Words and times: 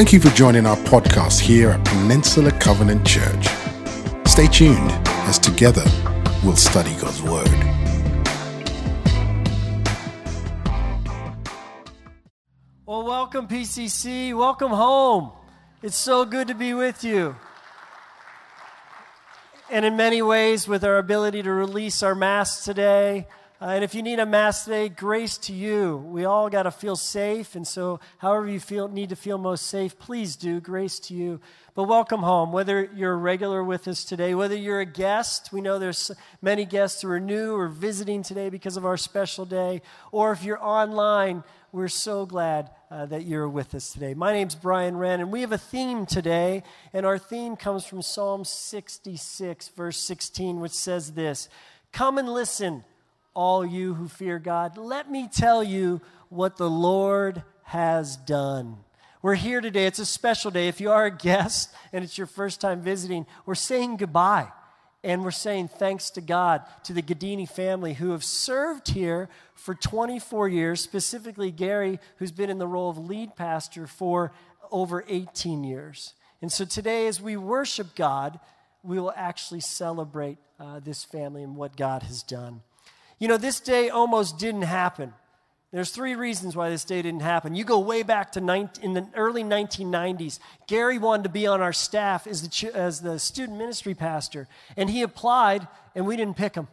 Thank 0.00 0.14
you 0.14 0.20
for 0.20 0.30
joining 0.30 0.64
our 0.64 0.78
podcast 0.78 1.40
here 1.40 1.72
at 1.72 1.84
Peninsula 1.84 2.50
Covenant 2.52 3.06
Church. 3.06 3.48
Stay 4.26 4.46
tuned 4.46 4.90
as 5.28 5.38
together 5.38 5.84
we'll 6.42 6.56
study 6.56 6.94
God's 6.94 7.20
Word. 7.20 7.50
Well, 12.86 13.04
welcome, 13.04 13.46
PCC. 13.46 14.34
Welcome 14.34 14.70
home. 14.70 15.32
It's 15.82 15.98
so 15.98 16.24
good 16.24 16.48
to 16.48 16.54
be 16.54 16.72
with 16.72 17.04
you. 17.04 17.36
And 19.68 19.84
in 19.84 19.98
many 19.98 20.22
ways, 20.22 20.66
with 20.66 20.82
our 20.82 20.96
ability 20.96 21.42
to 21.42 21.52
release 21.52 22.02
our 22.02 22.14
masks 22.14 22.64
today, 22.64 23.28
uh, 23.62 23.66
and 23.66 23.84
if 23.84 23.94
you 23.94 24.02
need 24.02 24.18
a 24.18 24.24
mask 24.24 24.64
today, 24.64 24.88
grace 24.88 25.36
to 25.36 25.52
you. 25.52 25.98
We 25.98 26.24
all 26.24 26.48
got 26.48 26.62
to 26.62 26.70
feel 26.70 26.96
safe, 26.96 27.54
and 27.54 27.68
so 27.68 28.00
however 28.16 28.48
you 28.48 28.58
feel 28.58 28.88
need 28.88 29.10
to 29.10 29.16
feel 29.16 29.36
most 29.36 29.66
safe, 29.66 29.98
please 29.98 30.34
do. 30.34 30.60
Grace 30.60 30.98
to 31.00 31.14
you. 31.14 31.42
But 31.74 31.84
welcome 31.84 32.20
home. 32.20 32.52
Whether 32.52 32.88
you're 32.94 33.12
a 33.12 33.16
regular 33.16 33.62
with 33.62 33.86
us 33.86 34.02
today, 34.02 34.34
whether 34.34 34.56
you're 34.56 34.80
a 34.80 34.86
guest, 34.86 35.52
we 35.52 35.60
know 35.60 35.78
there's 35.78 36.10
many 36.40 36.64
guests 36.64 37.02
who 37.02 37.10
are 37.10 37.20
new 37.20 37.54
or 37.54 37.68
visiting 37.68 38.22
today 38.22 38.48
because 38.48 38.78
of 38.78 38.86
our 38.86 38.96
special 38.96 39.44
day, 39.44 39.82
or 40.10 40.32
if 40.32 40.42
you're 40.42 40.62
online, 40.64 41.44
we're 41.70 41.88
so 41.88 42.24
glad 42.24 42.70
uh, 42.90 43.04
that 43.06 43.26
you're 43.26 43.46
with 43.46 43.74
us 43.74 43.92
today. 43.92 44.14
My 44.14 44.32
name's 44.32 44.54
Brian 44.54 44.96
Wren, 44.96 45.20
and 45.20 45.30
we 45.30 45.42
have 45.42 45.52
a 45.52 45.58
theme 45.58 46.06
today, 46.06 46.62
and 46.94 47.04
our 47.04 47.18
theme 47.18 47.56
comes 47.56 47.84
from 47.84 48.00
Psalm 48.00 48.42
66, 48.42 49.68
verse 49.68 49.98
16, 49.98 50.60
which 50.60 50.72
says 50.72 51.12
this 51.12 51.50
Come 51.92 52.16
and 52.16 52.26
listen 52.26 52.84
all 53.34 53.64
you 53.64 53.94
who 53.94 54.08
fear 54.08 54.38
God, 54.38 54.76
let 54.76 55.10
me 55.10 55.28
tell 55.32 55.62
you 55.62 56.00
what 56.28 56.56
the 56.56 56.70
Lord 56.70 57.42
has 57.64 58.16
done. 58.16 58.78
We're 59.22 59.34
here 59.34 59.60
today. 59.60 59.86
It's 59.86 59.98
a 59.98 60.06
special 60.06 60.50
day. 60.50 60.68
If 60.68 60.80
you 60.80 60.90
are 60.90 61.06
a 61.06 61.10
guest 61.10 61.74
and 61.92 62.02
it's 62.02 62.16
your 62.16 62.26
first 62.26 62.60
time 62.60 62.80
visiting, 62.80 63.26
we're 63.46 63.54
saying 63.54 63.98
goodbye. 63.98 64.48
And 65.02 65.24
we're 65.24 65.30
saying 65.30 65.68
thanks 65.68 66.10
to 66.10 66.20
God, 66.20 66.62
to 66.84 66.92
the 66.92 67.00
Gaddini 67.00 67.48
family 67.48 67.94
who 67.94 68.10
have 68.10 68.22
served 68.22 68.88
here 68.88 69.30
for 69.54 69.74
24 69.74 70.48
years, 70.48 70.82
specifically 70.82 71.50
Gary, 71.50 71.98
who's 72.16 72.32
been 72.32 72.50
in 72.50 72.58
the 72.58 72.66
role 72.66 72.90
of 72.90 72.98
lead 72.98 73.34
pastor 73.34 73.86
for 73.86 74.32
over 74.70 75.04
18 75.08 75.64
years. 75.64 76.12
And 76.42 76.52
so 76.52 76.66
today, 76.66 77.06
as 77.06 77.20
we 77.20 77.36
worship 77.36 77.94
God, 77.94 78.40
we 78.82 78.98
will 78.98 79.12
actually 79.16 79.60
celebrate 79.60 80.38
uh, 80.58 80.80
this 80.80 81.04
family 81.04 81.42
and 81.42 81.56
what 81.56 81.76
God 81.76 82.02
has 82.02 82.22
done. 82.22 82.62
You 83.20 83.28
know, 83.28 83.36
this 83.36 83.60
day 83.60 83.90
almost 83.90 84.38
didn't 84.38 84.62
happen. 84.62 85.12
There's 85.72 85.90
three 85.90 86.16
reasons 86.16 86.56
why 86.56 86.68
this 86.70 86.84
day 86.84 87.00
didn't 87.00 87.22
happen. 87.22 87.54
You 87.54 87.62
go 87.62 87.78
way 87.78 88.02
back 88.02 88.32
to 88.32 88.40
19, 88.40 88.82
in 88.82 88.92
the 88.94 89.06
early 89.14 89.44
1990s. 89.44 90.40
Gary 90.66 90.98
wanted 90.98 91.24
to 91.24 91.28
be 91.28 91.46
on 91.46 91.60
our 91.60 91.72
staff 91.72 92.26
as 92.26 92.48
the, 92.48 92.74
as 92.74 93.00
the 93.00 93.20
student 93.20 93.56
ministry 93.56 93.94
pastor, 93.94 94.48
and 94.76 94.90
he 94.90 95.02
applied, 95.02 95.68
and 95.94 96.06
we 96.06 96.16
didn't 96.16 96.36
pick 96.36 96.56
him. 96.56 96.66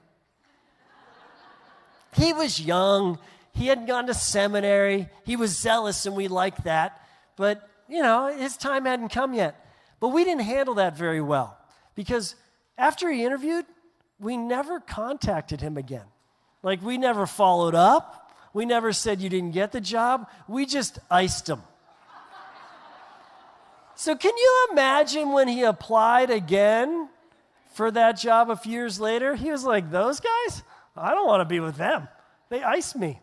he 2.16 2.34
was 2.34 2.60
young. 2.60 3.20
He 3.54 3.68
hadn't 3.68 3.86
gone 3.86 4.08
to 4.08 4.16
seminary. 4.16 5.10
He 5.26 5.36
was 5.36 5.56
zealous, 5.56 6.08
and 6.08 6.16
we 6.16 6.28
liked 6.28 6.64
that. 6.64 7.00
But, 7.36 7.70
you 7.88 8.02
know, 8.02 8.36
his 8.36 8.58
time 8.58 8.86
hadn't 8.86 9.10
come 9.10 9.36
yet. 9.36 9.64
But 10.00 10.10
we 10.10 10.24
didn't 10.24 10.44
handle 10.44 10.76
that 10.76 10.98
very 10.98 11.22
well 11.22 11.58
because 11.94 12.36
after 12.78 13.12
he 13.12 13.24
interviewed, 13.26 13.66
we 14.20 14.38
never 14.38 14.80
contacted 14.80 15.62
him 15.62 15.78
again. 15.78 16.06
Like, 16.64 16.82
we 16.82 16.98
never 16.98 17.26
followed 17.26 17.76
up. 17.76 18.32
We 18.54 18.66
never 18.66 18.92
said 18.92 19.22
you 19.22 19.30
didn't 19.30 19.52
get 19.52 19.72
the 19.72 19.82
job. 19.82 20.28
We 20.48 20.66
just 20.66 21.00
iced 21.12 21.48
him. 21.50 21.62
So, 23.96 24.16
can 24.16 24.36
you 24.36 24.68
imagine 24.72 25.32
when 25.32 25.48
he 25.48 25.64
applied 25.64 26.30
again 26.30 27.10
for 27.74 27.90
that 27.92 28.14
job 28.14 28.50
a 28.50 28.56
few 28.56 28.74
years 28.74 29.00
later? 29.00 29.36
He 29.36 29.52
was 29.52 29.64
like, 29.64 29.92
Those 29.92 30.20
guys? 30.20 30.64
I 30.96 31.12
don't 31.12 31.28
want 31.28 31.42
to 31.42 31.46
be 31.46 31.60
with 31.60 31.78
them. 31.78 32.08
They 32.50 32.64
iced 32.64 32.96
me. 32.96 33.20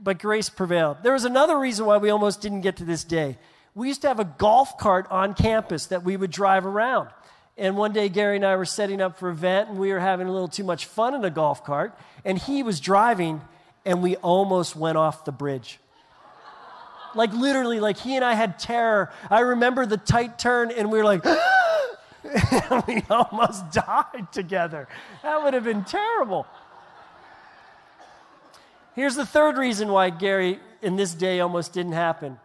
But 0.00 0.18
grace 0.18 0.48
prevailed. 0.48 0.98
There 1.02 1.12
was 1.12 1.24
another 1.24 1.58
reason 1.58 1.86
why 1.86 1.98
we 1.98 2.10
almost 2.10 2.40
didn't 2.40 2.62
get 2.62 2.76
to 2.76 2.84
this 2.84 3.04
day. 3.04 3.38
We 3.74 3.88
used 3.88 4.02
to 4.02 4.08
have 4.08 4.20
a 4.20 4.24
golf 4.24 4.78
cart 4.78 5.06
on 5.10 5.34
campus 5.34 5.86
that 5.86 6.04
we 6.04 6.16
would 6.16 6.30
drive 6.30 6.66
around. 6.66 7.10
And 7.56 7.76
one 7.76 7.92
day, 7.92 8.08
Gary 8.08 8.36
and 8.36 8.44
I 8.44 8.56
were 8.56 8.64
setting 8.64 9.00
up 9.00 9.18
for 9.18 9.28
an 9.28 9.36
event, 9.36 9.68
and 9.70 9.78
we 9.78 9.92
were 9.92 10.00
having 10.00 10.26
a 10.26 10.32
little 10.32 10.48
too 10.48 10.64
much 10.64 10.86
fun 10.86 11.14
in 11.14 11.24
a 11.24 11.30
golf 11.30 11.64
cart. 11.64 11.96
And 12.24 12.36
he 12.36 12.62
was 12.62 12.80
driving, 12.80 13.40
and 13.84 14.02
we 14.02 14.16
almost 14.16 14.74
went 14.74 14.98
off 14.98 15.24
the 15.24 15.32
bridge. 15.32 15.78
like, 17.14 17.32
literally, 17.32 17.78
like 17.78 17.96
he 17.96 18.16
and 18.16 18.24
I 18.24 18.34
had 18.34 18.58
terror. 18.58 19.12
I 19.30 19.40
remember 19.40 19.86
the 19.86 19.96
tight 19.96 20.38
turn, 20.38 20.72
and 20.72 20.90
we 20.90 20.98
were 20.98 21.04
like, 21.04 21.24
and 22.24 22.84
we 22.88 23.02
almost 23.08 23.70
died 23.72 24.32
together. 24.32 24.88
That 25.22 25.44
would 25.44 25.54
have 25.54 25.64
been 25.64 25.84
terrible. 25.84 26.46
Here's 28.96 29.14
the 29.14 29.26
third 29.26 29.58
reason 29.58 29.88
why 29.88 30.10
Gary 30.10 30.58
in 30.82 30.96
this 30.96 31.14
day 31.14 31.40
almost 31.40 31.72
didn't 31.72 31.92
happen. 31.92 32.38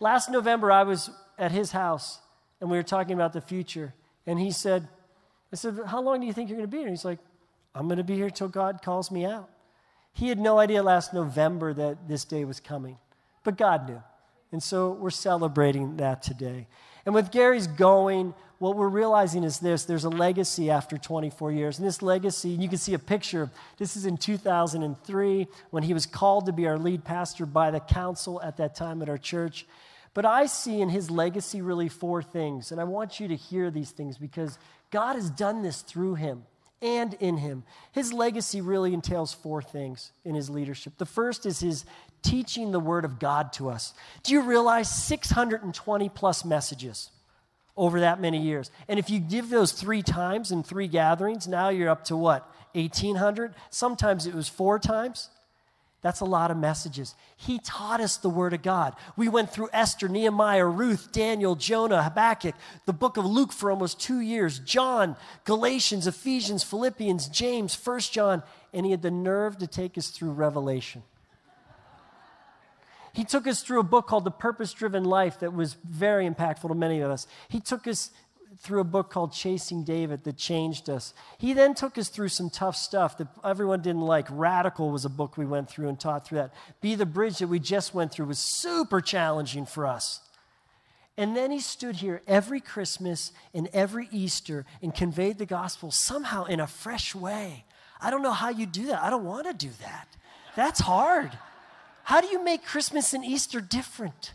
Last 0.00 0.30
November, 0.30 0.72
I 0.72 0.82
was 0.82 1.10
at 1.38 1.52
his 1.52 1.72
house, 1.72 2.20
and 2.60 2.70
we 2.70 2.76
were 2.76 2.82
talking 2.82 3.14
about 3.14 3.32
the 3.34 3.40
future. 3.40 3.94
And 4.26 4.38
he 4.38 4.50
said, 4.50 4.88
I 5.52 5.56
said, 5.56 5.78
How 5.86 6.02
long 6.02 6.20
do 6.20 6.26
you 6.26 6.32
think 6.32 6.48
you're 6.48 6.58
going 6.58 6.68
to 6.68 6.70
be 6.70 6.78
here? 6.78 6.86
And 6.86 6.96
he's 6.96 7.04
like, 7.04 7.18
I'm 7.74 7.86
going 7.86 7.98
to 7.98 8.04
be 8.04 8.14
here 8.14 8.30
till 8.30 8.48
God 8.48 8.80
calls 8.82 9.10
me 9.10 9.24
out. 9.24 9.50
He 10.12 10.28
had 10.28 10.38
no 10.38 10.58
idea 10.58 10.82
last 10.82 11.12
November 11.12 11.74
that 11.74 12.08
this 12.08 12.24
day 12.24 12.44
was 12.44 12.58
coming, 12.58 12.96
but 13.44 13.58
God 13.58 13.88
knew. 13.88 14.02
And 14.52 14.62
so 14.62 14.92
we're 14.92 15.10
celebrating 15.10 15.98
that 15.98 16.22
today. 16.22 16.66
And 17.04 17.14
with 17.14 17.30
Gary's 17.30 17.66
going, 17.66 18.32
what 18.58 18.76
we're 18.76 18.88
realizing 18.88 19.44
is 19.44 19.58
this 19.58 19.84
there's 19.84 20.04
a 20.04 20.08
legacy 20.10 20.70
after 20.70 20.96
24 20.96 21.52
years. 21.52 21.78
And 21.78 21.86
this 21.86 22.00
legacy, 22.00 22.50
you 22.50 22.68
can 22.68 22.78
see 22.78 22.94
a 22.94 22.98
picture. 22.98 23.50
This 23.76 23.96
is 23.96 24.06
in 24.06 24.16
2003 24.16 25.46
when 25.70 25.82
he 25.82 25.92
was 25.92 26.06
called 26.06 26.46
to 26.46 26.52
be 26.52 26.66
our 26.66 26.78
lead 26.78 27.04
pastor 27.04 27.44
by 27.44 27.70
the 27.70 27.80
council 27.80 28.40
at 28.42 28.56
that 28.56 28.74
time 28.74 29.02
at 29.02 29.08
our 29.08 29.18
church. 29.18 29.66
But 30.16 30.24
I 30.24 30.46
see 30.46 30.80
in 30.80 30.88
his 30.88 31.10
legacy 31.10 31.60
really 31.60 31.90
four 31.90 32.22
things. 32.22 32.72
And 32.72 32.80
I 32.80 32.84
want 32.84 33.20
you 33.20 33.28
to 33.28 33.36
hear 33.36 33.70
these 33.70 33.90
things 33.90 34.16
because 34.16 34.58
God 34.90 35.14
has 35.14 35.28
done 35.28 35.60
this 35.60 35.82
through 35.82 36.14
him 36.14 36.44
and 36.80 37.12
in 37.20 37.36
him. 37.36 37.64
His 37.92 38.14
legacy 38.14 38.62
really 38.62 38.94
entails 38.94 39.34
four 39.34 39.60
things 39.60 40.12
in 40.24 40.34
his 40.34 40.48
leadership. 40.48 40.94
The 40.96 41.04
first 41.04 41.44
is 41.44 41.60
his 41.60 41.84
teaching 42.22 42.72
the 42.72 42.80
word 42.80 43.04
of 43.04 43.18
God 43.18 43.52
to 43.54 43.68
us. 43.68 43.92
Do 44.22 44.32
you 44.32 44.40
realize 44.40 44.88
620 44.88 46.08
plus 46.08 46.46
messages 46.46 47.10
over 47.76 48.00
that 48.00 48.18
many 48.18 48.40
years? 48.40 48.70
And 48.88 48.98
if 48.98 49.10
you 49.10 49.20
give 49.20 49.50
those 49.50 49.72
three 49.72 50.02
times 50.02 50.50
in 50.50 50.62
three 50.62 50.88
gatherings, 50.88 51.46
now 51.46 51.68
you're 51.68 51.90
up 51.90 52.04
to 52.04 52.16
what? 52.16 52.50
1800? 52.72 53.54
Sometimes 53.68 54.26
it 54.26 54.34
was 54.34 54.48
four 54.48 54.78
times. 54.78 55.28
That's 56.06 56.20
a 56.20 56.24
lot 56.24 56.52
of 56.52 56.56
messages. 56.56 57.16
He 57.36 57.58
taught 57.58 58.00
us 58.00 58.16
the 58.16 58.30
Word 58.30 58.52
of 58.52 58.62
God. 58.62 58.94
We 59.16 59.28
went 59.28 59.50
through 59.50 59.70
Esther, 59.72 60.06
Nehemiah, 60.08 60.64
Ruth, 60.64 61.10
Daniel, 61.10 61.56
Jonah, 61.56 62.00
Habakkuk, 62.00 62.54
the 62.84 62.92
book 62.92 63.16
of 63.16 63.24
Luke 63.24 63.50
for 63.50 63.72
almost 63.72 63.98
two 63.98 64.20
years, 64.20 64.60
John, 64.60 65.16
Galatians, 65.42 66.06
Ephesians, 66.06 66.62
Philippians, 66.62 67.26
James, 67.26 67.74
First 67.74 68.12
John, 68.12 68.44
and 68.72 68.86
he 68.86 68.92
had 68.92 69.02
the 69.02 69.10
nerve 69.10 69.58
to 69.58 69.66
take 69.66 69.98
us 69.98 70.10
through 70.10 70.30
Revelation. 70.30 71.02
He 73.12 73.24
took 73.24 73.48
us 73.48 73.62
through 73.62 73.80
a 73.80 73.82
book 73.82 74.06
called 74.06 74.22
The 74.22 74.30
Purpose 74.30 74.72
Driven 74.72 75.02
Life 75.02 75.40
that 75.40 75.52
was 75.52 75.74
very 75.74 76.30
impactful 76.30 76.68
to 76.68 76.74
many 76.76 77.00
of 77.00 77.10
us. 77.10 77.26
He 77.48 77.58
took 77.58 77.88
us 77.88 78.12
through 78.58 78.80
a 78.80 78.84
book 78.84 79.10
called 79.10 79.32
Chasing 79.32 79.84
David 79.84 80.24
that 80.24 80.36
changed 80.36 80.88
us. 80.88 81.14
He 81.38 81.52
then 81.52 81.74
took 81.74 81.98
us 81.98 82.08
through 82.08 82.28
some 82.28 82.50
tough 82.50 82.76
stuff 82.76 83.18
that 83.18 83.28
everyone 83.44 83.82
didn't 83.82 84.02
like. 84.02 84.26
Radical 84.30 84.90
was 84.90 85.04
a 85.04 85.10
book 85.10 85.36
we 85.36 85.46
went 85.46 85.68
through 85.68 85.88
and 85.88 85.98
taught 85.98 86.26
through 86.26 86.38
that. 86.38 86.54
Be 86.80 86.94
the 86.94 87.06
Bridge 87.06 87.38
that 87.38 87.48
we 87.48 87.58
just 87.58 87.94
went 87.94 88.12
through 88.12 88.26
was 88.26 88.38
super 88.38 89.00
challenging 89.00 89.66
for 89.66 89.86
us. 89.86 90.20
And 91.18 91.36
then 91.36 91.50
he 91.50 91.60
stood 91.60 91.96
here 91.96 92.22
every 92.26 92.60
Christmas 92.60 93.32
and 93.54 93.68
every 93.72 94.08
Easter 94.12 94.66
and 94.82 94.94
conveyed 94.94 95.38
the 95.38 95.46
gospel 95.46 95.90
somehow 95.90 96.44
in 96.44 96.60
a 96.60 96.66
fresh 96.66 97.14
way. 97.14 97.64
I 98.00 98.10
don't 98.10 98.22
know 98.22 98.32
how 98.32 98.50
you 98.50 98.66
do 98.66 98.86
that. 98.86 99.02
I 99.02 99.08
don't 99.08 99.24
want 99.24 99.46
to 99.46 99.54
do 99.54 99.70
that. 99.80 100.08
That's 100.54 100.80
hard. 100.80 101.30
How 102.04 102.20
do 102.20 102.28
you 102.28 102.44
make 102.44 102.64
Christmas 102.64 103.14
and 103.14 103.24
Easter 103.24 103.60
different? 103.60 104.32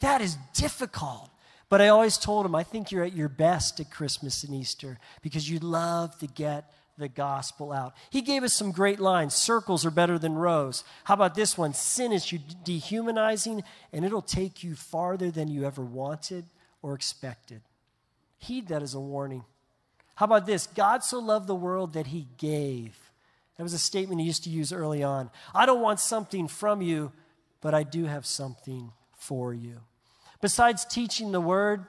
That 0.00 0.20
is 0.20 0.36
difficult. 0.54 1.30
But 1.68 1.80
I 1.80 1.88
always 1.88 2.18
told 2.18 2.46
him, 2.46 2.54
I 2.54 2.62
think 2.62 2.90
you're 2.90 3.04
at 3.04 3.16
your 3.16 3.28
best 3.28 3.80
at 3.80 3.90
Christmas 3.90 4.44
and 4.44 4.54
Easter 4.54 4.98
because 5.22 5.48
you 5.48 5.58
love 5.58 6.16
to 6.18 6.26
get 6.26 6.70
the 6.96 7.08
gospel 7.08 7.72
out. 7.72 7.94
He 8.10 8.22
gave 8.22 8.42
us 8.42 8.54
some 8.54 8.70
great 8.70 9.00
lines. 9.00 9.34
Circles 9.34 9.84
are 9.84 9.90
better 9.90 10.18
than 10.18 10.34
rows. 10.34 10.84
How 11.04 11.14
about 11.14 11.34
this 11.34 11.58
one? 11.58 11.74
Sin 11.74 12.12
is 12.12 12.32
dehumanizing, 12.64 13.64
and 13.92 14.04
it'll 14.04 14.22
take 14.22 14.62
you 14.62 14.74
farther 14.74 15.30
than 15.30 15.48
you 15.48 15.64
ever 15.64 15.82
wanted 15.82 16.44
or 16.82 16.94
expected. 16.94 17.62
Heed 18.38 18.68
that 18.68 18.82
as 18.82 18.94
a 18.94 19.00
warning. 19.00 19.44
How 20.16 20.26
about 20.26 20.46
this? 20.46 20.66
God 20.68 21.02
so 21.02 21.18
loved 21.18 21.46
the 21.46 21.54
world 21.54 21.94
that 21.94 22.08
he 22.08 22.28
gave. 22.38 22.96
That 23.56 23.62
was 23.62 23.74
a 23.74 23.78
statement 23.78 24.20
he 24.20 24.26
used 24.26 24.44
to 24.44 24.50
use 24.50 24.72
early 24.72 25.02
on. 25.02 25.30
I 25.54 25.66
don't 25.66 25.80
want 25.80 26.00
something 26.00 26.46
from 26.46 26.82
you, 26.82 27.12
but 27.60 27.74
I 27.74 27.82
do 27.82 28.04
have 28.04 28.26
something 28.26 28.92
for 29.16 29.52
you. 29.54 29.80
Besides 30.40 30.84
teaching 30.84 31.32
the 31.32 31.40
word, 31.40 31.86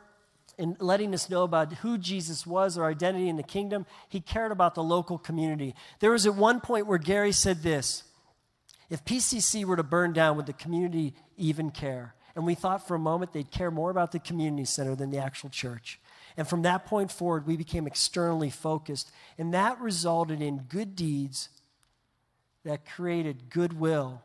and 0.57 0.77
letting 0.80 1.13
us 1.13 1.30
know 1.30 1.44
about 1.44 1.74
who 1.74 1.97
Jesus 1.97 2.45
was, 2.45 2.77
our 2.77 2.89
identity 2.89 3.30
in 3.30 3.38
the 3.38 3.44
kingdom, 3.44 3.86
he 4.09 4.21
cared 4.21 4.51
about 4.51 4.75
the 4.75 4.83
local 4.83 5.18
community. 5.18 5.75
There 6.00 6.12
was 6.12 6.25
at 6.25 6.36
one 6.36 6.62
point 6.62 6.88
where 6.88 6.97
Gary 6.97 7.31
said 7.31 7.62
this 7.62 8.03
If 8.89 9.03
PCC 9.06 9.65
were 9.65 9.75
to 9.75 9.83
burn 9.83 10.13
down, 10.13 10.38
would 10.38 10.45
the 10.45 10.53
community 10.53 11.13
even 11.38 11.71
care? 11.71 12.15
And 12.36 12.45
we 12.45 12.56
thought 12.56 12.88
for 12.88 12.95
a 12.95 13.00
moment 13.00 13.33
they'd 13.33 13.51
care 13.51 13.71
more 13.71 13.89
about 13.89 14.12
the 14.12 14.19
community 14.19 14.65
center 14.65 14.95
than 14.95 15.09
the 15.09 15.19
actual 15.19 15.50
church. 15.50 16.00
And 16.38 16.45
from 16.45 16.63
that 16.63 16.86
point 16.86 17.12
forward, 17.12 17.47
we 17.47 17.56
became 17.56 17.88
externally 17.88 18.50
focused. 18.50 19.09
And 19.38 19.53
that 19.53 19.80
resulted 19.80 20.42
in 20.42 20.65
good 20.68 20.95
deeds 20.95 21.47
that 22.65 22.86
created 22.86 23.50
goodwill 23.50 24.21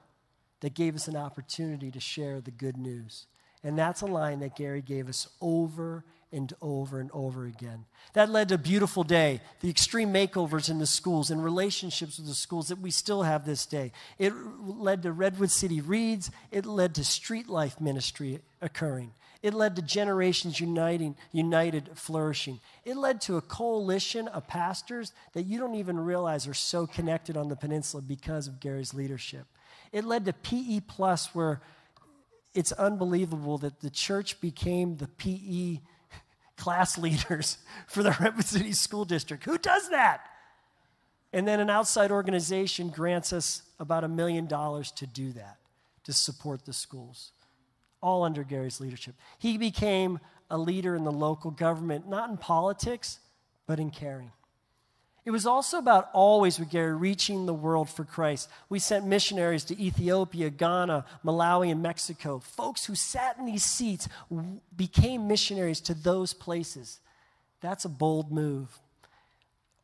that 0.61 0.75
gave 0.75 0.97
us 0.97 1.07
an 1.07 1.17
opportunity 1.17 1.91
to 1.93 2.01
share 2.01 2.41
the 2.41 2.51
good 2.51 2.77
news. 2.77 3.27
And 3.63 3.79
that's 3.79 4.01
a 4.01 4.07
line 4.07 4.41
that 4.41 4.57
Gary 4.57 4.83
gave 4.83 5.09
us 5.09 5.29
over 5.41 6.05
and 6.33 6.53
over 6.63 7.01
and 7.01 7.11
over 7.13 7.45
again. 7.47 7.85
That 8.15 8.31
led 8.31 8.49
to 8.49 8.55
a 8.55 8.59
beautiful 8.59 9.05
day, 9.05 9.41
the 9.61 9.71
extreme 9.71 10.13
makeovers 10.13 10.71
in 10.71 10.79
the 10.79 10.87
schools 10.87 11.31
and 11.31 11.43
relationships 11.43 12.19
with 12.19 12.29
the 12.29 12.35
schools 12.35 12.69
that 12.69 12.79
we 12.79 12.91
still 12.91 13.23
have 13.23 13.45
this 13.45 13.67
day. 13.67 13.93
It 14.19 14.33
led 14.65 15.03
to 15.03 15.13
Redwood 15.13 15.51
City 15.51 15.81
Reads, 15.81 16.31
it 16.51 16.67
led 16.67 16.95
to 16.95 17.05
street 17.05 17.49
life 17.49 17.81
ministry 17.81 18.41
occurring. 18.63 19.13
It 19.43 19.55
led 19.55 19.77
to 19.77 19.83
generations 19.83 20.61
uniting, 20.61 21.17
united, 21.33 21.91
flourishing. 21.95 22.61
It 22.85 22.97
led 22.97 23.23
to 23.23 23.39
a 23.39 23.41
coalition 23.41 24.29
of 24.29 24.47
pastors 24.47 25.13
that 25.33 25.45
you 25.45 25.59
don't 25.59 25.77
even 25.77 25.99
realize 25.99 26.47
are 26.47 26.55
so 26.55 26.87
connected 26.87 27.39
on 27.39 27.49
the 27.49 27.57
peninsula 27.57 28.03
because 28.03 28.47
of 28.47 28.61
Gary's 28.61 28.93
leadership. 28.93 29.47
It 29.93 30.05
led 30.05 30.27
to 30.27 30.35
PE 30.35 30.81
Plus, 30.81 31.35
where 31.35 31.63
it's 32.55 32.73
unbelievable 32.73 33.59
that 33.59 33.81
the 33.81 33.91
church 33.91 34.41
became 34.41 34.97
the 34.97 35.09
PE 35.09 35.81
class 36.57 36.99
leaders 36.99 37.59
for 37.87 38.03
the 38.03 38.17
Redwood 38.21 38.45
City 38.45 38.73
School 38.73 39.05
District. 39.05 39.45
Who 39.45 39.59
does 39.59 39.89
that? 39.91 40.27
And 41.33 41.47
then 41.47 41.61
an 41.61 41.71
outside 41.71 42.11
organization 42.11 42.89
grants 42.89 43.33
us 43.33 43.63
about 43.79 44.03
a 44.03 44.09
million 44.09 44.47
dollars 44.47 44.91
to 44.93 45.07
do 45.07 45.33
that, 45.33 45.59
to 46.05 46.13
support 46.13 46.65
the 46.65 46.73
schools, 46.73 47.33
all 48.03 48.25
under 48.25 48.43
Gary's 48.43 48.81
leadership. 48.81 49.15
He 49.39 49.57
became 49.57 50.19
a 50.51 50.59
leader 50.59 50.97
in 50.97 51.05
the 51.05 51.13
local 51.13 51.53
government, 51.53 52.09
not 52.09 52.31
in 52.31 52.37
politics, 52.37 53.21
but 53.67 53.79
in 53.79 53.91
caring. 53.91 54.33
It 55.25 55.31
was 55.33 55.47
also 55.47 55.79
about 55.79 56.09
always 56.13 56.59
with 56.59 56.71
Gary 56.71 56.95
reaching 56.95 57.45
the 57.45 57.55
world 57.55 57.91
for 57.91 58.05
Christ. 58.05 58.49
We 58.69 58.79
sent 58.79 59.07
missionaries 59.07 59.65
to 59.65 59.79
Ethiopia, 59.81 60.49
Ghana, 60.49 61.05
Malawi, 61.25 61.71
and 61.71 61.83
Mexico. 61.83 62.39
Folks 62.39 62.87
who 62.87 62.95
sat 62.95 63.37
in 63.39 63.45
these 63.45 63.65
seats 63.65 64.09
became 64.75 65.29
missionaries 65.29 65.81
to 65.83 65.95
those 65.95 66.33
places. 66.33 67.01
That's 67.61 67.85
a 67.85 67.91
bold 67.91 68.33
move. 68.33 68.79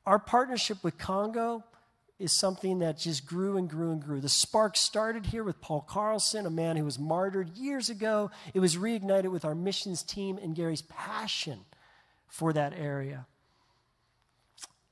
Our 0.07 0.19
partnership 0.19 0.83
with 0.83 0.97
Congo 0.97 1.65
is 2.19 2.33
something 2.33 2.79
that 2.79 2.99
just 2.99 3.27
grew 3.27 3.59
and 3.59 3.69
grew 3.69 3.93
and 3.93 4.03
grew. 4.03 4.21
The 4.23 4.29
spark 4.31 4.77
started 4.77 5.27
here 5.27 5.45
with 5.45 5.61
Paul 5.61 5.83
Carlson, 5.83 6.47
a 6.47 6.51
man 6.51 6.77
who 6.77 6.85
was 6.85 6.99
martyred 6.99 7.59
years 7.59 7.91
ago. 7.91 8.31
It 8.55 8.61
was 8.61 8.77
reignited 8.77 9.31
with 9.31 9.45
our 9.45 9.55
missions 9.55 10.03
team 10.03 10.39
and 10.43 10.55
Gary's 10.57 10.83
passion 10.83 11.61
for 12.27 12.55
that 12.55 12.73
area. 12.75 13.27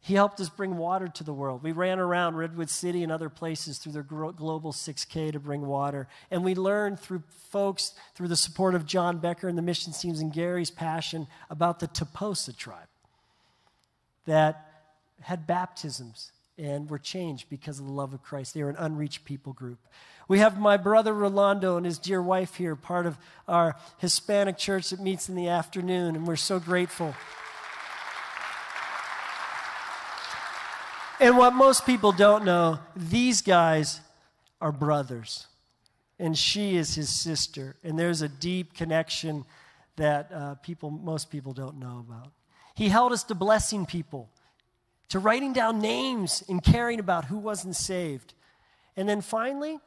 He 0.05 0.13
helped 0.13 0.39
us 0.39 0.51
bring 0.51 0.77
water 0.77 1.09
to 1.09 1.25
the 1.25 1.33
world. 1.33 1.63
We 1.63 1.73
ran 1.73 1.99
around 1.99 2.37
Redwood 2.37 2.69
City 2.69 3.03
and 3.03 3.11
other 3.11 3.31
places 3.31 3.79
through 3.79 3.93
their 3.93 4.03
Global 4.03 4.71
6K 4.71 5.33
to 5.33 5.41
bring 5.41 5.63
water. 5.67 6.09
And 6.31 6.45
we 6.45 6.55
learned 6.55 7.01
through 7.01 7.23
folks, 7.49 7.95
through 8.15 8.29
the 8.29 8.37
support 8.37 8.75
of 8.75 8.85
John 8.85 9.17
Becker 9.17 9.49
and 9.49 9.57
the 9.57 9.63
mission 9.63 9.95
teams 9.95 10.21
and 10.21 10.31
Gary's 10.31 10.71
passion 10.71 11.27
about 11.49 11.81
the 11.81 11.89
Toposa 11.89 12.55
tribe 12.55 12.89
that 14.27 14.91
had 15.23 15.47
baptisms 15.47 16.33
and 16.59 16.91
were 16.91 16.99
changed 16.99 17.49
because 17.49 17.79
of 17.79 17.87
the 17.87 17.93
love 17.93 18.13
of 18.13 18.23
Christ. 18.23 18.53
They 18.53 18.63
were 18.63 18.69
an 18.69 18.77
unreached 18.77 19.25
people 19.25 19.55
group. 19.55 19.79
We 20.29 20.39
have 20.39 20.61
my 20.61 20.77
brother 20.77 21.15
Rolando 21.15 21.79
and 21.79 21.87
his 21.87 21.99
dear 21.99 22.21
wife 22.21 22.57
here, 22.57 22.77
part 22.77 23.07
of 23.07 23.17
our 23.49 23.75
Hispanic 23.97 24.59
church 24.59 24.91
that 24.91 25.01
meets 25.01 25.31
in 25.31 25.35
the 25.35 25.49
afternoon, 25.49 26.15
and 26.15 26.27
we're 26.27 26.37
so 26.37 26.61
grateful. 26.61 27.15
And 31.21 31.39
what 31.39 31.55
most 31.55 31.87
people 31.87 32.13
don't 32.13 32.45
know, 32.45 32.81
these 32.97 33.41
guys 33.41 34.01
are 34.61 34.73
brothers. 34.73 35.47
And 36.19 36.37
she 36.37 36.77
is 36.77 36.95
his 36.95 37.09
sister. 37.09 37.77
And 37.85 37.99
there's 37.99 38.23
a 38.23 38.29
deep 38.29 38.75
connection 38.75 39.45
that 39.97 40.31
uh, 40.33 40.55
people, 40.57 40.91
most 40.91 41.31
people 41.31 41.53
don't 41.53 41.79
know 41.79 42.05
about. 42.07 42.33
He 42.75 42.89
held 42.89 43.13
us 43.13 43.23
to 43.25 43.35
blessing 43.35 43.87
people, 43.87 44.29
to 45.09 45.19
writing 45.19 45.53
down 45.53 45.81
names 45.81 46.43
and 46.49 46.63
caring 46.63 46.99
about 46.99 47.27
who 47.27 47.39
wasn't 47.39 47.77
saved. 47.77 48.35
And 48.97 49.09
then 49.09 49.21
finally, 49.21 49.79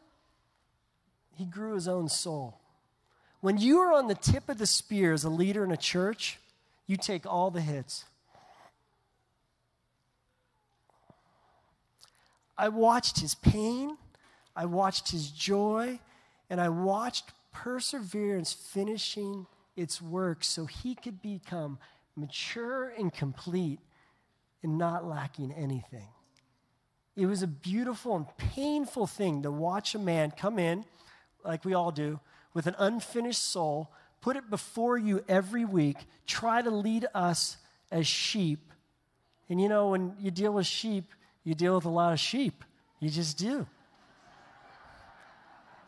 he 1.35 1.45
grew 1.45 1.75
his 1.75 1.87
own 1.87 2.07
soul. 2.07 2.59
When 3.41 3.57
you 3.57 3.79
are 3.79 3.93
on 3.93 4.07
the 4.07 4.15
tip 4.15 4.49
of 4.49 4.57
the 4.57 4.65
spear 4.65 5.13
as 5.13 5.23
a 5.23 5.29
leader 5.29 5.63
in 5.63 5.71
a 5.71 5.77
church, 5.77 6.39
you 6.87 6.97
take 6.97 7.25
all 7.25 7.51
the 7.51 7.61
hits. 7.61 8.05
I 12.57 12.69
watched 12.69 13.19
his 13.19 13.35
pain, 13.35 13.97
I 14.55 14.65
watched 14.65 15.11
his 15.11 15.29
joy, 15.29 15.99
and 16.49 16.59
I 16.59 16.69
watched 16.69 17.31
perseverance 17.51 18.53
finishing 18.53 19.45
its 19.75 20.01
work 20.01 20.43
so 20.43 20.65
he 20.65 20.95
could 20.95 21.21
become 21.21 21.77
mature 22.15 22.89
and 22.97 23.13
complete 23.13 23.79
and 24.63 24.77
not 24.77 25.05
lacking 25.05 25.51
anything. 25.51 26.07
It 27.15 27.25
was 27.25 27.43
a 27.43 27.47
beautiful 27.47 28.15
and 28.15 28.25
painful 28.37 29.07
thing 29.07 29.43
to 29.43 29.51
watch 29.51 29.95
a 29.95 29.99
man 29.99 30.31
come 30.31 30.59
in, 30.59 30.85
like 31.43 31.63
we 31.63 31.73
all 31.73 31.91
do, 31.91 32.19
with 32.53 32.67
an 32.67 32.75
unfinished 32.77 33.43
soul, 33.43 33.91
put 34.21 34.35
it 34.35 34.49
before 34.49 34.97
you 34.97 35.23
every 35.27 35.65
week, 35.65 35.97
try 36.25 36.61
to 36.61 36.69
lead 36.69 37.05
us 37.13 37.57
as 37.91 38.07
sheep. 38.07 38.71
And 39.49 39.61
you 39.61 39.69
know, 39.69 39.89
when 39.89 40.15
you 40.19 40.31
deal 40.31 40.53
with 40.53 40.65
sheep, 40.65 41.05
you 41.47 41.55
deal 41.55 41.75
with 41.75 41.85
a 41.85 41.89
lot 41.89 42.11
of 42.11 42.19
sheep. 42.19 42.61
You 42.99 43.09
just 43.09 43.37
do. 43.37 43.65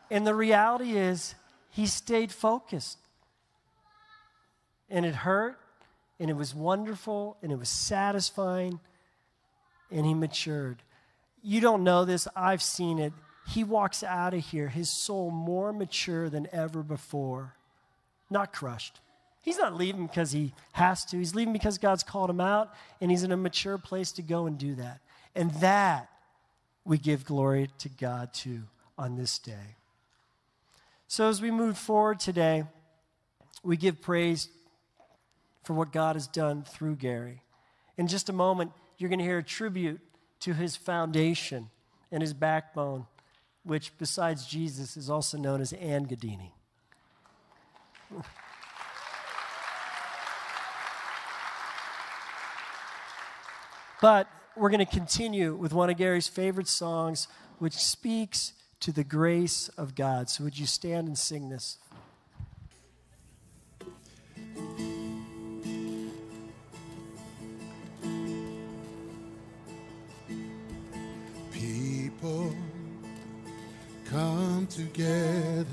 And 0.09 0.25
the 0.25 0.33
reality 0.33 0.95
is, 0.97 1.35
he 1.69 1.85
stayed 1.85 2.31
focused. 2.31 2.97
And 4.89 5.05
it 5.05 5.15
hurt, 5.15 5.59
and 6.17 6.29
it 6.29 6.37
was 6.37 6.55
wonderful, 6.55 7.35
and 7.43 7.51
it 7.51 7.59
was 7.59 7.67
satisfying, 7.67 8.79
and 9.91 10.05
he 10.05 10.13
matured. 10.13 10.81
You 11.43 11.59
don't 11.59 11.83
know 11.83 12.05
this, 12.05 12.25
I've 12.37 12.61
seen 12.61 12.97
it. 12.97 13.11
He 13.49 13.65
walks 13.65 14.01
out 14.01 14.33
of 14.33 14.39
here, 14.39 14.69
his 14.69 14.89
soul 14.89 15.29
more 15.29 15.73
mature 15.73 16.29
than 16.29 16.47
ever 16.53 16.83
before, 16.83 17.55
not 18.29 18.53
crushed. 18.53 19.01
He's 19.41 19.57
not 19.57 19.75
leaving 19.75 20.07
because 20.07 20.31
he 20.31 20.53
has 20.71 21.03
to. 21.05 21.17
He's 21.17 21.35
leaving 21.35 21.51
because 21.51 21.77
God's 21.77 22.03
called 22.03 22.29
him 22.29 22.39
out, 22.39 22.73
and 23.01 23.11
he's 23.11 23.23
in 23.23 23.33
a 23.33 23.37
mature 23.37 23.77
place 23.77 24.13
to 24.13 24.21
go 24.21 24.45
and 24.45 24.57
do 24.57 24.75
that. 24.75 25.01
And 25.35 25.51
that 25.55 26.09
we 26.83 26.97
give 26.97 27.25
glory 27.25 27.69
to 27.79 27.89
God 27.89 28.33
to 28.35 28.63
on 28.97 29.15
this 29.15 29.39
day. 29.39 29.75
So 31.07 31.29
as 31.29 31.41
we 31.41 31.51
move 31.51 31.77
forward 31.77 32.19
today, 32.19 32.63
we 33.63 33.77
give 33.77 34.01
praise 34.01 34.49
for 35.63 35.73
what 35.73 35.91
God 35.91 36.15
has 36.15 36.27
done 36.27 36.63
through 36.63 36.95
Gary. 36.95 37.41
In 37.97 38.07
just 38.07 38.29
a 38.29 38.33
moment, 38.33 38.71
you're 38.97 39.09
going 39.09 39.19
to 39.19 39.25
hear 39.25 39.37
a 39.39 39.43
tribute 39.43 39.99
to 40.41 40.53
his 40.53 40.75
foundation 40.75 41.69
and 42.11 42.21
his 42.21 42.33
backbone, 42.33 43.05
which, 43.63 43.97
besides 43.97 44.45
Jesus, 44.47 44.97
is 44.97 45.09
also 45.09 45.37
known 45.37 45.61
as 45.61 45.73
Ann 45.73 46.05
Gaddini. 46.05 46.51
but 54.01 54.27
we're 54.55 54.69
going 54.69 54.85
to 54.85 54.85
continue 54.85 55.55
with 55.55 55.73
one 55.73 55.89
of 55.89 55.97
Gary's 55.97 56.27
favorite 56.27 56.67
songs, 56.67 57.27
which 57.59 57.73
speaks 57.73 58.53
to 58.81 58.91
the 58.91 59.03
grace 59.03 59.69
of 59.69 59.95
God. 59.95 60.29
So, 60.29 60.43
would 60.43 60.57
you 60.57 60.65
stand 60.65 61.07
and 61.07 61.17
sing 61.17 61.49
this? 61.49 61.77
People 71.51 72.53
come 74.05 74.67
together, 74.67 75.65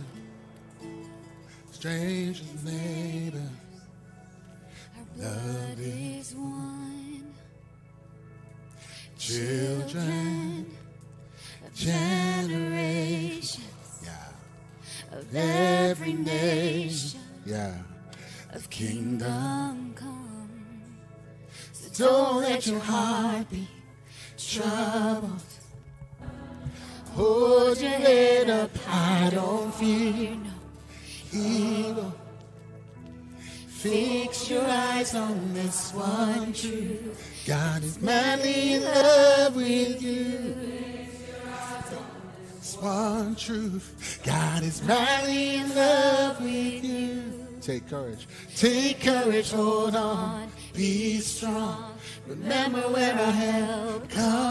strangers, 1.73 2.43
be 23.51 23.67
troubled. 24.39 25.41
Hold 27.13 27.81
your 27.81 27.91
head 27.91 28.51
up 28.51 28.77
high, 28.79 29.31
don't 29.31 29.73
fear 29.75 30.37
no 30.37 30.51
evil. 31.33 32.15
Fix 33.69 34.51
your 34.51 34.65
eyes 34.65 35.15
on 35.15 35.55
this 35.55 35.93
one 35.95 36.53
truth. 36.53 37.45
God 37.47 37.85
is 37.85 38.01
madly 38.01 38.75
in 38.75 38.83
love 38.83 39.55
with 39.55 40.03
you. 40.03 40.55
This 42.59 42.77
one 42.79 43.37
truth. 43.37 44.21
God 44.25 44.63
is 44.63 44.83
madly 44.83 45.57
in 45.57 45.75
love 45.75 46.41
with 46.41 46.85
you. 46.85 47.23
Take 47.61 47.89
courage. 47.89 48.27
Take 48.57 49.01
courage, 49.01 49.53
hold 49.53 49.95
on, 49.95 50.51
be 50.75 51.19
strong. 51.19 51.86
Remember 52.29 52.81
where 52.81 53.15
our 53.15 53.31
help 53.33 54.11
comes 54.11 54.46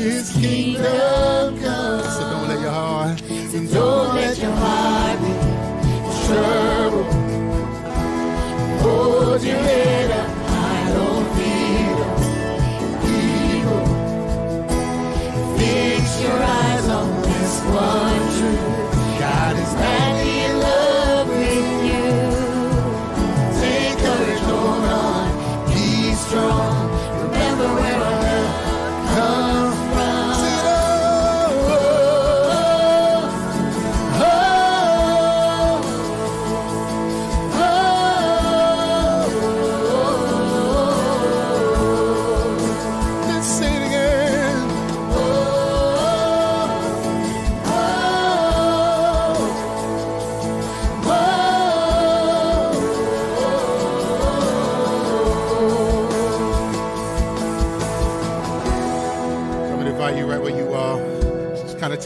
His 0.00 0.32
kingdom 0.32 1.19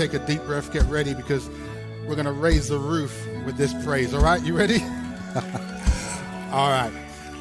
take 0.09 0.21
a 0.21 0.27
deep 0.27 0.43
breath, 0.45 0.71
get 0.71 0.85
ready 0.85 1.15
because 1.15 1.49
we're 2.07 2.15
going 2.15 2.27
to 2.27 2.33
raise 2.33 2.69
the 2.69 2.79
roof 2.79 3.27
with 3.47 3.57
this 3.57 3.73
praise. 3.85 4.13
All 4.13 4.23
right, 4.23 4.43
you 4.43 4.55
ready? 4.55 4.83
all 6.53 6.69
right. 6.69 6.93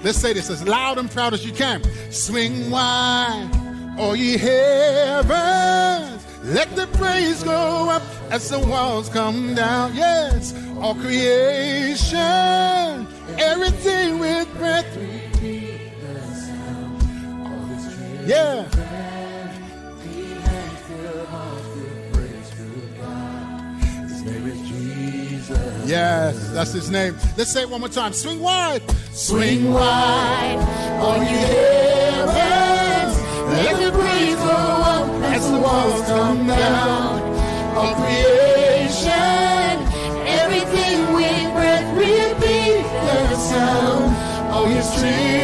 Let's 0.01 0.17
say 0.17 0.31
this 0.31 0.49
as 0.49 0.65
loud 0.65 0.97
and 0.97 1.11
proud 1.11 1.33
as 1.33 1.45
you 1.45 1.51
can. 1.51 1.83
Swing 2.09 2.71
wide, 2.71 3.49
all 3.97 4.15
ye 4.15 4.37
heavens. 4.37 6.25
Let 6.43 6.73
the 6.77 6.87
praise 6.97 7.43
go 7.43 7.89
up 7.89 8.03
as 8.31 8.49
the 8.49 8.59
walls 8.59 9.09
come 9.09 9.55
down. 9.55 9.93
Yes, 9.93 10.53
all 10.79 10.95
creation, 10.95 12.17
everything 13.37 14.19
with 14.19 14.47
breath. 14.57 14.87
Yeah. 18.25 18.72
Yes, 25.93 26.49
that's 26.49 26.73
his 26.73 26.89
name. 26.89 27.15
Let's 27.37 27.51
say 27.53 27.61
it 27.61 27.69
one 27.69 27.81
more 27.81 27.87
time. 27.87 28.13
Swing 28.13 28.39
wide. 28.39 28.81
Swing 29.11 29.71
wide 29.71 30.57
on 30.99 31.19
your 31.21 31.47
heavens. 31.53 33.15
Let 33.53 33.75
the 33.77 33.91
breeze 33.91 34.35
go 34.37 34.57
up 34.95 35.07
as 35.35 35.51
the 35.51 35.59
walls 35.59 36.01
come 36.07 36.47
down. 36.47 37.21
All 37.77 37.93
creation, 37.93 39.75
everything 40.41 41.13
with 41.13 41.53
breath, 41.53 41.87
repeat 41.95 42.81
the 43.05 43.35
sound. 43.35 44.15
All 44.51 44.65
his 44.65 44.89
children, 44.95 45.42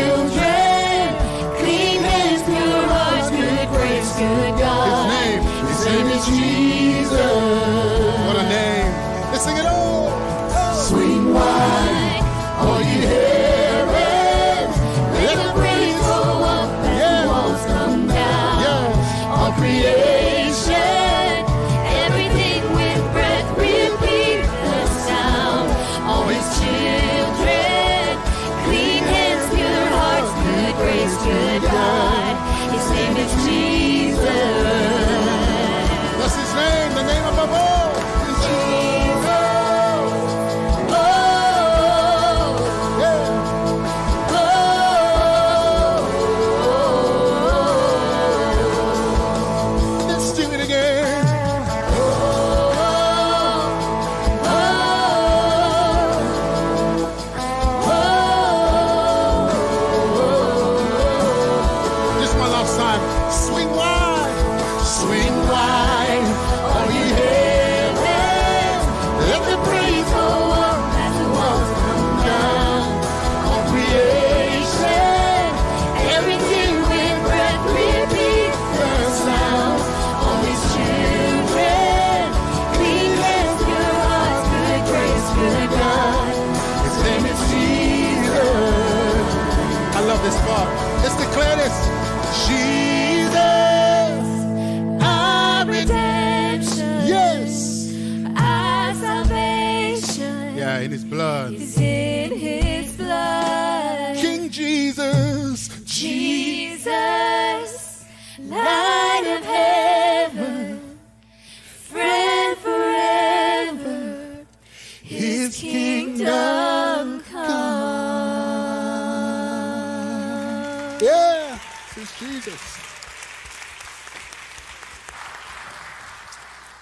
Jesus. 122.50 122.80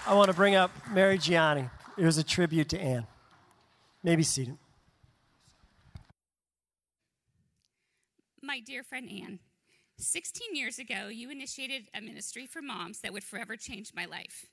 I 0.06 0.14
want 0.14 0.30
to 0.30 0.34
bring 0.34 0.54
up 0.54 0.70
Mary 0.90 1.18
Gianni. 1.18 1.68
It 1.98 2.04
was 2.04 2.16
a 2.16 2.24
tribute 2.24 2.70
to 2.70 2.80
Anne. 2.80 3.06
Maybe 4.02 4.22
seated. 4.22 4.56
My 8.42 8.60
dear 8.60 8.82
friend 8.82 9.10
Anne, 9.10 9.40
16 9.98 10.54
years 10.54 10.78
ago, 10.78 11.08
you 11.08 11.30
initiated 11.30 11.88
a 11.92 12.00
ministry 12.00 12.46
for 12.46 12.62
moms 12.62 13.00
that 13.00 13.12
would 13.12 13.24
forever 13.24 13.56
change 13.56 13.92
my 13.94 14.06
life, 14.06 14.46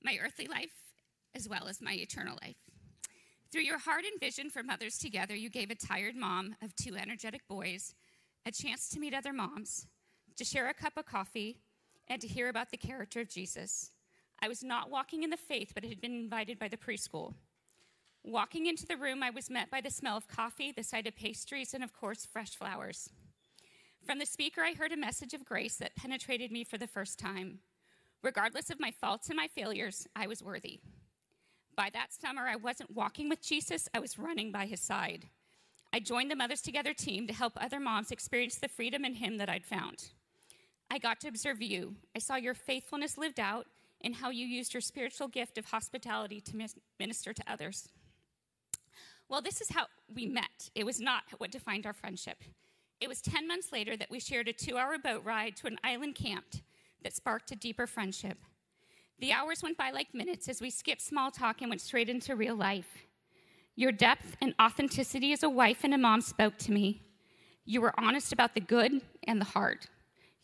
my 0.00 0.16
earthly 0.22 0.46
life, 0.46 0.70
as 1.34 1.48
well 1.48 1.66
as 1.66 1.80
my 1.80 1.94
eternal 1.94 2.38
life. 2.40 2.54
Through 3.50 3.62
your 3.62 3.78
heart 3.78 4.04
and 4.10 4.20
vision 4.20 4.48
for 4.48 4.62
Mothers 4.62 4.98
Together, 4.98 5.34
you 5.34 5.50
gave 5.50 5.70
a 5.70 5.74
tired 5.74 6.14
mom 6.14 6.54
of 6.62 6.76
two 6.76 6.94
energetic 6.94 7.48
boys 7.48 7.94
a 8.46 8.52
chance 8.52 8.88
to 8.90 9.00
meet 9.00 9.14
other 9.14 9.32
moms, 9.32 9.86
to 10.36 10.44
share 10.44 10.68
a 10.68 10.74
cup 10.74 10.96
of 10.96 11.06
coffee, 11.06 11.58
and 12.08 12.20
to 12.20 12.28
hear 12.28 12.48
about 12.48 12.70
the 12.70 12.76
character 12.76 13.20
of 13.20 13.28
Jesus. 13.28 13.90
I 14.42 14.48
was 14.48 14.62
not 14.62 14.90
walking 14.90 15.22
in 15.22 15.30
the 15.30 15.36
faith, 15.36 15.72
but 15.74 15.84
had 15.84 16.00
been 16.00 16.14
invited 16.14 16.58
by 16.58 16.68
the 16.68 16.76
preschool. 16.76 17.34
Walking 18.24 18.66
into 18.66 18.86
the 18.86 18.96
room, 18.96 19.22
I 19.22 19.30
was 19.30 19.50
met 19.50 19.70
by 19.70 19.80
the 19.80 19.90
smell 19.90 20.16
of 20.16 20.28
coffee, 20.28 20.72
the 20.72 20.82
sight 20.82 21.06
of 21.06 21.16
pastries, 21.16 21.74
and 21.74 21.82
of 21.82 21.92
course, 21.92 22.26
fresh 22.26 22.54
flowers. 22.56 23.10
From 24.04 24.18
the 24.18 24.26
speaker, 24.26 24.62
I 24.62 24.74
heard 24.74 24.92
a 24.92 24.96
message 24.96 25.32
of 25.32 25.44
grace 25.44 25.76
that 25.76 25.96
penetrated 25.96 26.50
me 26.50 26.64
for 26.64 26.76
the 26.76 26.86
first 26.86 27.18
time. 27.18 27.60
Regardless 28.22 28.70
of 28.70 28.80
my 28.80 28.90
faults 28.90 29.28
and 29.28 29.36
my 29.36 29.48
failures, 29.48 30.06
I 30.14 30.26
was 30.26 30.42
worthy. 30.42 30.80
By 31.76 31.90
that 31.92 32.12
summer, 32.12 32.42
I 32.42 32.56
wasn't 32.56 32.94
walking 32.94 33.28
with 33.28 33.42
Jesus, 33.42 33.88
I 33.94 34.00
was 34.00 34.18
running 34.18 34.52
by 34.52 34.66
his 34.66 34.80
side. 34.80 35.28
I 35.92 36.00
joined 36.00 36.30
the 36.30 36.36
Mothers 36.36 36.62
Together 36.62 36.94
team 36.94 37.26
to 37.26 37.34
help 37.34 37.52
other 37.56 37.80
moms 37.80 38.10
experience 38.10 38.56
the 38.56 38.68
freedom 38.68 39.04
in 39.04 39.14
him 39.14 39.38
that 39.38 39.48
I'd 39.48 39.64
found. 39.64 40.10
I 40.92 40.98
got 40.98 41.20
to 41.20 41.28
observe 41.28 41.62
you. 41.62 41.94
I 42.14 42.18
saw 42.18 42.36
your 42.36 42.52
faithfulness 42.52 43.16
lived 43.16 43.40
out 43.40 43.66
in 44.02 44.12
how 44.12 44.28
you 44.28 44.46
used 44.46 44.74
your 44.74 44.82
spiritual 44.82 45.26
gift 45.26 45.56
of 45.56 45.64
hospitality 45.64 46.38
to 46.42 46.68
minister 47.00 47.32
to 47.32 47.42
others. 47.50 47.88
Well, 49.26 49.40
this 49.40 49.62
is 49.62 49.70
how 49.70 49.86
we 50.14 50.26
met. 50.26 50.68
It 50.74 50.84
was 50.84 51.00
not 51.00 51.22
what 51.38 51.50
defined 51.50 51.86
our 51.86 51.94
friendship. 51.94 52.44
It 53.00 53.08
was 53.08 53.22
10 53.22 53.48
months 53.48 53.72
later 53.72 53.96
that 53.96 54.10
we 54.10 54.20
shared 54.20 54.48
a 54.48 54.52
two 54.52 54.76
hour 54.76 54.98
boat 54.98 55.24
ride 55.24 55.56
to 55.56 55.66
an 55.66 55.78
island 55.82 56.14
camp 56.14 56.44
that 57.02 57.16
sparked 57.16 57.50
a 57.52 57.56
deeper 57.56 57.86
friendship. 57.86 58.36
The 59.18 59.32
hours 59.32 59.62
went 59.62 59.78
by 59.78 59.92
like 59.92 60.12
minutes 60.12 60.46
as 60.46 60.60
we 60.60 60.68
skipped 60.68 61.00
small 61.00 61.30
talk 61.30 61.62
and 61.62 61.70
went 61.70 61.80
straight 61.80 62.10
into 62.10 62.36
real 62.36 62.54
life. 62.54 63.06
Your 63.76 63.92
depth 63.92 64.36
and 64.42 64.54
authenticity 64.60 65.32
as 65.32 65.42
a 65.42 65.48
wife 65.48 65.84
and 65.84 65.94
a 65.94 65.98
mom 65.98 66.20
spoke 66.20 66.58
to 66.58 66.70
me. 66.70 67.00
You 67.64 67.80
were 67.80 67.98
honest 67.98 68.34
about 68.34 68.52
the 68.52 68.60
good 68.60 69.00
and 69.26 69.40
the 69.40 69.46
hard. 69.46 69.86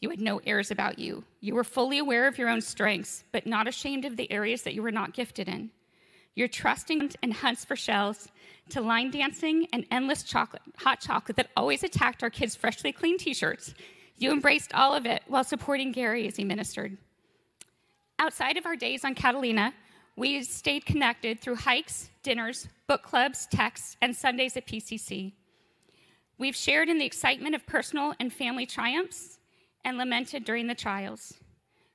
You 0.01 0.11
had 0.11 0.21
no 0.21 0.41
airs 0.47 0.71
about 0.71 0.99
you. 0.99 1.25
You 1.41 1.55
were 1.55 1.65
fully 1.65 1.99
aware 1.99 2.29
of 2.29 2.39
your 2.39 2.49
own 2.49 2.61
strengths, 2.61 3.25
but 3.33 3.47
not 3.47 3.67
ashamed 3.67 4.05
of 4.05 4.17
the 4.17 4.31
areas 4.31 4.63
that 4.63 4.75
you 4.75 4.83
were 4.83 4.93
not 4.93 5.13
gifted 5.13 5.49
in. 5.49 5.71
Your 6.37 6.47
trusting 6.47 7.11
and 7.23 7.35
hunts 7.35 7.65
for 7.65 7.75
shells, 7.75 8.29
to 8.71 8.81
line 8.81 9.11
dancing 9.11 9.67
and 9.73 9.87
endless 9.91 10.23
chocolate, 10.23 10.63
hot 10.77 11.01
chocolate 11.01 11.37
that 11.37 11.51
always 11.57 11.83
attacked 11.83 12.23
our 12.23 12.31
kids' 12.31 12.55
freshly 12.55 12.93
cleaned 12.93 13.19
t 13.19 13.35
shirts. 13.35 13.75
You 14.19 14.31
embraced 14.31 14.73
all 14.73 14.95
of 14.95 15.05
it 15.05 15.23
while 15.27 15.43
supporting 15.43 15.91
Gary 15.91 16.29
as 16.29 16.37
he 16.37 16.45
ministered. 16.45 16.97
Outside 18.21 18.57
of 18.57 18.67
our 18.67 18.77
days 18.77 19.05
on 19.05 19.15
Catalina, 19.15 19.75
we 20.17 20.43
stayed 20.43 20.87
connected 20.87 21.41
through 21.41 21.57
hikes, 21.57 22.11
dinners, 22.23 22.69
book 22.87 23.03
clubs, 23.03 23.47
texts, 23.51 23.97
and 24.03 24.15
Sundays 24.15 24.57
at 24.57 24.67
PCC. 24.67 25.33
We've 26.37 26.57
shared 26.57 26.89
in 26.89 26.99
the 26.99 27.07
excitement 27.07 27.55
of 27.55 27.67
personal 27.67 28.15
and 28.21 28.33
family 28.33 28.67
triumphs 28.67 29.38
and 29.89 29.99
lamented 29.99 30.45
during 30.45 30.67
the 30.67 30.75
trials. 30.75 31.35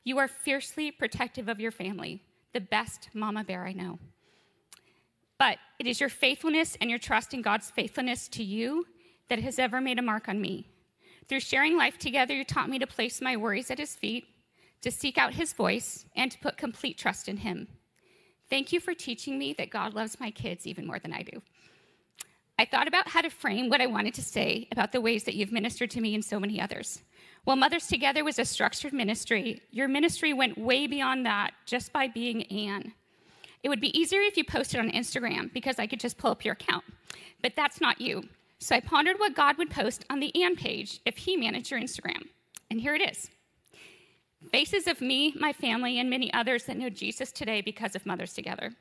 You 0.04 0.18
are 0.18 0.28
fiercely 0.28 0.92
protective 0.92 1.48
of 1.48 1.60
your 1.60 1.72
family, 1.72 2.24
the 2.52 2.60
best 2.60 3.10
mama 3.14 3.44
bear 3.44 3.66
I 3.66 3.74
know. 3.74 4.00
But 5.38 5.60
it 5.80 5.88
is 5.88 6.00
your 6.00 6.10
faithfulness 6.10 6.76
and 6.82 6.90
your 6.90 7.00
trust 7.00 7.34
in 7.34 7.42
God's 7.42 7.70
faithfulness 7.70 8.28
to 8.30 8.44
you 8.44 8.86
that 9.30 9.40
has 9.40 9.60
ever 9.60 9.80
made 9.80 10.00
a 10.00 10.02
mark 10.02 10.28
on 10.28 10.42
me. 10.42 10.68
Through 11.30 11.42
sharing 11.42 11.78
life 11.78 11.98
together, 11.98 12.34
you 12.34 12.44
taught 12.44 12.70
me 12.70 12.80
to 12.80 12.88
place 12.88 13.22
my 13.22 13.38
worries 13.38 13.72
at 13.72 13.80
his 13.80 13.96
feet, 13.96 14.26
to 14.82 14.92
seek 14.92 15.18
out 15.18 15.36
his 15.36 15.54
voice, 15.54 16.06
and 16.16 16.32
to 16.32 16.40
put 16.40 16.58
complete 16.58 16.98
trust 16.98 17.30
in 17.30 17.38
him. 17.38 17.68
Thank 18.50 18.74
you 18.74 18.80
for 18.80 18.94
teaching 18.94 19.38
me 19.38 19.54
that 19.54 19.70
God 19.70 19.94
loves 19.94 20.20
my 20.20 20.32
kids 20.32 20.68
even 20.68 20.86
more 20.86 21.00
than 21.00 21.14
I 21.14 21.22
do. 21.22 21.42
I 22.60 22.66
thought 22.66 22.88
about 22.88 23.08
how 23.08 23.22
to 23.22 23.30
frame 23.30 23.70
what 23.70 23.82
I 23.82 23.88
wanted 23.88 24.14
to 24.16 24.22
say 24.22 24.68
about 24.72 24.92
the 24.92 25.02
ways 25.02 25.24
that 25.24 25.36
you've 25.36 25.52
ministered 25.52 25.92
to 25.92 26.02
me 26.02 26.14
and 26.14 26.24
so 26.24 26.40
many 26.40 26.60
others. 26.60 27.02
While 27.44 27.58
Mothers 27.58 27.88
Together 27.88 28.24
was 28.24 28.40
a 28.40 28.46
structured 28.46 28.94
ministry, 28.94 29.62
your 29.70 29.90
ministry 29.90 30.32
went 30.32 30.58
way 30.58 30.88
beyond 30.88 31.26
that 31.26 31.52
just 31.66 31.92
by 31.92 32.08
being 32.08 32.44
Anne. 32.44 32.94
It 33.64 33.70
would 33.70 33.82
be 33.82 33.98
easier 33.98 34.22
if 34.22 34.38
you 34.38 34.46
posted 34.46 34.80
on 34.80 34.90
Instagram 34.90 35.52
because 35.54 35.78
I 35.78 35.88
could 35.88 36.00
just 36.00 36.18
pull 36.18 36.32
up 36.32 36.46
your 36.46 36.54
account. 36.54 36.86
But 37.42 37.54
that's 37.56 37.82
not 37.82 38.00
you. 38.00 38.24
So 38.60 38.76
I 38.76 38.80
pondered 38.80 39.20
what 39.20 39.36
God 39.36 39.58
would 39.58 39.70
post 39.70 40.06
on 40.10 40.22
the 40.22 40.34
Anne 40.42 40.56
page 40.56 41.02
if 41.06 41.18
He 41.18 41.36
managed 41.36 41.70
your 41.70 41.82
Instagram. 41.82 42.28
And 42.72 42.80
here 42.80 42.96
it 42.96 43.02
is 43.02 43.30
Faces 44.50 44.88
of 44.88 45.02
me, 45.02 45.34
my 45.38 45.52
family, 45.52 46.00
and 46.00 46.10
many 46.10 46.34
others 46.34 46.64
that 46.66 46.78
know 46.78 46.90
Jesus 46.90 47.32
today 47.34 47.60
because 47.60 47.94
of 47.94 48.06
Mothers 48.06 48.34
Together. 48.34 48.72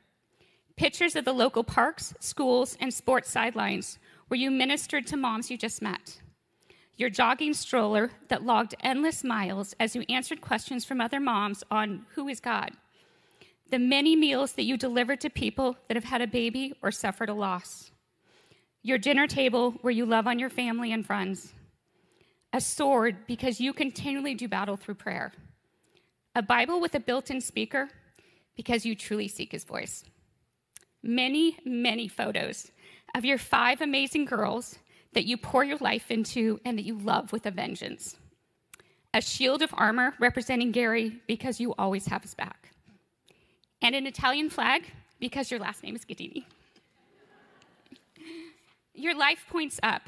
Pictures 0.77 1.17
of 1.17 1.25
the 1.25 1.33
local 1.33 1.65
parks, 1.65 2.13
schools, 2.21 2.77
and 2.79 2.93
sports 2.93 3.29
sidelines 3.29 3.99
where 4.29 4.39
you 4.39 4.49
ministered 4.49 5.05
to 5.07 5.17
moms 5.17 5.51
you 5.51 5.57
just 5.57 5.81
met 5.81 6.21
your 6.95 7.09
jogging 7.09 7.53
stroller 7.53 8.11
that 8.27 8.45
logged 8.45 8.75
endless 8.81 9.23
miles 9.23 9.73
as 9.79 9.95
you 9.95 10.03
answered 10.09 10.41
questions 10.41 10.85
from 10.85 11.01
other 11.01 11.19
moms 11.19 11.63
on 11.71 12.05
who 12.13 12.27
is 12.27 12.39
God, 12.39 12.71
the 13.71 13.79
many 13.79 14.15
meals 14.15 14.53
that 14.53 14.63
you 14.63 14.77
delivered 14.77 15.19
to 15.21 15.29
people 15.29 15.75
that 15.87 15.95
have 15.97 16.03
had 16.03 16.21
a 16.21 16.27
baby 16.27 16.73
or 16.81 16.91
suffered 16.91 17.29
a 17.29 17.33
loss, 17.33 17.91
your 18.83 18.97
dinner 18.97 19.25
table 19.25 19.71
where 19.81 19.91
you 19.91 20.05
love 20.05 20.27
on 20.27 20.37
your 20.37 20.49
family 20.49 20.91
and 20.91 21.05
friends, 21.05 21.53
a 22.51 22.61
sword 22.61 23.25
because 23.25 23.59
you 23.59 23.73
continually 23.73 24.35
do 24.35 24.47
battle 24.47 24.77
through 24.77 24.93
prayer, 24.93 25.31
a 26.35 26.41
Bible 26.43 26.79
with 26.79 26.93
a 26.93 26.99
built 26.99 27.31
in 27.31 27.41
speaker 27.41 27.89
because 28.55 28.85
you 28.85 28.95
truly 28.95 29.27
seek 29.27 29.51
his 29.51 29.63
voice. 29.63 30.03
Many, 31.01 31.57
many 31.65 32.07
photos 32.07 32.71
of 33.15 33.25
your 33.25 33.37
five 33.37 33.81
amazing 33.81 34.25
girls 34.25 34.77
that 35.13 35.25
you 35.25 35.37
pour 35.37 35.63
your 35.63 35.77
life 35.77 36.11
into 36.11 36.59
and 36.65 36.77
that 36.77 36.85
you 36.85 36.97
love 36.97 37.31
with 37.31 37.45
a 37.45 37.51
vengeance. 37.51 38.17
A 39.13 39.21
shield 39.21 39.61
of 39.61 39.73
armor 39.73 40.13
representing 40.19 40.71
Gary 40.71 41.21
because 41.27 41.59
you 41.59 41.73
always 41.77 42.05
have 42.07 42.23
his 42.23 42.33
back. 42.33 42.69
And 43.81 43.95
an 43.95 44.07
Italian 44.07 44.49
flag 44.49 44.91
because 45.19 45.51
your 45.51 45.59
last 45.59 45.83
name 45.83 45.95
is 45.95 46.05
Gaddini. 46.05 46.45
Your 48.95 49.15
life 49.15 49.45
points 49.49 49.79
up. 49.83 50.03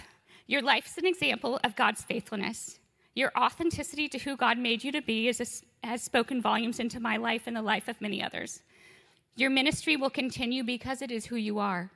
Your 0.48 0.62
life 0.62 0.86
is 0.86 0.98
an 0.98 1.06
example 1.06 1.60
of 1.64 1.76
God's 1.76 2.04
faithfulness. 2.04 2.80
Your 3.16 3.32
authenticity 3.38 4.08
to 4.10 4.20
who 4.20 4.36
God 4.36 4.58
made 4.58 4.84
you 4.84 4.92
to 4.92 5.02
be 5.02 5.28
is 5.28 5.42
a, 5.42 5.88
has 5.88 6.04
spoken 6.04 6.42
volumes 6.42 6.80
into 6.80 7.00
my 7.00 7.18
life 7.18 7.44
and 7.48 7.56
the 7.56 7.62
life 7.62 7.88
of 7.88 8.00
many 8.02 8.22
others. 8.22 8.62
Your 9.36 9.50
ministry 9.50 9.96
will 9.96 10.10
continue 10.10 10.64
because 10.64 11.02
it 11.02 11.12
is 11.12 11.26
who 11.26 11.36
you 11.36 11.60
are. 11.60 11.92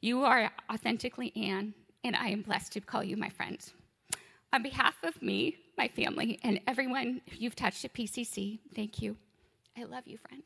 You 0.00 0.24
are 0.24 0.50
authentically 0.72 1.32
Anne, 1.36 1.74
and 2.04 2.16
I 2.16 2.28
am 2.28 2.42
blessed 2.42 2.72
to 2.72 2.80
call 2.80 3.04
you 3.04 3.16
my 3.16 3.28
friend. 3.28 3.58
On 4.52 4.62
behalf 4.62 4.96
of 5.02 5.20
me, 5.22 5.56
my 5.78 5.88
family, 5.88 6.38
and 6.42 6.60
everyone 6.66 7.22
you've 7.38 7.56
touched 7.56 7.84
at 7.84 7.94
PCC, 7.94 8.58
thank 8.74 9.00
you. 9.00 9.16
I 9.78 9.84
love 9.84 10.06
you, 10.06 10.18
friend. 10.18 10.42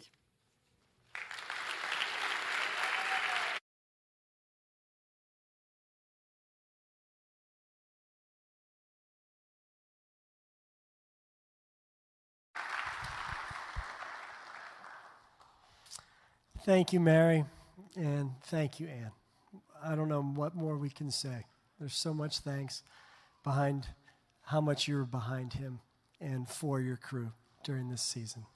Thank 16.65 16.93
you, 16.93 16.99
Mary, 16.99 17.45
and 17.97 18.33
thank 18.43 18.81
you, 18.81 18.89
Anne. 18.89 19.13
I 19.87 19.95
don't 19.95 20.09
know 20.09 20.23
what 20.23 20.55
more 20.55 20.77
we 20.77 20.91
can 20.91 21.11
say. 21.11 21.45
There's 21.79 21.95
so 21.95 22.13
much 22.13 22.39
thanks 22.39 22.83
behind 23.45 23.87
how 24.43 24.61
much 24.61 24.89
you're 24.89 25.05
behind 25.05 25.53
him 25.53 25.81
and 26.21 26.49
for 26.49 26.81
your 26.81 26.97
crew 26.97 27.33
during 27.63 27.89
this 27.89 28.03
season. 28.03 28.47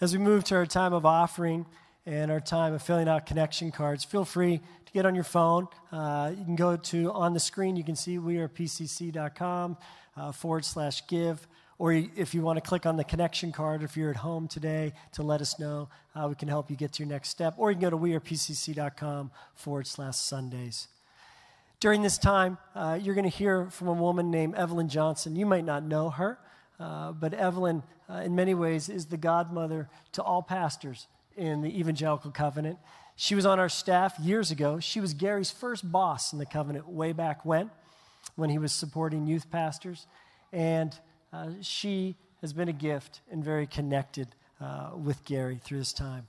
As 0.00 0.12
we 0.12 0.18
move 0.18 0.44
to 0.44 0.56
our 0.56 0.66
time 0.66 0.92
of 0.92 1.04
offering 1.04 1.66
and 2.04 2.30
our 2.30 2.40
time 2.40 2.72
of 2.72 2.82
filling 2.82 3.08
out 3.08 3.26
connection 3.26 3.72
cards, 3.72 4.04
feel 4.04 4.24
free 4.24 4.60
to 4.84 4.92
get 4.92 5.06
on 5.06 5.14
your 5.14 5.24
phone. 5.24 5.66
Uh, 5.90 6.32
you 6.36 6.44
can 6.44 6.56
go 6.56 6.76
to 6.76 7.10
on 7.12 7.34
the 7.34 7.40
screen, 7.40 7.76
you 7.76 7.84
can 7.84 7.96
see 7.96 8.18
we 8.18 8.38
are 8.38 8.48
pcc.com 8.48 9.76
uh, 10.16 10.32
forward 10.32 10.64
slash 10.64 11.06
give. 11.08 11.46
Or 11.78 11.92
if 11.92 12.34
you 12.34 12.40
want 12.40 12.56
to 12.56 12.62
click 12.62 12.86
on 12.86 12.96
the 12.96 13.04
connection 13.04 13.52
card, 13.52 13.82
if 13.82 13.96
you're 13.96 14.10
at 14.10 14.16
home 14.16 14.48
today, 14.48 14.94
to 15.12 15.22
let 15.22 15.42
us 15.42 15.58
know, 15.58 15.88
uh, 16.14 16.26
we 16.28 16.34
can 16.34 16.48
help 16.48 16.70
you 16.70 16.76
get 16.76 16.94
to 16.94 17.02
your 17.02 17.08
next 17.10 17.28
step. 17.28 17.54
Or 17.58 17.70
you 17.70 17.76
can 17.76 17.82
go 17.82 17.90
to 17.90 17.98
wearepcc.com 17.98 19.30
forward 19.54 19.86
slash 19.86 20.16
Sundays. 20.16 20.88
During 21.78 22.00
this 22.00 22.16
time, 22.16 22.56
uh, 22.74 22.98
you're 23.00 23.14
going 23.14 23.30
to 23.30 23.36
hear 23.36 23.68
from 23.70 23.88
a 23.88 23.92
woman 23.92 24.30
named 24.30 24.54
Evelyn 24.54 24.88
Johnson. 24.88 25.36
You 25.36 25.44
might 25.44 25.66
not 25.66 25.84
know 25.84 26.08
her, 26.08 26.38
uh, 26.80 27.12
but 27.12 27.34
Evelyn, 27.34 27.82
uh, 28.08 28.22
in 28.24 28.34
many 28.34 28.54
ways, 28.54 28.88
is 28.88 29.06
the 29.06 29.18
godmother 29.18 29.90
to 30.12 30.22
all 30.22 30.42
pastors 30.42 31.06
in 31.36 31.60
the 31.60 31.78
Evangelical 31.78 32.30
Covenant. 32.30 32.78
She 33.16 33.34
was 33.34 33.44
on 33.44 33.60
our 33.60 33.68
staff 33.68 34.18
years 34.18 34.50
ago. 34.50 34.80
She 34.80 35.00
was 35.00 35.12
Gary's 35.12 35.50
first 35.50 35.90
boss 35.90 36.32
in 36.32 36.38
the 36.38 36.46
covenant 36.46 36.88
way 36.88 37.12
back 37.12 37.44
when, 37.44 37.70
when 38.36 38.48
he 38.48 38.58
was 38.58 38.72
supporting 38.72 39.26
youth 39.26 39.50
pastors. 39.50 40.06
And 40.52 40.98
uh, 41.36 41.50
she 41.60 42.16
has 42.40 42.52
been 42.52 42.68
a 42.68 42.72
gift 42.72 43.20
and 43.30 43.44
very 43.44 43.66
connected 43.66 44.28
uh, 44.60 44.90
with 44.96 45.24
Gary 45.24 45.60
through 45.62 45.78
this 45.78 45.92
time. 45.92 46.26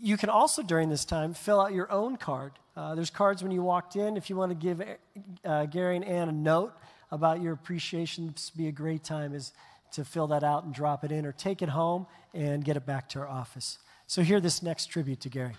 You 0.00 0.16
can 0.16 0.30
also, 0.30 0.62
during 0.62 0.88
this 0.88 1.04
time, 1.04 1.34
fill 1.34 1.60
out 1.60 1.72
your 1.72 1.90
own 1.90 2.16
card. 2.16 2.52
Uh, 2.76 2.94
there's 2.94 3.10
cards 3.10 3.42
when 3.42 3.52
you 3.52 3.62
walked 3.62 3.96
in. 3.96 4.16
If 4.16 4.30
you 4.30 4.36
want 4.36 4.50
to 4.50 4.54
give 4.54 4.82
uh, 5.44 5.66
Gary 5.66 5.96
and 5.96 6.04
Ann 6.04 6.28
a 6.28 6.32
note 6.32 6.72
about 7.10 7.42
your 7.42 7.52
appreciation, 7.52 8.32
this 8.32 8.52
would 8.52 8.58
be 8.58 8.68
a 8.68 8.72
great 8.72 9.04
time 9.04 9.34
is 9.34 9.52
to 9.92 10.04
fill 10.04 10.28
that 10.28 10.44
out 10.44 10.64
and 10.64 10.72
drop 10.72 11.02
it 11.02 11.10
in 11.10 11.26
or 11.26 11.32
take 11.32 11.62
it 11.62 11.68
home 11.68 12.06
and 12.32 12.64
get 12.64 12.76
it 12.76 12.86
back 12.86 13.08
to 13.10 13.18
our 13.18 13.28
office. 13.28 13.78
So, 14.06 14.22
hear 14.22 14.40
this 14.40 14.62
next 14.62 14.86
tribute 14.86 15.20
to 15.20 15.28
Gary. 15.28 15.54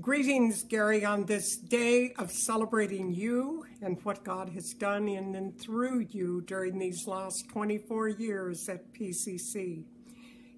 Greetings, 0.00 0.62
Gary, 0.62 1.04
on 1.04 1.26
this 1.26 1.54
day 1.54 2.14
of 2.14 2.32
celebrating 2.32 3.12
you 3.12 3.66
and 3.82 4.02
what 4.04 4.24
God 4.24 4.48
has 4.48 4.72
done 4.72 5.06
in 5.06 5.34
and 5.34 5.60
through 5.60 6.06
you 6.08 6.40
during 6.40 6.78
these 6.78 7.06
last 7.06 7.46
24 7.50 8.08
years 8.08 8.70
at 8.70 8.90
PCC. 8.94 9.84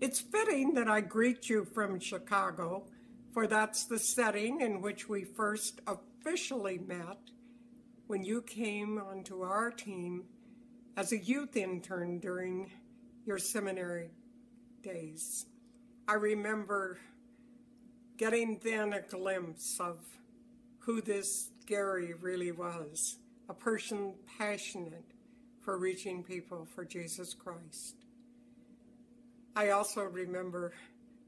It's 0.01 0.21
fitting 0.21 0.75
that 0.75 0.87
I 0.87 1.01
greet 1.01 1.49
you 1.49 1.65
from 1.65 1.99
Chicago, 1.99 2.85
for 3.33 3.49
that's 3.49 3.87
the 3.87 3.99
setting 3.99 4.61
in 4.61 4.81
which 4.81 5.09
we 5.09 5.25
first 5.25 5.81
officially 5.89 6.79
met 6.79 7.19
when 8.07 8.23
you 8.23 8.41
came 8.41 8.99
onto 8.99 9.43
our 9.43 9.73
team 9.73 10.27
as 10.97 11.11
a 11.11 11.19
youth 11.19 11.57
intern 11.57 12.21
during 12.21 12.71
your 13.27 13.39
seminary 13.39 14.11
days. 14.81 15.47
I 16.07 16.15
remember 16.15 16.99
getting 18.17 18.61
then 18.63 18.93
a 18.93 19.01
glimpse 19.01 19.79
of 19.81 19.99
who 20.81 21.01
this 21.01 21.51
Gary 21.67 22.15
really 22.21 22.53
was 22.53 23.19
a 23.49 23.55
person 23.55 24.15
passionate 24.39 25.05
for 25.61 25.79
reaching 25.79 26.23
people 26.23 26.67
for 26.75 26.85
Jesus 26.85 27.35
Christ. 27.35 27.97
I 29.57 29.71
also 29.71 30.03
remember 30.03 30.73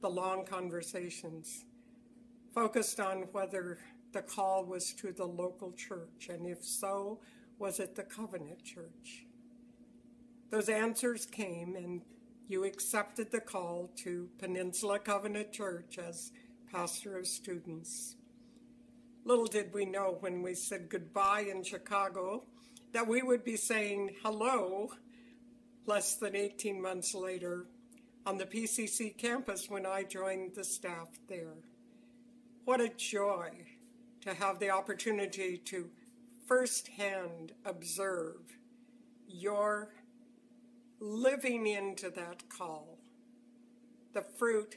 the 0.01 0.11
long 0.11 0.45
conversations 0.45 1.65
focused 2.55 3.01
on 3.01 3.23
whether 3.33 3.79
the 4.13 4.23
call 4.23 4.65
was 4.65 4.93
to 4.95 5.13
the 5.13 5.27
local 5.27 5.73
church, 5.73 6.29
and 6.29 6.47
if 6.47 6.65
so, 6.65 7.21
was 7.59 7.81
it 7.81 7.95
the 7.95 8.03
Covenant 8.03 8.63
Church? 8.65 9.27
Those 10.51 10.69
answers 10.69 11.27
came, 11.27 11.77
and 11.77 12.03
you 12.49 12.65
accepted 12.65 13.31
the 13.31 13.41
call 13.41 13.91
to 13.97 14.29
Peninsula 14.39 14.99
Covenant 14.99 15.53
Church 15.53 15.99
as 15.99 16.33
pastor 16.73 17.17
of 17.17 17.27
students. 17.27 18.17
Little 19.25 19.47
did 19.47 19.73
we 19.73 19.85
know 19.85 20.17
when 20.21 20.43
we 20.43 20.55
said 20.55 20.89
goodbye 20.89 21.47
in 21.51 21.63
Chicago 21.63 22.45
that 22.93 23.09
we 23.09 23.23
would 23.23 23.45
be 23.45 23.57
saying 23.57 24.17
hello 24.23 24.91
less 25.87 26.15
than 26.15 26.37
18 26.37 26.81
months 26.81 27.15
later 27.15 27.67
on 28.25 28.39
the 28.39 28.47
PCC 28.47 29.17
campus 29.17 29.71
when 29.71 29.87
I 29.87 30.03
joined 30.03 30.55
the 30.55 30.65
staff 30.65 31.09
there. 31.29 31.55
What 32.65 32.81
a 32.81 32.89
joy 32.89 33.51
to 34.23 34.35
have 34.35 34.59
the 34.59 34.71
opportunity 34.71 35.59
to 35.67 35.89
firsthand 36.47 37.53
observe 37.65 38.59
your 39.29 39.91
living 40.99 41.67
into 41.67 42.11
that 42.11 42.49
call. 42.49 42.99
The 44.15 44.23
fruit 44.23 44.77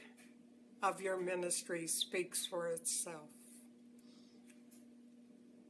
of 0.82 1.00
your 1.00 1.18
ministry 1.18 1.86
speaks 1.86 2.46
for 2.46 2.68
itself. 2.68 3.30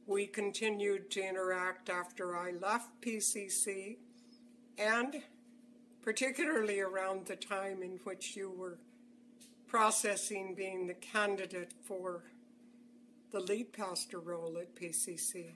We 0.07 0.25
continued 0.27 1.11
to 1.11 1.27
interact 1.27 1.89
after 1.89 2.35
I 2.35 2.51
left 2.51 3.01
PCC 3.01 3.97
and 4.77 5.21
particularly 6.01 6.79
around 6.79 7.25
the 7.25 7.35
time 7.35 7.83
in 7.83 7.99
which 8.03 8.35
you 8.35 8.49
were 8.49 8.79
processing 9.67 10.55
being 10.55 10.87
the 10.87 10.93
candidate 10.95 11.73
for 11.83 12.23
the 13.31 13.39
lead 13.39 13.71
pastor 13.71 14.19
role 14.19 14.57
at 14.59 14.75
PCC. 14.75 15.51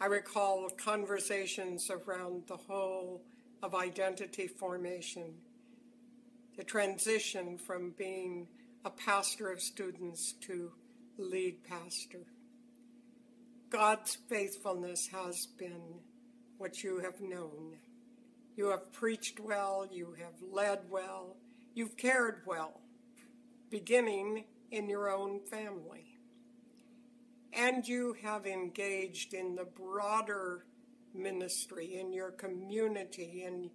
I 0.00 0.06
recall 0.06 0.70
conversations 0.70 1.90
around 1.90 2.44
the 2.46 2.56
whole 2.56 3.22
of 3.62 3.74
identity 3.74 4.46
formation 4.46 5.34
the 6.56 6.64
transition 6.64 7.58
from 7.58 7.94
being 7.98 8.48
a 8.84 8.90
pastor 8.90 9.50
of 9.52 9.60
students 9.60 10.32
to 10.40 10.72
lead 11.18 11.62
pastor. 11.64 12.26
God's 13.68 14.16
faithfulness 14.28 15.08
has 15.08 15.46
been 15.58 16.00
what 16.56 16.82
you 16.82 17.00
have 17.00 17.20
known. 17.20 17.76
You 18.56 18.68
have 18.68 18.92
preached 18.92 19.38
well, 19.38 19.86
you 19.90 20.14
have 20.18 20.34
led 20.50 20.80
well, 20.88 21.36
you've 21.74 21.96
cared 21.96 22.42
well, 22.46 22.80
beginning 23.70 24.44
in 24.70 24.88
your 24.88 25.10
own 25.10 25.40
family. 25.40 26.18
And 27.52 27.86
you 27.86 28.16
have 28.22 28.46
engaged 28.46 29.34
in 29.34 29.56
the 29.56 29.64
broader 29.64 30.64
ministry 31.14 31.98
in 31.98 32.12
your 32.12 32.30
community, 32.30 33.44
in 33.46 33.70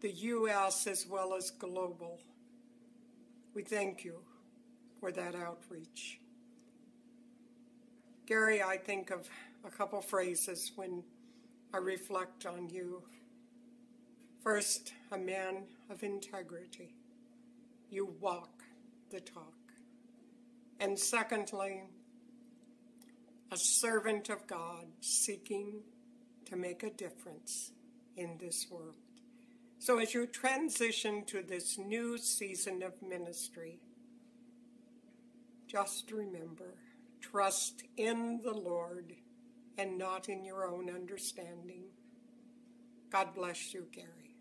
the 0.00 0.10
U.S. 0.10 0.86
as 0.86 1.06
well 1.06 1.34
as 1.34 1.50
global. 1.50 2.18
We 3.54 3.62
thank 3.62 4.04
you 4.04 4.20
for 4.98 5.12
that 5.12 5.34
outreach. 5.34 6.20
Gary, 8.26 8.62
I 8.62 8.76
think 8.76 9.10
of 9.10 9.28
a 9.64 9.70
couple 9.70 10.00
phrases 10.00 10.72
when 10.76 11.02
I 11.74 11.78
reflect 11.78 12.46
on 12.46 12.68
you. 12.70 13.02
First, 14.42 14.94
a 15.12 15.18
man 15.18 15.64
of 15.90 16.02
integrity. 16.02 16.94
You 17.90 18.14
walk 18.20 18.62
the 19.10 19.20
talk. 19.20 19.54
And 20.78 20.98
secondly, 20.98 21.82
a 23.52 23.56
servant 23.56 24.30
of 24.30 24.46
God 24.46 24.86
seeking 25.00 25.82
to 26.46 26.56
make 26.56 26.82
a 26.84 26.90
difference 26.90 27.72
in 28.16 28.38
this 28.38 28.66
world. 28.70 28.94
So, 29.82 29.98
as 29.98 30.12
you 30.12 30.26
transition 30.26 31.24
to 31.24 31.40
this 31.40 31.78
new 31.78 32.18
season 32.18 32.82
of 32.82 32.92
ministry, 33.00 33.80
just 35.66 36.12
remember 36.12 36.74
trust 37.22 37.84
in 37.96 38.40
the 38.44 38.52
Lord 38.52 39.14
and 39.78 39.96
not 39.96 40.28
in 40.28 40.44
your 40.44 40.66
own 40.66 40.90
understanding. 40.90 41.84
God 43.10 43.34
bless 43.34 43.72
you, 43.72 43.86
Gary. 43.90 44.36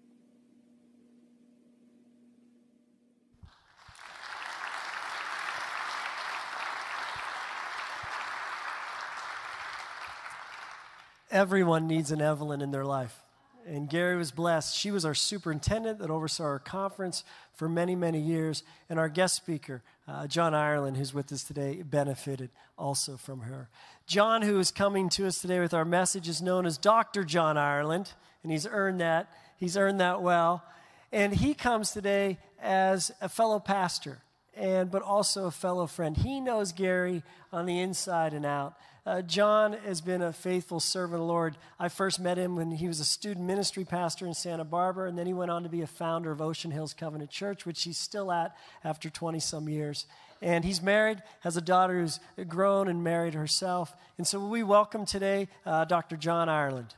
Everyone 11.31 11.87
needs 11.87 12.11
an 12.11 12.21
Evelyn 12.21 12.59
in 12.59 12.71
their 12.71 12.83
life 12.83 13.23
and 13.67 13.89
Gary 13.89 14.17
was 14.17 14.31
blessed. 14.31 14.75
She 14.75 14.91
was 14.91 15.05
our 15.05 15.13
superintendent 15.13 15.99
that 15.99 16.09
oversaw 16.09 16.43
our 16.43 16.59
conference 16.59 17.23
for 17.53 17.69
many, 17.69 17.95
many 17.95 18.19
years. 18.19 18.63
And 18.89 18.99
our 18.99 19.09
guest 19.09 19.35
speaker, 19.35 19.83
uh, 20.07 20.27
John 20.27 20.53
Ireland, 20.53 20.97
who's 20.97 21.13
with 21.13 21.31
us 21.31 21.43
today, 21.43 21.81
benefited 21.83 22.49
also 22.77 23.17
from 23.17 23.41
her. 23.41 23.69
John, 24.07 24.41
who 24.41 24.59
is 24.59 24.71
coming 24.71 25.09
to 25.09 25.27
us 25.27 25.39
today 25.39 25.59
with 25.59 25.73
our 25.73 25.85
message, 25.85 26.27
is 26.27 26.41
known 26.41 26.65
as 26.65 26.77
Dr. 26.77 27.23
John 27.23 27.57
Ireland, 27.57 28.13
and 28.43 28.51
he's 28.51 28.65
earned 28.65 29.01
that. 29.01 29.31
He's 29.57 29.77
earned 29.77 29.99
that 29.99 30.21
well. 30.21 30.63
And 31.11 31.33
he 31.33 31.53
comes 31.53 31.91
today 31.91 32.37
as 32.61 33.11
a 33.21 33.29
fellow 33.29 33.59
pastor, 33.59 34.19
and 34.59 34.91
but 34.91 35.01
also 35.01 35.45
a 35.45 35.51
fellow 35.51 35.87
friend. 35.87 36.17
He 36.17 36.41
knows 36.41 36.73
Gary 36.73 37.23
on 37.51 37.65
the 37.65 37.79
inside 37.79 38.33
and 38.33 38.45
out. 38.45 38.75
Uh, 39.05 39.21
John 39.21 39.73
has 39.85 40.01
been 40.01 40.21
a 40.21 40.33
faithful 40.33 40.79
servant 40.79 41.15
of 41.15 41.19
the 41.21 41.25
Lord. 41.25 41.57
I 41.79 41.87
first 41.87 42.19
met 42.19 42.37
him 42.37 42.55
when 42.57 42.69
he 42.69 42.87
was 42.87 42.99
a 42.99 43.05
student 43.05 43.45
ministry 43.47 43.85
pastor 43.85 44.27
in 44.27 44.33
Santa 44.33 44.65
Barbara, 44.65 45.07
and 45.07 45.17
then 45.17 45.25
he 45.25 45.33
went 45.33 45.49
on 45.49 45.63
to 45.63 45.69
be 45.69 45.81
a 45.81 45.87
founder 45.87 46.31
of 46.31 46.41
Ocean 46.41 46.69
Hills 46.69 46.93
Covenant 46.93 47.31
Church, 47.31 47.65
which 47.65 47.83
he's 47.83 47.97
still 47.97 48.31
at 48.31 48.55
after 48.83 49.09
20 49.09 49.39
some 49.39 49.69
years. 49.69 50.05
And 50.41 50.63
he's 50.63 50.81
married, 50.81 51.23
has 51.41 51.57
a 51.57 51.61
daughter 51.61 51.99
who's 51.99 52.19
grown 52.47 52.87
and 52.87 53.03
married 53.03 53.33
herself. 53.33 53.95
And 54.17 54.27
so 54.27 54.45
we 54.45 54.63
welcome 54.63 55.05
today 55.05 55.47
uh, 55.65 55.85
Dr. 55.85 56.15
John 56.15 56.49
Ireland. 56.49 56.93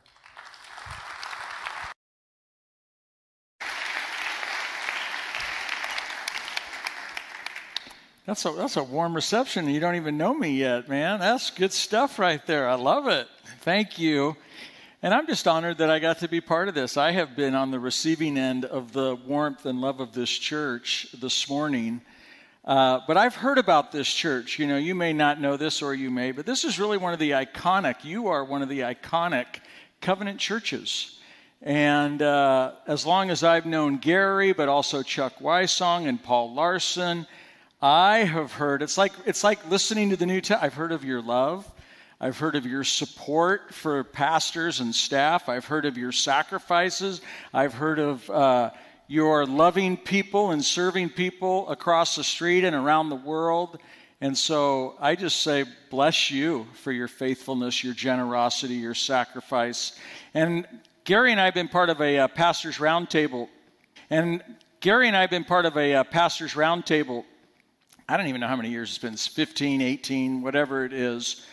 That's 8.31 8.45
a, 8.45 8.51
that's 8.53 8.77
a 8.77 8.83
warm 8.83 9.13
reception. 9.13 9.67
You 9.67 9.81
don't 9.81 9.97
even 9.97 10.15
know 10.15 10.33
me 10.33 10.51
yet, 10.51 10.87
man. 10.87 11.19
That's 11.19 11.49
good 11.49 11.73
stuff 11.73 12.17
right 12.17 12.39
there. 12.45 12.69
I 12.69 12.75
love 12.75 13.09
it. 13.09 13.27
Thank 13.59 13.99
you. 13.99 14.37
And 15.03 15.13
I'm 15.13 15.27
just 15.27 15.49
honored 15.49 15.79
that 15.79 15.89
I 15.89 15.99
got 15.99 16.19
to 16.19 16.29
be 16.29 16.39
part 16.39 16.69
of 16.69 16.73
this. 16.73 16.95
I 16.95 17.11
have 17.11 17.35
been 17.35 17.55
on 17.55 17.71
the 17.71 17.79
receiving 17.81 18.37
end 18.37 18.63
of 18.63 18.93
the 18.93 19.17
warmth 19.27 19.65
and 19.65 19.81
love 19.81 19.99
of 19.99 20.13
this 20.13 20.29
church 20.29 21.07
this 21.19 21.49
morning. 21.49 21.99
Uh, 22.63 23.01
but 23.05 23.17
I've 23.17 23.35
heard 23.35 23.57
about 23.57 23.91
this 23.91 24.07
church. 24.07 24.57
You 24.57 24.65
know, 24.65 24.77
you 24.77 24.95
may 24.95 25.11
not 25.11 25.41
know 25.41 25.57
this 25.57 25.81
or 25.81 25.93
you 25.93 26.09
may, 26.09 26.31
but 26.31 26.45
this 26.45 26.63
is 26.63 26.79
really 26.79 26.97
one 26.97 27.11
of 27.11 27.19
the 27.19 27.31
iconic, 27.31 28.05
you 28.05 28.27
are 28.27 28.45
one 28.45 28.61
of 28.61 28.69
the 28.69 28.79
iconic 28.79 29.47
covenant 29.99 30.39
churches. 30.39 31.19
And 31.61 32.21
uh, 32.21 32.75
as 32.87 33.05
long 33.05 33.29
as 33.29 33.43
I've 33.43 33.65
known 33.65 33.97
Gary, 33.97 34.53
but 34.53 34.69
also 34.69 35.03
Chuck 35.03 35.39
Wysong 35.39 36.07
and 36.07 36.23
Paul 36.23 36.53
Larson, 36.53 37.27
I 37.81 38.19
have 38.19 38.51
heard, 38.51 38.83
it's 38.83 38.95
like, 38.95 39.11
it's 39.25 39.43
like 39.43 39.67
listening 39.67 40.11
to 40.11 40.15
the 40.15 40.27
New 40.27 40.39
Testament. 40.39 40.63
I've 40.63 40.75
heard 40.75 40.91
of 40.91 41.03
your 41.03 41.19
love. 41.19 41.69
I've 42.19 42.37
heard 42.37 42.55
of 42.55 42.67
your 42.67 42.83
support 42.83 43.73
for 43.73 44.03
pastors 44.03 44.79
and 44.79 44.93
staff. 44.93 45.49
I've 45.49 45.65
heard 45.65 45.85
of 45.85 45.97
your 45.97 46.11
sacrifices. 46.11 47.21
I've 47.51 47.73
heard 47.73 47.97
of 47.97 48.29
uh, 48.29 48.69
your 49.07 49.47
loving 49.47 49.97
people 49.97 50.51
and 50.51 50.63
serving 50.63 51.09
people 51.09 51.67
across 51.69 52.15
the 52.15 52.23
street 52.23 52.63
and 52.63 52.75
around 52.75 53.09
the 53.09 53.15
world. 53.15 53.79
And 54.21 54.37
so 54.37 54.95
I 54.99 55.15
just 55.15 55.41
say, 55.41 55.65
bless 55.89 56.29
you 56.29 56.67
for 56.83 56.91
your 56.91 57.07
faithfulness, 57.07 57.83
your 57.83 57.95
generosity, 57.95 58.75
your 58.75 58.93
sacrifice. 58.93 59.97
And 60.35 60.67
Gary 61.03 61.31
and 61.31 61.41
I 61.41 61.45
have 61.45 61.55
been 61.55 61.67
part 61.67 61.89
of 61.89 61.99
a 61.99 62.19
uh, 62.19 62.27
pastor's 62.27 62.77
roundtable. 62.77 63.49
And 64.11 64.43
Gary 64.81 65.07
and 65.07 65.17
I 65.17 65.21
have 65.21 65.31
been 65.31 65.45
part 65.45 65.65
of 65.65 65.75
a 65.77 65.95
uh, 65.95 66.03
pastor's 66.03 66.53
roundtable. 66.53 67.25
I 68.11 68.17
don't 68.17 68.27
even 68.27 68.41
know 68.41 68.47
how 68.49 68.57
many 68.57 68.71
years 68.71 68.89
it's 68.89 68.97
been, 68.97 69.13
it's 69.13 69.25
15, 69.25 69.81
18, 69.81 70.41
whatever 70.41 70.83
it 70.83 70.91
is. 70.91 71.45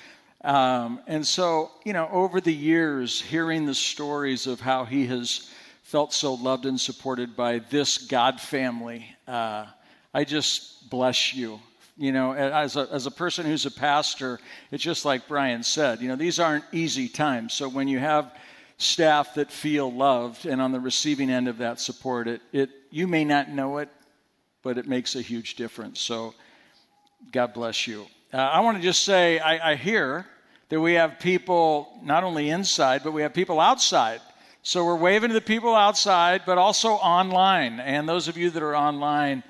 Um, 0.43 1.01
and 1.07 1.25
so, 1.25 1.71
you 1.85 1.93
know, 1.93 2.09
over 2.11 2.41
the 2.41 2.53
years, 2.53 3.21
hearing 3.21 3.65
the 3.65 3.77
stories 3.77 4.49
of 4.49 4.61
how 4.61 4.85
he 4.85 5.07
has 5.07 5.49
felt 5.85 6.13
so 6.13 6.35
loved 6.35 6.67
and 6.67 6.81
supported 6.81 7.37
by 7.37 7.61
this 7.61 7.99
God 7.99 8.41
family, 8.41 9.07
uh, 9.29 9.67
I 10.13 10.25
just 10.25 10.91
bless 10.91 11.33
you. 11.33 11.61
You 11.97 12.11
know, 12.11 12.33
as 12.33 12.75
a, 12.75 12.89
as 12.91 13.07
a 13.07 13.13
person 13.13 13.47
who's 13.47 13.65
a 13.65 13.71
pastor, 13.71 14.41
it's 14.73 14.83
just 14.83 15.05
like 15.05 15.29
Brian 15.29 15.63
said, 15.63 16.01
you 16.01 16.09
know, 16.09 16.17
these 16.17 16.41
aren't 16.41 16.65
easy 16.73 17.09
times. 17.09 17.55
So 17.55 17.69
when 17.69 17.87
you 17.87 18.01
have 18.01 18.35
staff 18.79 19.35
that 19.35 19.53
feel 19.53 19.93
loved 19.93 20.45
and 20.45 20.61
on 20.61 20.73
the 20.73 20.81
receiving 20.81 21.31
end 21.31 21.47
of 21.47 21.59
that 21.59 21.79
support, 21.79 22.27
it, 22.27 22.43
it 22.51 22.71
you 22.91 23.07
may 23.07 23.25
not 23.25 23.49
know 23.49 23.79
it, 23.79 23.91
but 24.65 24.77
it 24.77 24.89
makes 24.89 25.15
a 25.15 25.23
huge 25.23 25.55
difference. 25.55 26.01
So 26.01 26.35
God 27.33 27.53
bless 27.53 27.87
you. 27.87 28.07
Uh, 28.33 28.37
I 28.39 28.61
want 28.61 28.77
to 28.77 28.83
just 28.83 29.05
say, 29.05 29.39
I, 29.39 29.73
I 29.73 29.75
hear 29.77 30.27
that 30.69 30.81
we 30.81 30.95
have 30.95 31.19
people 31.19 31.99
not 32.03 32.25
only 32.25 32.51
inside, 32.51 33.03
but 33.03 33.13
we 33.13 33.23
have 33.23 33.33
people 33.33 33.61
outside. 33.61 34.21
So 34.63 34.85
we're 34.85 34.97
waving 34.97 35.29
to 35.31 35.35
the 35.35 35.41
people 35.41 35.75
outside, 35.75 36.43
but 36.45 36.59
also 36.59 36.91
online. 36.91 37.81
And 37.81 38.09
those 38.09 38.29
of 38.29 38.37
you 38.37 38.51
that 38.51 38.63
are 38.63 38.77
online, 38.77 39.43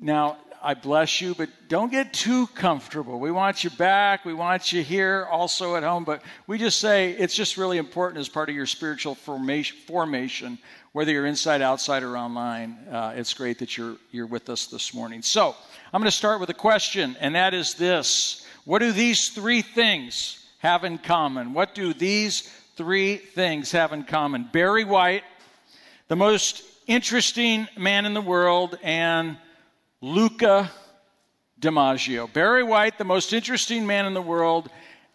now 0.00 0.36
I 0.66 0.74
bless 0.74 1.20
you, 1.20 1.32
but 1.32 1.48
don't 1.68 1.92
get 1.92 2.12
too 2.12 2.48
comfortable. 2.48 3.20
We 3.20 3.30
want 3.30 3.62
you 3.62 3.70
back. 3.70 4.24
We 4.24 4.34
want 4.34 4.72
you 4.72 4.82
here, 4.82 5.24
also 5.30 5.76
at 5.76 5.84
home. 5.84 6.02
But 6.02 6.22
we 6.48 6.58
just 6.58 6.80
say 6.80 7.12
it's 7.12 7.36
just 7.36 7.56
really 7.56 7.78
important 7.78 8.18
as 8.18 8.28
part 8.28 8.48
of 8.48 8.56
your 8.56 8.66
spiritual 8.66 9.14
formation, 9.14 9.76
formation 9.86 10.58
whether 10.90 11.12
you're 11.12 11.26
inside, 11.26 11.62
outside, 11.62 12.02
or 12.02 12.16
online. 12.16 12.78
Uh, 12.90 13.12
it's 13.14 13.32
great 13.32 13.60
that 13.60 13.78
you're, 13.78 13.94
you're 14.10 14.26
with 14.26 14.48
us 14.48 14.66
this 14.66 14.92
morning. 14.92 15.22
So 15.22 15.54
I'm 15.92 16.00
going 16.00 16.10
to 16.10 16.16
start 16.16 16.40
with 16.40 16.50
a 16.50 16.54
question, 16.54 17.16
and 17.20 17.36
that 17.36 17.54
is 17.54 17.74
this 17.74 18.44
What 18.64 18.80
do 18.80 18.90
these 18.90 19.28
three 19.28 19.62
things 19.62 20.44
have 20.58 20.82
in 20.82 20.98
common? 20.98 21.54
What 21.54 21.76
do 21.76 21.94
these 21.94 22.40
three 22.74 23.18
things 23.18 23.70
have 23.70 23.92
in 23.92 24.02
common? 24.02 24.48
Barry 24.52 24.82
White, 24.82 25.22
the 26.08 26.16
most 26.16 26.64
interesting 26.88 27.68
man 27.78 28.04
in 28.04 28.14
the 28.14 28.20
world, 28.20 28.76
and 28.82 29.36
Luca 30.00 30.70
DiMaggio. 31.60 32.32
Barry 32.32 32.62
White, 32.62 32.98
the 32.98 33.04
most 33.04 33.32
interesting 33.32 33.86
man 33.86 34.06
in 34.06 34.14
the 34.14 34.22
world, 34.22 34.68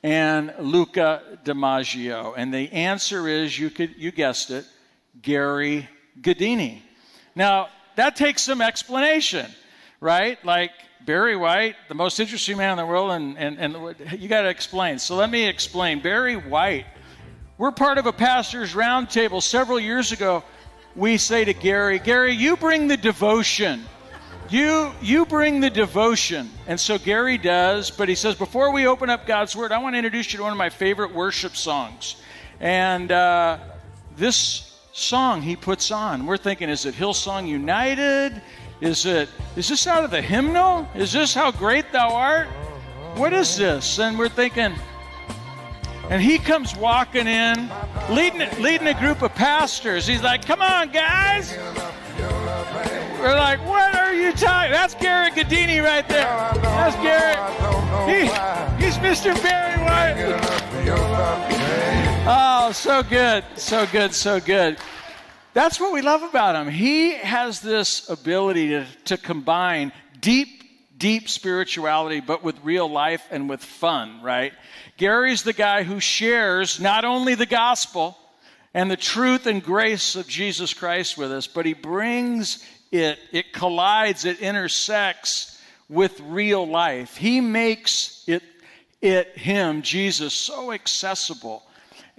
and 0.03 0.53
Luca 0.59 1.21
DiMaggio. 1.45 2.33
And 2.35 2.53
the 2.53 2.71
answer 2.71 3.27
is, 3.27 3.57
you 3.57 3.69
could 3.69 3.95
you 3.97 4.11
guessed 4.11 4.51
it, 4.51 4.65
Gary 5.21 5.87
Gaddini. 6.19 6.81
Now, 7.35 7.69
that 7.95 8.15
takes 8.15 8.41
some 8.41 8.61
explanation 8.61 9.45
right? 10.01 10.43
Like 10.43 10.71
Barry 11.05 11.37
White, 11.37 11.75
the 11.87 11.95
most 11.95 12.19
interesting 12.19 12.57
man 12.57 12.71
in 12.71 12.77
the 12.77 12.85
world, 12.85 13.11
and, 13.11 13.37
and, 13.37 13.57
and 13.57 14.19
you 14.19 14.27
got 14.27 14.41
to 14.41 14.49
explain. 14.49 14.99
So 14.99 15.15
let 15.15 15.29
me 15.29 15.47
explain. 15.47 16.01
Barry 16.01 16.35
White, 16.35 16.85
we're 17.57 17.71
part 17.71 17.97
of 17.97 18.07
a 18.07 18.11
pastor's 18.11 18.73
roundtable 18.73 19.41
several 19.41 19.79
years 19.79 20.11
ago. 20.11 20.43
We 20.95 21.17
say 21.17 21.45
to 21.45 21.53
Gary, 21.53 21.99
Gary, 21.99 22.33
you 22.33 22.57
bring 22.57 22.87
the 22.87 22.97
devotion. 22.97 23.85
You, 24.51 24.91
you 25.01 25.25
bring 25.25 25.61
the 25.61 25.69
devotion. 25.69 26.49
And 26.67 26.77
so 26.77 26.97
Gary 26.97 27.37
does, 27.37 27.89
but 27.89 28.09
he 28.09 28.15
says, 28.15 28.35
before 28.35 28.73
we 28.73 28.85
open 28.85 29.09
up 29.09 29.25
God's 29.25 29.55
Word, 29.55 29.71
I 29.71 29.77
want 29.77 29.93
to 29.93 29.97
introduce 29.97 30.33
you 30.33 30.37
to 30.37 30.43
one 30.43 30.51
of 30.51 30.57
my 30.57 30.69
favorite 30.69 31.15
worship 31.15 31.55
songs. 31.55 32.17
And 32.59 33.13
uh, 33.13 33.59
this 34.17 34.77
song 34.91 35.41
he 35.41 35.55
puts 35.55 35.89
on, 35.89 36.25
we're 36.25 36.35
thinking, 36.35 36.67
is 36.67 36.85
it 36.85 36.95
Hillsong 36.95 37.47
United? 37.47 38.41
Is 38.81 39.05
it, 39.05 39.29
is 39.55 39.69
this 39.69 39.87
out 39.87 40.03
of 40.03 40.11
the 40.11 40.21
hymnal? 40.21 40.85
Is 40.95 41.13
this 41.13 41.33
how 41.33 41.51
great 41.51 41.89
thou 41.93 42.13
art? 42.13 42.47
What 43.15 43.31
is 43.31 43.55
this? 43.55 43.99
And 43.99 44.19
we're 44.19 44.27
thinking, 44.27 44.73
and 46.09 46.21
he 46.21 46.37
comes 46.37 46.75
walking 46.75 47.25
in, 47.25 47.71
leading, 48.09 48.49
leading 48.61 48.87
a 48.87 48.99
group 48.99 49.21
of 49.21 49.33
pastors. 49.33 50.05
He's 50.05 50.21
like, 50.21 50.45
come 50.45 50.61
on, 50.61 50.91
guys. 50.91 51.57
We're 53.21 53.35
like, 53.35 53.63
what 53.67 53.93
are 53.93 54.15
you 54.15 54.31
talking? 54.31 54.71
That's 54.71 54.95
Gary 54.95 55.29
Gaddini 55.29 55.83
right 55.83 56.07
there. 56.09 56.25
That's 56.55 56.95
Gary. 56.95 57.35
He, 58.09 58.21
he's 58.83 58.97
Mr. 58.97 59.39
Barry 59.43 59.79
White. 59.83 60.41
Oh, 62.27 62.71
so 62.71 63.03
good. 63.03 63.43
So 63.57 63.85
good. 63.91 64.15
So 64.15 64.39
good. 64.39 64.79
That's 65.53 65.79
what 65.79 65.93
we 65.93 66.01
love 66.01 66.23
about 66.23 66.55
him. 66.55 66.73
He 66.73 67.13
has 67.13 67.59
this 67.59 68.09
ability 68.09 68.69
to, 68.69 68.87
to 69.05 69.17
combine 69.17 69.91
deep, 70.19 70.97
deep 70.97 71.29
spirituality, 71.29 72.21
but 72.21 72.43
with 72.43 72.55
real 72.63 72.89
life 72.89 73.23
and 73.29 73.47
with 73.47 73.63
fun, 73.63 74.23
right? 74.23 74.51
Gary's 74.97 75.43
the 75.43 75.53
guy 75.53 75.83
who 75.83 75.99
shares 75.99 76.79
not 76.79 77.05
only 77.05 77.35
the 77.35 77.45
gospel 77.45 78.17
and 78.73 78.89
the 78.89 78.97
truth 78.97 79.45
and 79.45 79.61
grace 79.61 80.15
of 80.15 80.27
Jesus 80.27 80.73
Christ 80.73 81.19
with 81.19 81.31
us, 81.31 81.45
but 81.45 81.67
he 81.67 81.73
brings 81.73 82.65
it, 82.91 83.19
it 83.31 83.53
collides, 83.53 84.25
it 84.25 84.39
intersects 84.39 85.61
with 85.89 86.19
real 86.21 86.67
life. 86.67 87.17
He 87.17 87.41
makes 87.41 88.23
it, 88.27 88.43
it 89.01 89.37
him, 89.37 89.81
Jesus, 89.81 90.33
so 90.33 90.71
accessible 90.71 91.63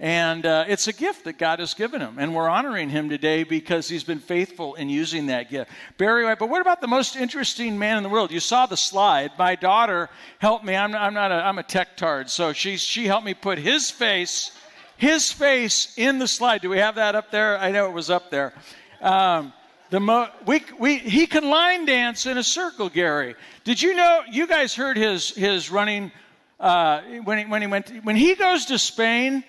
and 0.03 0.45
uh, 0.45 0.65
it's 0.67 0.89
a 0.89 0.93
gift 0.93 1.23
that 1.23 1.37
God 1.37 1.59
has 1.59 1.73
given 1.73 2.01
him. 2.01 2.17
And 2.17 2.35
we're 2.35 2.49
honoring 2.49 2.89
him 2.89 3.07
today 3.07 3.43
because 3.43 3.87
he's 3.87 4.03
been 4.03 4.19
faithful 4.19 4.75
in 4.75 4.89
using 4.89 5.27
that 5.27 5.49
gift. 5.49 5.71
Barry 5.97 6.25
White, 6.25 6.39
but 6.39 6.49
what 6.49 6.59
about 6.59 6.81
the 6.81 6.87
most 6.87 7.15
interesting 7.15 7.79
man 7.79 7.95
in 7.95 8.03
the 8.03 8.09
world? 8.09 8.29
You 8.29 8.41
saw 8.41 8.65
the 8.65 8.75
slide. 8.75 9.31
My 9.39 9.55
daughter 9.55 10.09
helped 10.39 10.65
me. 10.65 10.75
I'm, 10.75 10.93
I'm 10.93 11.13
not 11.13 11.31
a, 11.31 11.35
I'm 11.35 11.57
a 11.57 11.63
tech 11.63 11.95
tard. 11.95 12.29
So 12.29 12.51
she, 12.51 12.75
she 12.75 13.05
helped 13.05 13.25
me 13.25 13.33
put 13.33 13.59
his 13.59 13.91
face, 13.91 14.51
his 14.97 15.31
face 15.31 15.93
in 15.95 16.19
the 16.19 16.27
slide. 16.27 16.61
Do 16.61 16.69
we 16.69 16.79
have 16.79 16.95
that 16.95 17.15
up 17.15 17.31
there? 17.31 17.57
I 17.57 17.71
know 17.71 17.85
it 17.85 17.93
was 17.93 18.09
up 18.09 18.29
there. 18.29 18.53
Um, 18.99 19.53
the 19.93 19.99
mo- 19.99 20.27
we, 20.47 20.63
we, 20.79 20.97
he 20.97 21.27
can 21.27 21.47
line 21.47 21.85
dance 21.85 22.25
in 22.25 22.39
a 22.39 22.43
circle, 22.43 22.89
Gary. 22.89 23.35
Did 23.63 23.79
you 23.79 23.93
know, 23.93 24.21
you 24.27 24.47
guys 24.47 24.73
heard 24.73 24.97
his, 24.97 25.29
his 25.35 25.69
running, 25.69 26.11
uh, 26.59 27.01
when, 27.23 27.37
he, 27.37 27.45
when, 27.45 27.61
he 27.61 27.67
went, 27.67 28.03
when 28.03 28.15
he 28.15 28.33
goes 28.33 28.65
to 28.65 28.79
Spain, 28.79 29.43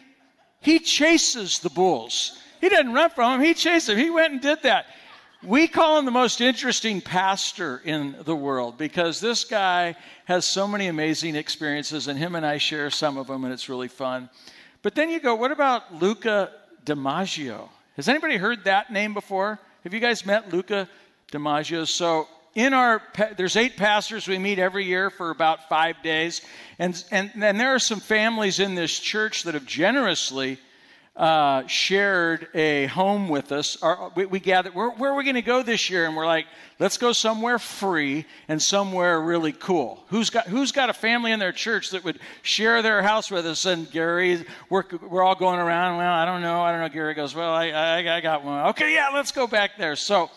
he 0.60 0.80
chases 0.80 1.60
the 1.60 1.70
bulls. 1.70 2.38
He 2.60 2.68
doesn't 2.68 2.92
run 2.92 3.08
from 3.08 3.40
them, 3.40 3.46
he 3.46 3.54
chases 3.54 3.86
them. 3.86 3.96
He 3.96 4.10
went 4.10 4.34
and 4.34 4.42
did 4.42 4.62
that. 4.64 4.84
We 5.42 5.66
call 5.66 5.98
him 5.98 6.04
the 6.04 6.10
most 6.10 6.42
interesting 6.42 7.00
pastor 7.00 7.80
in 7.82 8.14
the 8.26 8.36
world 8.36 8.76
because 8.76 9.20
this 9.20 9.44
guy 9.44 9.96
has 10.26 10.44
so 10.44 10.68
many 10.68 10.88
amazing 10.88 11.36
experiences, 11.36 12.06
and 12.06 12.18
him 12.18 12.34
and 12.34 12.44
I 12.44 12.58
share 12.58 12.90
some 12.90 13.16
of 13.16 13.28
them, 13.28 13.44
and 13.44 13.52
it's 13.54 13.70
really 13.70 13.88
fun. 13.88 14.28
But 14.82 14.94
then 14.94 15.08
you 15.08 15.20
go, 15.20 15.36
what 15.36 15.52
about 15.52 16.02
Luca 16.02 16.50
DiMaggio? 16.84 17.70
Has 17.96 18.08
anybody 18.08 18.36
heard 18.36 18.64
that 18.64 18.92
name 18.92 19.14
before? 19.14 19.58
Have 19.84 19.92
you 19.92 20.00
guys 20.00 20.24
met 20.24 20.50
Luca 20.50 20.88
DiMaggio? 21.30 21.86
So 21.86 22.26
in 22.54 22.72
our 22.72 23.02
there's 23.36 23.54
eight 23.54 23.76
pastors 23.76 24.26
we 24.26 24.38
meet 24.38 24.58
every 24.58 24.86
year 24.86 25.10
for 25.10 25.28
about 25.28 25.68
five 25.68 26.02
days 26.02 26.40
and 26.78 27.04
and, 27.10 27.30
and 27.34 27.60
there 27.60 27.74
are 27.74 27.78
some 27.78 28.00
families 28.00 28.60
in 28.60 28.74
this 28.74 28.98
church 28.98 29.42
that 29.42 29.52
have 29.52 29.66
generously 29.66 30.58
uh, 31.16 31.64
shared 31.68 32.48
a 32.54 32.86
home 32.86 33.28
with 33.28 33.52
us. 33.52 33.80
Our, 33.82 34.10
we, 34.16 34.26
we, 34.26 34.40
gathered, 34.40 34.74
where, 34.74 34.90
where 34.90 35.12
are 35.12 35.14
we 35.14 35.22
going 35.22 35.36
to 35.36 35.42
go 35.42 35.62
this 35.62 35.88
year? 35.88 36.06
And 36.06 36.16
we're 36.16 36.26
like, 36.26 36.46
let's 36.80 36.98
go 36.98 37.12
somewhere 37.12 37.60
free 37.60 38.26
and 38.48 38.60
somewhere 38.60 39.20
really 39.20 39.52
cool. 39.52 40.04
Who's 40.08 40.30
got, 40.30 40.48
who's 40.48 40.72
got 40.72 40.90
a 40.90 40.92
family 40.92 41.30
in 41.30 41.38
their 41.38 41.52
church 41.52 41.90
that 41.90 42.02
would 42.02 42.18
share 42.42 42.82
their 42.82 43.00
house 43.00 43.30
with 43.30 43.46
us? 43.46 43.64
And 43.64 43.88
Gary, 43.92 44.44
we're, 44.68 44.82
we're 45.08 45.22
all 45.22 45.36
going 45.36 45.60
around, 45.60 45.98
well, 45.98 46.12
I 46.12 46.24
don't 46.24 46.42
know, 46.42 46.60
I 46.60 46.72
don't 46.72 46.80
know. 46.80 46.88
Gary 46.88 47.14
goes, 47.14 47.32
well, 47.32 47.52
I, 47.52 47.68
I, 47.68 48.16
I 48.16 48.20
got 48.20 48.44
one. 48.44 48.66
Okay, 48.70 48.92
yeah, 48.92 49.10
let's 49.14 49.30
go 49.30 49.46
back 49.46 49.78
there. 49.78 49.94
So 49.94 50.32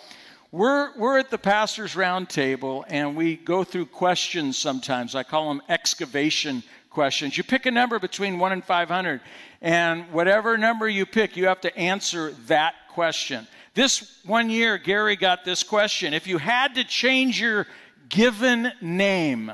we're, 0.52 0.96
we're 0.96 1.18
at 1.18 1.32
the 1.32 1.40
pastor's 1.40 1.96
round 1.96 2.30
table 2.30 2.86
and 2.88 3.16
we 3.16 3.36
go 3.36 3.64
through 3.64 3.88
questions 3.88 4.60
sometimes. 4.60 5.16
I 5.16 5.24
call 5.24 5.50
them 5.50 5.64
excavation 5.70 6.62
questions. 6.98 7.38
You 7.38 7.44
pick 7.44 7.68
a 7.68 7.72
number 7.72 8.00
between 8.00 8.40
1 8.40 8.52
and 8.54 8.66
500, 8.66 9.22
and 9.62 10.12
whatever 10.12 10.58
number 10.58 10.90
you 10.90 11.06
pick, 11.06 11.38
you 11.38 11.46
have 11.46 11.62
to 11.62 11.78
answer 11.78 12.32
that 12.48 12.74
question. 12.90 13.46
This 13.76 14.20
one 14.26 14.50
year, 14.50 14.80
Gary 14.80 15.16
got 15.16 15.46
this 15.46 15.62
question 15.62 16.16
If 16.16 16.26
you 16.26 16.40
had 16.40 16.74
to 16.74 16.84
change 16.84 17.40
your 17.40 17.68
given 18.10 18.72
name, 18.82 19.52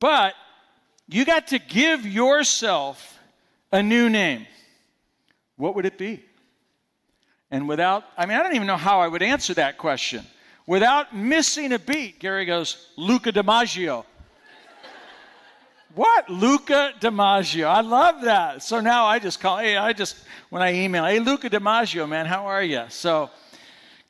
but 0.00 0.34
you 1.06 1.24
got 1.24 1.46
to 1.48 1.60
give 1.60 2.04
yourself 2.04 3.16
a 3.70 3.80
new 3.80 4.10
name, 4.10 4.48
what 5.58 5.76
would 5.76 5.86
it 5.86 5.96
be? 5.96 6.24
And 7.52 7.68
without, 7.68 8.02
I 8.16 8.26
mean, 8.26 8.36
I 8.36 8.42
don't 8.42 8.56
even 8.56 8.66
know 8.66 8.76
how 8.76 8.98
I 8.98 9.06
would 9.06 9.22
answer 9.22 9.54
that 9.54 9.78
question. 9.78 10.26
Without 10.66 11.14
missing 11.14 11.72
a 11.72 11.78
beat, 11.78 12.18
Gary 12.18 12.46
goes, 12.46 12.88
Luca 12.96 13.32
DiMaggio. 13.32 14.04
What? 15.94 16.28
Luca 16.28 16.92
DiMaggio. 17.00 17.66
I 17.66 17.80
love 17.80 18.22
that. 18.22 18.62
So 18.62 18.80
now 18.80 19.06
I 19.06 19.18
just 19.18 19.40
call, 19.40 19.58
hey, 19.58 19.76
I 19.76 19.92
just, 19.92 20.16
when 20.50 20.62
I 20.62 20.74
email, 20.74 21.04
hey, 21.04 21.18
Luca 21.18 21.48
DiMaggio, 21.48 22.08
man, 22.08 22.26
how 22.26 22.46
are 22.46 22.62
you? 22.62 22.84
So 22.88 23.30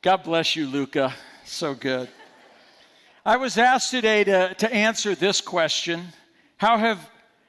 God 0.02 0.24
bless 0.24 0.56
you, 0.56 0.66
Luca. 0.66 1.14
So 1.44 1.74
good. 1.74 2.08
I 3.24 3.36
was 3.36 3.58
asked 3.58 3.90
today 3.90 4.24
to, 4.24 4.54
to 4.54 4.72
answer 4.72 5.14
this 5.14 5.40
question 5.40 6.08
How 6.56 6.78
have 6.78 6.98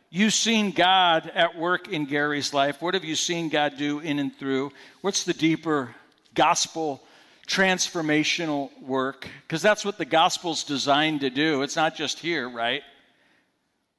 you 0.10 0.30
seen 0.30 0.72
God 0.72 1.32
at 1.34 1.58
work 1.58 1.88
in 1.88 2.06
Gary's 2.06 2.54
life? 2.54 2.82
What 2.82 2.94
have 2.94 3.04
you 3.04 3.15
seen 3.15 3.50
God 3.50 3.78
do 3.78 4.00
in 4.00 4.20
and 4.20 4.36
through? 4.36 4.72
What's 5.02 5.24
the 5.24 5.34
deeper 5.34 5.96
gospel 6.34 7.04
transformational 7.48 8.70
work? 8.82 9.28
Because 9.48 9.62
that's 9.62 9.86
what 9.86 9.98
the 9.98 10.06
gospel's 10.06 10.63
designed 10.63 11.22
to 11.22 11.30
do. 11.30 11.62
It's 11.62 11.76
not 11.76 11.96
just 11.96 12.20
here, 12.20 12.50
right? 12.50 12.82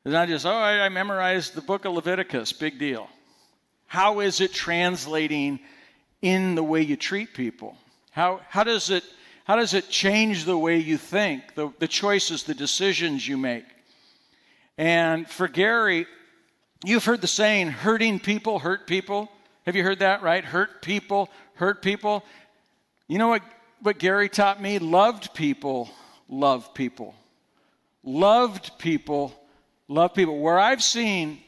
It's 0.05 0.13
not 0.13 0.29
just, 0.29 0.47
oh, 0.47 0.51
I, 0.51 0.89
memorized 0.89 1.55
the 1.55 1.61
book 1.61 1.85
of 1.85 1.93
Leviticus, 1.93 2.53
big 2.53 2.79
deal. 2.79 3.09
How 3.87 4.21
is 4.21 4.41
it 4.41 4.53
translating 4.53 5.61
in 6.23 6.55
the 6.55 6.63
way 6.63 6.83
you 6.83 6.97
treat 6.97 7.35
people? 7.35 7.77
How, 8.11 8.41
how, 8.49 8.65
does, 8.65 8.91
it, 8.91 9.05
how 9.45 9.57
does 9.57 9.75
it 9.75 9.89
change 9.89 10.45
the 10.45 10.57
way 10.57 10.79
you 10.79 10.97
think, 10.97 11.55
the, 11.55 11.73
the 11.79 11.89
choices, 11.89 12.45
the 12.45 12.55
decisions 12.55 13.27
you 13.27 13.37
make? 13.37 13.65
And 14.79 15.29
for 15.29 15.49
Gary, 15.49 16.07
you've 16.85 17.05
heard 17.05 17.21
the 17.21 17.27
saying, 17.27 17.69
hurting 17.69 18.21
people 18.21 18.59
hurt 18.59 18.87
people. 18.87 19.31
Have 19.67 19.77
you 19.77 19.83
heard 19.83 19.99
that, 19.99 20.23
right? 20.23 20.45
Hurt 20.45 20.81
people 20.83 21.29
hurt 21.55 21.83
people. 21.83 22.25
You 23.07 23.19
know 23.19 23.29
what, 23.29 23.43
what 23.83 23.99
Gary 23.99 24.31
taught 24.31 24.63
me? 24.63 24.79
Loved 24.79 25.35
people 25.35 25.91
love 26.31 26.73
people. 26.73 27.15
Loved 28.03 28.79
people 28.79 29.35
love 29.91 30.15
people. 30.15 30.39
Where 30.39 30.59
I've 30.59 30.83
seen 30.83 31.41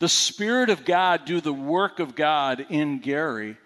the 0.00 0.08
Spirit 0.08 0.70
of 0.70 0.84
God 0.84 1.24
do 1.24 1.40
the 1.40 1.52
work 1.52 2.00
of 2.00 2.16
God 2.16 2.66
in 2.70 2.98
Gary 2.98 3.56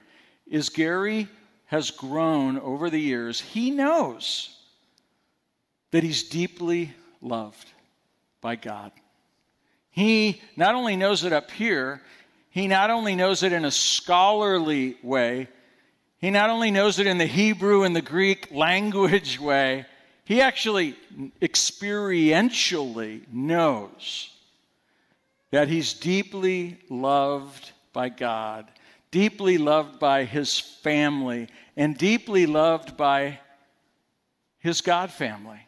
is 0.46 0.68
Gary 0.68 1.28
has 1.66 1.90
grown 1.90 2.58
over 2.58 2.90
the 2.90 3.00
years. 3.00 3.40
He 3.40 3.70
knows 3.70 4.54
that 5.92 6.02
he's 6.02 6.24
deeply 6.24 6.92
loved 7.20 7.70
by 8.40 8.56
God. 8.56 8.92
He 9.90 10.42
not 10.56 10.74
only 10.74 10.96
knows 10.96 11.24
it 11.24 11.32
up 11.32 11.50
here, 11.50 12.02
he 12.50 12.66
not 12.66 12.90
only 12.90 13.14
knows 13.14 13.42
it 13.42 13.52
in 13.52 13.64
a 13.64 13.70
scholarly 13.70 14.96
way, 15.02 15.48
he 16.18 16.30
not 16.30 16.50
only 16.50 16.70
knows 16.70 16.98
it 16.98 17.06
in 17.06 17.18
the 17.18 17.26
Hebrew 17.26 17.84
and 17.84 17.94
the 17.94 18.02
Greek 18.02 18.50
language 18.52 19.38
way, 19.38 19.86
he 20.24 20.40
actually 20.40 20.96
experientially 21.40 23.22
knows 23.32 24.30
that 25.50 25.68
he's 25.68 25.94
deeply 25.94 26.78
loved 26.88 27.72
by 27.92 28.08
God, 28.08 28.66
deeply 29.11 29.58
loved 29.58 29.98
by 29.98 30.24
his 30.24 30.58
family, 30.58 31.48
and 31.76 31.96
deeply 31.96 32.46
loved 32.46 32.96
by 32.96 33.38
his 34.58 34.80
God 34.80 35.11
family. 35.11 35.61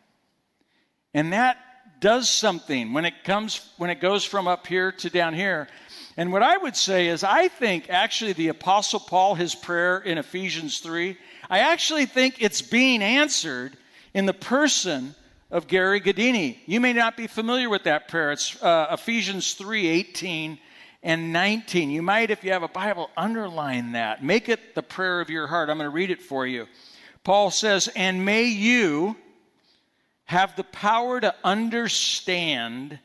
And 1.13 1.33
that 1.33 1.59
does 2.01 2.29
something 2.29 2.93
when 2.93 3.05
it 3.05 3.25
comes 3.25 3.69
when 3.77 3.91
it 3.91 4.01
goes 4.01 4.25
from 4.25 4.47
up 4.47 4.67
here 4.67 4.93
to 4.93 5.11
down 5.11 5.35
here. 5.35 5.69
And 6.17 6.33
what 6.33 6.43
I 6.43 6.57
would 6.57 6.77
say 6.77 7.09
is 7.09 7.25
I 7.25 7.49
think 7.49 7.91
actually 7.91 8.35
the 8.35 8.49
apostle 8.49 9.01
Paul 9.01 9.35
his 9.35 9.55
prayer 9.55 9.99
in 9.99 10.19
Ephesians 10.19 10.81
3, 10.81 11.17
I 11.51 11.61
actually 11.61 12.07
think 12.07 12.37
it's 12.41 12.63
being 12.63 13.03
answered 13.03 13.77
in 14.15 14.27
the 14.27 14.33
person 14.33 15.15
of 15.51 15.67
Gary 15.67 16.01
Gaddini. 16.01 16.59
You 16.67 16.81
may 16.81 16.93
not 16.93 17.17
be 17.17 17.27
familiar 17.27 17.69
with 17.69 17.85
that 17.85 18.09
prayer. 18.09 18.33
It's 18.33 18.61
uh, 18.63 18.89
Ephesians 18.93 19.55
3 19.55 19.87
18 19.89 20.59
and 21.03 21.33
19. 21.33 21.91
You 21.91 22.03
might, 22.03 22.31
if 22.31 22.43
you 22.43 22.53
have 22.53 22.63
a 22.63 22.69
Bible, 22.69 23.11
underline 23.17 23.93
that. 23.93 24.25
Make 24.25 24.49
it 24.49 24.75
the 24.75 24.83
prayer 24.83 25.21
of 25.21 25.29
your 25.29 25.47
heart. 25.47 25.69
I'm 25.69 25.77
going 25.77 25.87
to 25.87 25.95
read 25.95 26.11
it 26.11 26.23
for 26.23 26.47
you. 26.47 26.67
Paul 27.25 27.51
says, 27.51 27.89
And 27.95 28.25
may 28.25 28.45
you 28.45 29.17
have 30.25 30.57
the 30.57 30.65
power 30.65 31.21
to 31.21 31.35
understand, 31.45 32.99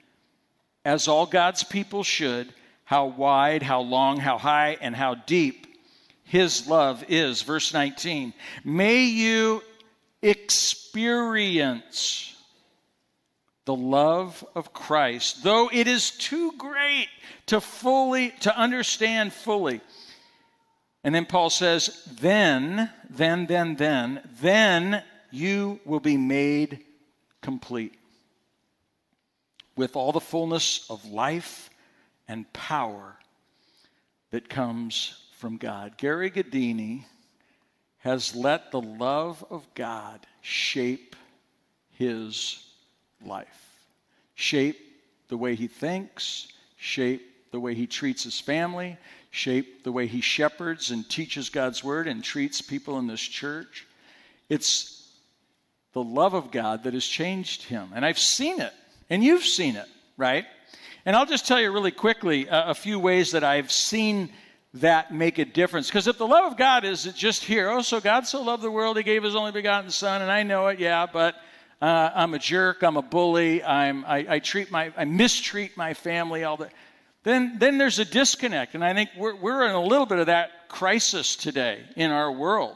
as 0.85 1.07
all 1.07 1.25
God's 1.25 1.63
people 1.63 2.03
should, 2.03 2.53
how 2.85 3.07
wide, 3.07 3.61
how 3.61 3.81
long, 3.81 4.17
how 4.17 4.37
high, 4.37 4.77
and 4.79 4.95
how 4.95 5.15
deep 5.15 5.67
his 6.23 6.67
love 6.67 7.03
is. 7.09 7.41
Verse 7.41 7.73
19. 7.73 8.33
May 8.63 9.03
you 9.05 9.61
experience 10.21 12.35
the 13.65 13.75
love 13.75 14.43
of 14.55 14.73
Christ, 14.73 15.43
though 15.43 15.69
it 15.71 15.87
is 15.87 16.11
too 16.11 16.53
great 16.57 17.07
to 17.47 17.61
fully 17.61 18.31
to 18.41 18.57
understand 18.57 19.31
fully. 19.31 19.81
And 21.03 21.15
then 21.15 21.25
Paul 21.25 21.49
says, 21.49 22.03
then, 22.19 22.89
then, 23.09 23.45
then, 23.45 23.75
then, 23.75 24.21
then 24.41 25.03
you 25.31 25.79
will 25.85 25.99
be 25.99 26.17
made 26.17 26.83
complete 27.41 27.93
with 29.75 29.95
all 29.95 30.11
the 30.11 30.19
fullness 30.19 30.85
of 30.89 31.05
life 31.05 31.69
and 32.27 32.51
power 32.51 33.17
that 34.31 34.49
comes 34.49 35.17
from 35.37 35.57
God. 35.57 35.97
Gary 35.97 36.29
Gaddini 36.29 37.05
has 37.99 38.35
let 38.35 38.71
the 38.71 38.81
love 38.81 39.43
of 39.49 39.65
God 39.75 40.25
shape 40.41 41.15
his 41.97 42.63
life, 43.25 43.75
shape 44.35 44.77
the 45.27 45.37
way 45.37 45.55
he 45.55 45.67
thinks, 45.67 46.47
shape 46.77 47.21
the 47.51 47.59
way 47.59 47.75
he 47.75 47.87
treats 47.87 48.23
his 48.23 48.39
family, 48.39 48.97
shape 49.31 49.83
the 49.83 49.91
way 49.91 50.07
he 50.07 50.21
shepherds 50.21 50.91
and 50.91 51.07
teaches 51.09 51.49
God's 51.49 51.83
word 51.83 52.07
and 52.07 52.23
treats 52.23 52.61
people 52.61 52.97
in 52.99 53.07
this 53.07 53.21
church. 53.21 53.85
It's 54.47 55.07
the 55.93 56.03
love 56.03 56.33
of 56.33 56.51
God 56.51 56.83
that 56.83 56.93
has 56.93 57.05
changed 57.05 57.63
him. 57.63 57.91
And 57.93 58.05
I've 58.05 58.19
seen 58.19 58.61
it, 58.61 58.73
and 59.09 59.23
you've 59.23 59.43
seen 59.43 59.75
it, 59.75 59.87
right? 60.17 60.45
And 61.05 61.15
I'll 61.15 61.25
just 61.25 61.47
tell 61.47 61.59
you 61.59 61.71
really 61.71 61.91
quickly 61.91 62.47
a, 62.47 62.69
a 62.69 62.73
few 62.73 62.99
ways 62.99 63.31
that 63.31 63.43
I've 63.43 63.71
seen 63.71 64.29
that 64.75 65.13
make 65.13 65.39
a 65.39 65.45
difference. 65.45 65.87
Because 65.87 66.07
if 66.07 66.17
the 66.17 66.27
love 66.27 66.51
of 66.51 66.57
God 66.57 66.85
is 66.85 67.03
just 67.15 67.43
here, 67.43 67.69
oh, 67.69 67.81
so 67.81 67.99
God 67.99 68.27
so 68.27 68.41
loved 68.41 68.63
the 68.63 68.71
world, 68.71 68.97
he 68.97 69.03
gave 69.03 69.23
his 69.23 69.35
only 69.35 69.51
begotten 69.51 69.89
Son, 69.89 70.21
and 70.21 70.31
I 70.31 70.43
know 70.43 70.67
it, 70.67 70.79
yeah, 70.79 71.07
but 71.11 71.35
uh, 71.81 72.11
I'm 72.13 72.33
a 72.33 72.39
jerk, 72.39 72.83
I'm 72.83 72.97
a 72.97 73.01
bully, 73.01 73.63
I'm, 73.63 74.05
I, 74.05 74.25
I, 74.29 74.39
treat 74.39 74.69
my, 74.69 74.91
I 74.95 75.05
mistreat 75.05 75.75
my 75.75 75.93
family, 75.93 76.43
all 76.43 76.57
that. 76.57 76.71
Then, 77.23 77.57
then 77.57 77.77
there's 77.77 77.99
a 77.99 78.05
disconnect, 78.05 78.75
and 78.75 78.83
I 78.83 78.93
think 78.93 79.09
we're, 79.17 79.35
we're 79.35 79.65
in 79.65 79.71
a 79.71 79.81
little 79.81 80.05
bit 80.05 80.19
of 80.19 80.27
that 80.27 80.69
crisis 80.69 81.35
today 81.35 81.81
in 81.95 82.11
our 82.11 82.31
world. 82.31 82.75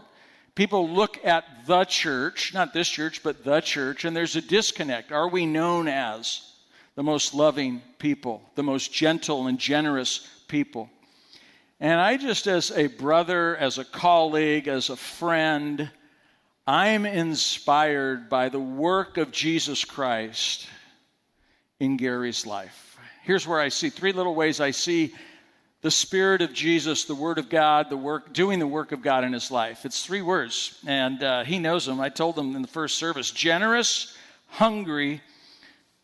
People 0.55 0.89
look 0.89 1.23
at 1.25 1.45
the 1.67 1.85
church, 1.85 2.53
not 2.53 2.73
this 2.73 2.87
church, 2.87 3.23
but 3.23 3.43
the 3.43 3.61
church, 3.61 4.05
and 4.05 4.15
there's 4.15 4.35
a 4.35 4.41
disconnect. 4.41 5.11
Are 5.11 5.27
we 5.27 5.45
known 5.45 5.87
as 5.87 6.41
the 6.95 7.03
most 7.03 7.33
loving 7.33 7.81
people, 7.99 8.41
the 8.55 8.63
most 8.63 8.93
gentle 8.93 9.47
and 9.47 9.57
generous 9.59 10.27
people? 10.47 10.89
And 11.83 11.99
I 11.99 12.15
just, 12.15 12.47
as 12.47 12.71
a 12.71 12.87
brother, 12.87 13.57
as 13.57 13.77
a 13.77 13.83
colleague, 13.83 14.69
as 14.69 14.89
a 14.89 14.95
friend, 14.95 15.91
I'm 16.65 17.05
inspired 17.05 18.29
by 18.29 18.47
the 18.47 18.57
work 18.57 19.17
of 19.17 19.31
Jesus 19.31 19.83
Christ 19.83 20.65
in 21.81 21.97
Gary's 21.97 22.45
life. 22.45 22.97
Here's 23.23 23.45
where 23.45 23.59
I 23.59 23.67
see 23.67 23.89
three 23.89 24.13
little 24.13 24.33
ways 24.33 24.61
I 24.61 24.71
see 24.71 25.13
the 25.81 25.91
Spirit 25.91 26.41
of 26.41 26.53
Jesus, 26.53 27.03
the 27.03 27.15
Word 27.15 27.37
of 27.37 27.49
God, 27.49 27.89
the 27.89 27.97
work, 27.97 28.31
doing 28.31 28.59
the 28.59 28.65
work 28.65 28.93
of 28.93 29.01
God 29.01 29.25
in 29.25 29.33
his 29.33 29.51
life. 29.51 29.83
It's 29.83 30.05
three 30.05 30.21
words, 30.21 30.81
and 30.87 31.21
uh, 31.21 31.43
he 31.43 31.59
knows 31.59 31.85
them. 31.85 31.99
I 31.99 32.07
told 32.07 32.37
them 32.37 32.55
in 32.55 32.61
the 32.61 32.69
first 32.69 32.97
service 32.97 33.29
generous, 33.29 34.15
hungry, 34.47 35.21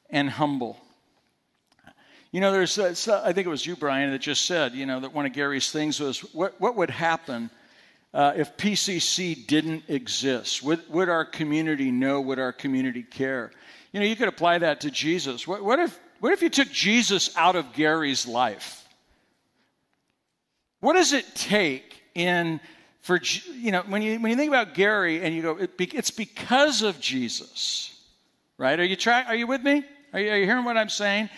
and 0.10 0.30
humble. 0.30 0.78
You 2.32 2.42
know, 2.42 2.52
there's, 2.52 2.78
uh, 2.78 3.22
I 3.26 3.34
think 3.34 3.48
it 3.48 3.50
was 3.50 3.66
you, 3.66 3.76
Brian, 3.76 4.12
that 4.12 4.20
just 4.20 4.46
said, 4.46 4.74
you 4.74 4.86
know, 4.86 5.00
that 5.00 5.14
one 5.14 5.26
of 5.26 5.34
Gary's 5.34 5.72
things 5.72 6.00
was 6.00 6.20
what, 6.34 6.60
what 6.62 6.76
would 6.76 6.92
happen 6.92 7.50
uh, 8.14 8.34
if 8.36 8.56
PCC 8.56 9.48
didn't 9.48 9.84
exist? 9.88 10.62
Would, 10.62 10.88
would 10.90 11.10
our 11.10 11.26
community 11.26 11.92
know? 11.92 12.22
Would 12.22 12.38
our 12.38 12.54
community 12.54 13.04
care? 13.04 13.52
You 13.92 14.00
know, 14.00 14.06
you 14.06 14.16
could 14.16 14.28
apply 14.28 14.60
that 14.60 14.82
to 14.82 14.92
Jesus. 14.92 15.48
What, 15.48 15.64
what, 15.64 15.80
if, 15.80 16.00
what 16.20 16.34
if 16.34 16.44
you 16.44 16.50
took 16.50 16.70
Jesus 16.70 17.36
out 17.36 17.56
of 17.56 17.74
Gary's 17.74 18.28
life? 18.28 18.88
What 20.82 20.94
does 20.94 21.14
it 21.14 21.26
take 21.36 22.02
in 22.16 22.60
for 23.02 23.20
you 23.54 23.72
know 23.72 23.82
when 23.88 24.02
you 24.02 24.20
when 24.20 24.30
you 24.30 24.38
think 24.38 24.50
about 24.50 24.74
Gary 24.74 25.22
and 25.22 25.34
you 25.34 25.42
go 25.42 25.58
it 25.58 25.78
be, 25.78 25.86
it's 25.86 26.12
because 26.12 26.82
of 26.84 27.00
Jesus, 27.00 27.98
right? 28.58 28.80
Are 28.80 28.84
you 28.84 28.96
try, 28.96 29.24
Are 29.24 29.36
you 29.36 29.48
with 29.48 29.62
me? 29.62 29.84
Are 30.14 30.20
you, 30.20 30.32
are 30.32 30.38
you 30.38 30.46
hearing 30.46 30.66
what 30.66 30.78
I'm 30.78 30.90
saying? 30.90 31.30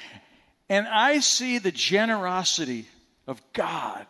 And 0.71 0.87
I 0.87 1.19
see 1.19 1.57
the 1.57 1.73
generosity 1.73 2.87
of 3.27 3.41
God 3.51 4.07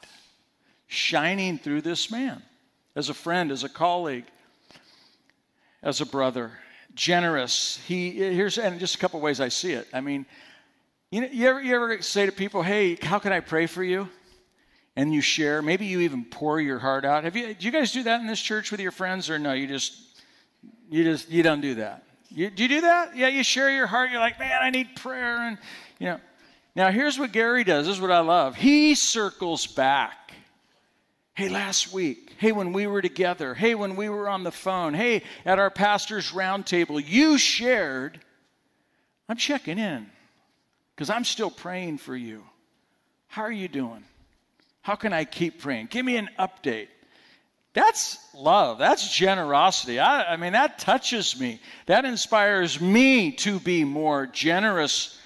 shining 0.85 1.57
through 1.57 1.81
this 1.81 2.11
man 2.11 2.43
as 2.95 3.09
a 3.09 3.15
friend, 3.15 3.51
as 3.51 3.63
a 3.63 3.69
colleague, 3.69 4.25
as 5.81 6.01
a 6.01 6.05
brother. 6.05 6.51
Generous. 6.93 7.79
He 7.87 8.11
here's 8.11 8.59
and 8.59 8.79
just 8.79 8.93
a 8.93 8.99
couple 8.99 9.19
ways 9.21 9.39
I 9.39 9.47
see 9.47 9.71
it. 9.71 9.87
I 9.91 10.01
mean, 10.01 10.27
you 11.09 11.21
know, 11.21 11.29
you 11.31 11.47
ever, 11.47 11.63
you 11.63 11.75
ever 11.75 11.99
say 12.03 12.27
to 12.27 12.31
people, 12.31 12.61
"Hey, 12.61 12.95
how 13.01 13.17
can 13.17 13.33
I 13.33 13.39
pray 13.39 13.65
for 13.65 13.83
you?" 13.83 14.07
and 14.95 15.11
you 15.11 15.21
share. 15.21 15.63
Maybe 15.63 15.87
you 15.87 16.01
even 16.01 16.25
pour 16.25 16.61
your 16.61 16.77
heart 16.77 17.05
out. 17.05 17.23
Have 17.23 17.35
you? 17.35 17.55
Do 17.55 17.65
you 17.65 17.71
guys 17.71 17.91
do 17.91 18.03
that 18.03 18.21
in 18.21 18.27
this 18.27 18.39
church 18.39 18.69
with 18.69 18.81
your 18.81 18.91
friends, 18.91 19.31
or 19.31 19.39
no? 19.39 19.53
You 19.53 19.65
just 19.65 20.21
you 20.91 21.03
just 21.05 21.27
you 21.27 21.41
don't 21.41 21.61
do 21.61 21.73
that. 21.75 22.03
You, 22.29 22.51
do 22.51 22.61
you 22.61 22.69
do 22.69 22.81
that? 22.81 23.15
Yeah, 23.15 23.29
you 23.29 23.43
share 23.43 23.71
your 23.71 23.87
heart. 23.87 24.11
You're 24.11 24.19
like, 24.19 24.37
man, 24.37 24.59
I 24.61 24.69
need 24.69 24.95
prayer, 24.95 25.37
and 25.37 25.57
you 25.97 26.05
know. 26.05 26.19
Now 26.75 26.91
here's 26.91 27.19
what 27.19 27.31
Gary 27.31 27.63
does. 27.63 27.87
This 27.87 27.95
is 27.95 28.01
what 28.01 28.11
I 28.11 28.19
love. 28.19 28.55
He 28.55 28.95
circles 28.95 29.67
back. 29.67 30.33
Hey, 31.33 31.49
last 31.49 31.93
week. 31.93 32.35
Hey, 32.37 32.51
when 32.51 32.73
we 32.73 32.87
were 32.87 33.01
together. 33.01 33.53
Hey, 33.53 33.75
when 33.75 33.95
we 33.95 34.09
were 34.09 34.29
on 34.29 34.43
the 34.43 34.51
phone. 34.51 34.93
Hey, 34.93 35.23
at 35.45 35.59
our 35.59 35.69
pastor's 35.69 36.31
roundtable, 36.31 37.01
you 37.05 37.37
shared. 37.37 38.19
I'm 39.29 39.37
checking 39.37 39.79
in 39.79 40.09
because 40.95 41.09
I'm 41.09 41.23
still 41.23 41.51
praying 41.51 41.99
for 41.99 42.15
you. 42.15 42.43
How 43.27 43.43
are 43.43 43.51
you 43.51 43.67
doing? 43.67 44.03
How 44.81 44.95
can 44.95 45.13
I 45.13 45.23
keep 45.23 45.61
praying? 45.61 45.87
Give 45.87 46.05
me 46.05 46.17
an 46.17 46.29
update. 46.37 46.89
That's 47.73 48.17
love. 48.35 48.77
That's 48.77 49.15
generosity. 49.15 49.99
I, 49.99 50.33
I, 50.33 50.37
mean, 50.37 50.53
that 50.53 50.79
touches 50.79 51.39
me. 51.39 51.61
That 51.85 52.03
inspires 52.03 52.81
me 52.81 53.31
to 53.33 53.59
be 53.59 53.85
more 53.85 54.27
generous 54.27 55.17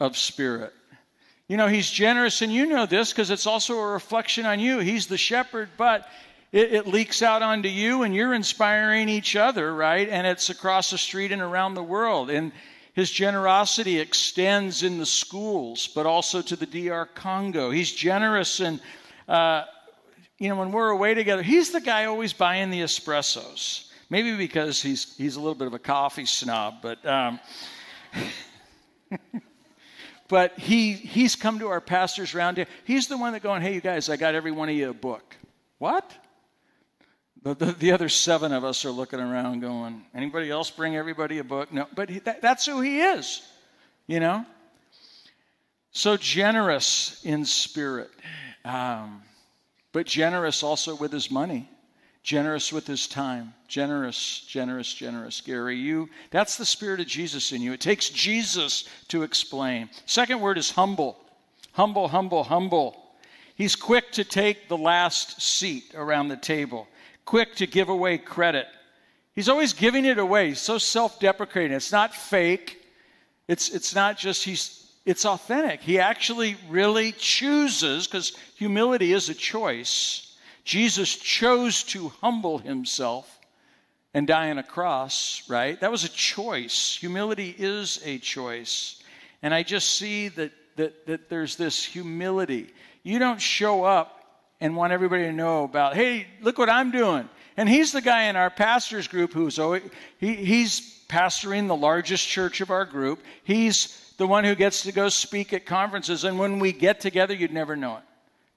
of 0.00 0.16
spirit. 0.16 0.72
You 1.48 1.56
know, 1.56 1.68
he's 1.68 1.90
generous, 1.90 2.42
and 2.42 2.52
you 2.52 2.66
know 2.66 2.86
this 2.86 3.12
because 3.12 3.30
it's 3.30 3.46
also 3.46 3.78
a 3.78 3.92
reflection 3.92 4.46
on 4.46 4.58
you. 4.58 4.80
He's 4.80 5.06
the 5.06 5.16
shepherd, 5.16 5.68
but 5.76 6.08
it, 6.52 6.72
it, 6.72 6.86
leaks 6.86 7.22
out 7.22 7.42
onto 7.42 7.68
you, 7.68 8.02
and 8.02 8.14
you're 8.14 8.34
inspiring 8.34 9.08
each 9.08 9.36
other, 9.36 9.72
right? 9.72 10.08
And 10.08 10.26
it's 10.26 10.50
across 10.50 10.90
the 10.90 10.98
street 10.98 11.30
and 11.30 11.42
around 11.42 11.74
the 11.74 11.82
world. 11.82 12.30
And 12.30 12.50
his 12.94 13.10
generosity 13.10 14.00
extends 14.00 14.82
in 14.82 14.98
the 14.98 15.06
schools, 15.06 15.86
but 15.86 16.06
also 16.06 16.40
to 16.42 16.56
the 16.56 16.66
DR 16.66 17.06
Congo. 17.14 17.70
He's 17.70 17.92
generous 17.92 18.58
and, 18.60 18.80
uh, 19.28 19.64
you 20.38 20.48
know, 20.48 20.56
when 20.56 20.72
we're 20.72 20.90
away 20.90 21.14
together, 21.14 21.42
he's 21.42 21.72
the 21.72 21.80
guy 21.80 22.06
always 22.06 22.32
buying 22.32 22.70
the 22.70 22.80
espressos. 22.80 23.90
Maybe 24.08 24.36
because 24.36 24.80
he's, 24.80 25.14
he's 25.16 25.36
a 25.36 25.40
little 25.40 25.54
bit 25.54 25.66
of 25.66 25.74
a 25.74 25.78
coffee 25.78 26.26
snob, 26.26 26.76
but, 26.80 27.04
um, 27.04 27.38
but 30.28 30.58
he, 30.58 30.92
he's 30.92 31.36
come 31.36 31.58
to 31.60 31.68
our 31.68 31.80
pastors 31.80 32.34
round 32.34 32.56
here. 32.56 32.66
He's 32.84 33.08
the 33.08 33.16
one 33.16 33.32
that 33.32 33.42
going, 33.42 33.62
hey, 33.62 33.74
you 33.74 33.80
guys, 33.80 34.08
I 34.08 34.16
got 34.16 34.34
every 34.34 34.52
one 34.52 34.68
of 34.68 34.74
you 34.74 34.90
a 34.90 34.94
book. 34.94 35.36
What? 35.78 36.10
The, 37.42 37.54
the, 37.54 37.72
the, 37.72 37.92
other 37.92 38.08
seven 38.08 38.52
of 38.52 38.64
us 38.64 38.84
are 38.84 38.90
looking 38.90 39.20
around 39.20 39.60
going, 39.60 40.04
anybody 40.14 40.50
else 40.50 40.70
bring 40.70 40.96
everybody 40.96 41.38
a 41.38 41.44
book? 41.44 41.72
No, 41.72 41.86
but 41.94 42.10
he, 42.10 42.18
that, 42.20 42.42
that's 42.42 42.66
who 42.66 42.80
he 42.80 43.00
is, 43.00 43.42
you 44.08 44.18
know? 44.18 44.44
So 45.92 46.16
generous 46.16 47.24
in 47.24 47.44
spirit, 47.44 48.10
um, 48.64 49.22
but 49.92 50.06
generous 50.06 50.62
also 50.62 50.96
with 50.96 51.12
his 51.12 51.30
money, 51.30 51.70
generous 52.26 52.72
with 52.72 52.88
his 52.88 53.06
time, 53.06 53.54
generous, 53.68 54.40
generous, 54.48 54.92
generous. 54.92 55.40
Gary, 55.40 55.76
you, 55.76 56.10
that's 56.32 56.56
the 56.56 56.66
spirit 56.66 56.98
of 56.98 57.06
Jesus 57.06 57.52
in 57.52 57.62
you. 57.62 57.72
It 57.72 57.80
takes 57.80 58.10
Jesus 58.10 58.84
to 59.08 59.22
explain. 59.22 59.88
Second 60.06 60.40
word 60.40 60.58
is 60.58 60.72
humble. 60.72 61.16
Humble, 61.70 62.08
humble, 62.08 62.42
humble. 62.42 63.00
He's 63.54 63.76
quick 63.76 64.10
to 64.12 64.24
take 64.24 64.68
the 64.68 64.76
last 64.76 65.40
seat 65.40 65.92
around 65.94 66.28
the 66.28 66.36
table 66.36 66.88
quick 67.26 67.56
to 67.56 67.66
give 67.66 67.88
away 67.90 68.16
credit. 68.16 68.66
He's 69.34 69.48
always 69.48 69.74
giving 69.74 70.04
it 70.06 70.18
away. 70.18 70.48
He's 70.48 70.60
so 70.60 70.78
self 70.78 71.20
deprecating. 71.20 71.76
It's 71.76 71.92
not 71.92 72.14
fake, 72.14 72.82
it's, 73.48 73.68
it's 73.68 73.94
not 73.94 74.16
just 74.16 74.44
he's, 74.44 74.90
it's 75.04 75.26
authentic. 75.26 75.80
He 75.80 75.98
actually 75.98 76.56
really 76.68 77.12
chooses, 77.12 78.06
because 78.06 78.36
humility 78.56 79.12
is 79.12 79.28
a 79.28 79.34
choice. 79.34 80.25
Jesus 80.66 81.14
chose 81.14 81.84
to 81.84 82.08
humble 82.20 82.58
himself 82.58 83.38
and 84.12 84.26
die 84.26 84.50
on 84.50 84.58
a 84.58 84.64
cross, 84.64 85.48
right? 85.48 85.80
That 85.80 85.92
was 85.92 86.02
a 86.02 86.08
choice. 86.08 86.96
Humility 86.98 87.54
is 87.56 88.02
a 88.04 88.18
choice. 88.18 89.00
And 89.42 89.54
I 89.54 89.62
just 89.62 89.90
see 89.90 90.26
that, 90.30 90.50
that, 90.74 91.06
that 91.06 91.28
there's 91.28 91.54
this 91.54 91.84
humility. 91.84 92.66
You 93.04 93.20
don't 93.20 93.40
show 93.40 93.84
up 93.84 94.24
and 94.60 94.74
want 94.74 94.92
everybody 94.92 95.22
to 95.22 95.32
know 95.32 95.62
about, 95.62 95.94
hey, 95.94 96.26
look 96.40 96.58
what 96.58 96.68
I'm 96.68 96.90
doing. 96.90 97.28
And 97.56 97.68
he's 97.68 97.92
the 97.92 98.00
guy 98.00 98.24
in 98.24 98.34
our 98.34 98.50
pastors 98.50 99.06
group 99.06 99.32
who's 99.32 99.60
always, 99.60 99.84
he, 100.18 100.34
he's 100.34 101.04
pastoring 101.08 101.68
the 101.68 101.76
largest 101.76 102.26
church 102.26 102.60
of 102.60 102.70
our 102.70 102.84
group. 102.84 103.22
He's 103.44 104.14
the 104.16 104.26
one 104.26 104.42
who 104.42 104.56
gets 104.56 104.82
to 104.82 104.90
go 104.90 105.10
speak 105.10 105.52
at 105.52 105.64
conferences. 105.64 106.24
And 106.24 106.40
when 106.40 106.58
we 106.58 106.72
get 106.72 106.98
together, 106.98 107.34
you'd 107.34 107.52
never 107.52 107.76
know 107.76 107.98
it 107.98 108.02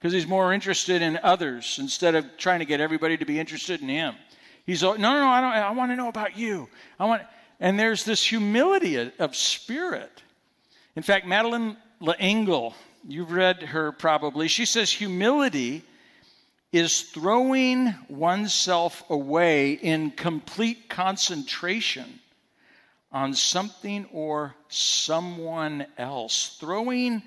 because 0.00 0.14
he's 0.14 0.26
more 0.26 0.52
interested 0.52 1.02
in 1.02 1.18
others 1.22 1.78
instead 1.78 2.14
of 2.14 2.24
trying 2.38 2.60
to 2.60 2.64
get 2.64 2.80
everybody 2.80 3.18
to 3.18 3.26
be 3.26 3.38
interested 3.38 3.82
in 3.82 3.88
him. 3.88 4.14
He's 4.64 4.82
like, 4.82 4.98
no, 4.98 5.12
no, 5.12 5.20
no. 5.20 5.28
I 5.28 5.40
don't. 5.40 5.52
I 5.52 5.70
want 5.72 5.90
to 5.92 5.96
know 5.96 6.08
about 6.08 6.38
you. 6.38 6.68
I 6.98 7.04
want. 7.04 7.22
And 7.60 7.78
there's 7.78 8.04
this 8.04 8.24
humility 8.24 9.12
of 9.18 9.36
spirit. 9.36 10.22
In 10.96 11.02
fact, 11.02 11.26
Madeleine 11.26 11.76
L'Engle, 12.00 12.74
you've 13.06 13.32
read 13.32 13.62
her 13.62 13.92
probably. 13.92 14.48
She 14.48 14.64
says 14.64 14.90
humility 14.90 15.82
is 16.72 17.02
throwing 17.02 17.94
oneself 18.08 19.02
away 19.10 19.72
in 19.72 20.12
complete 20.12 20.88
concentration 20.88 22.20
on 23.12 23.34
something 23.34 24.06
or 24.12 24.54
someone 24.68 25.84
else. 25.98 26.56
Throwing 26.60 27.22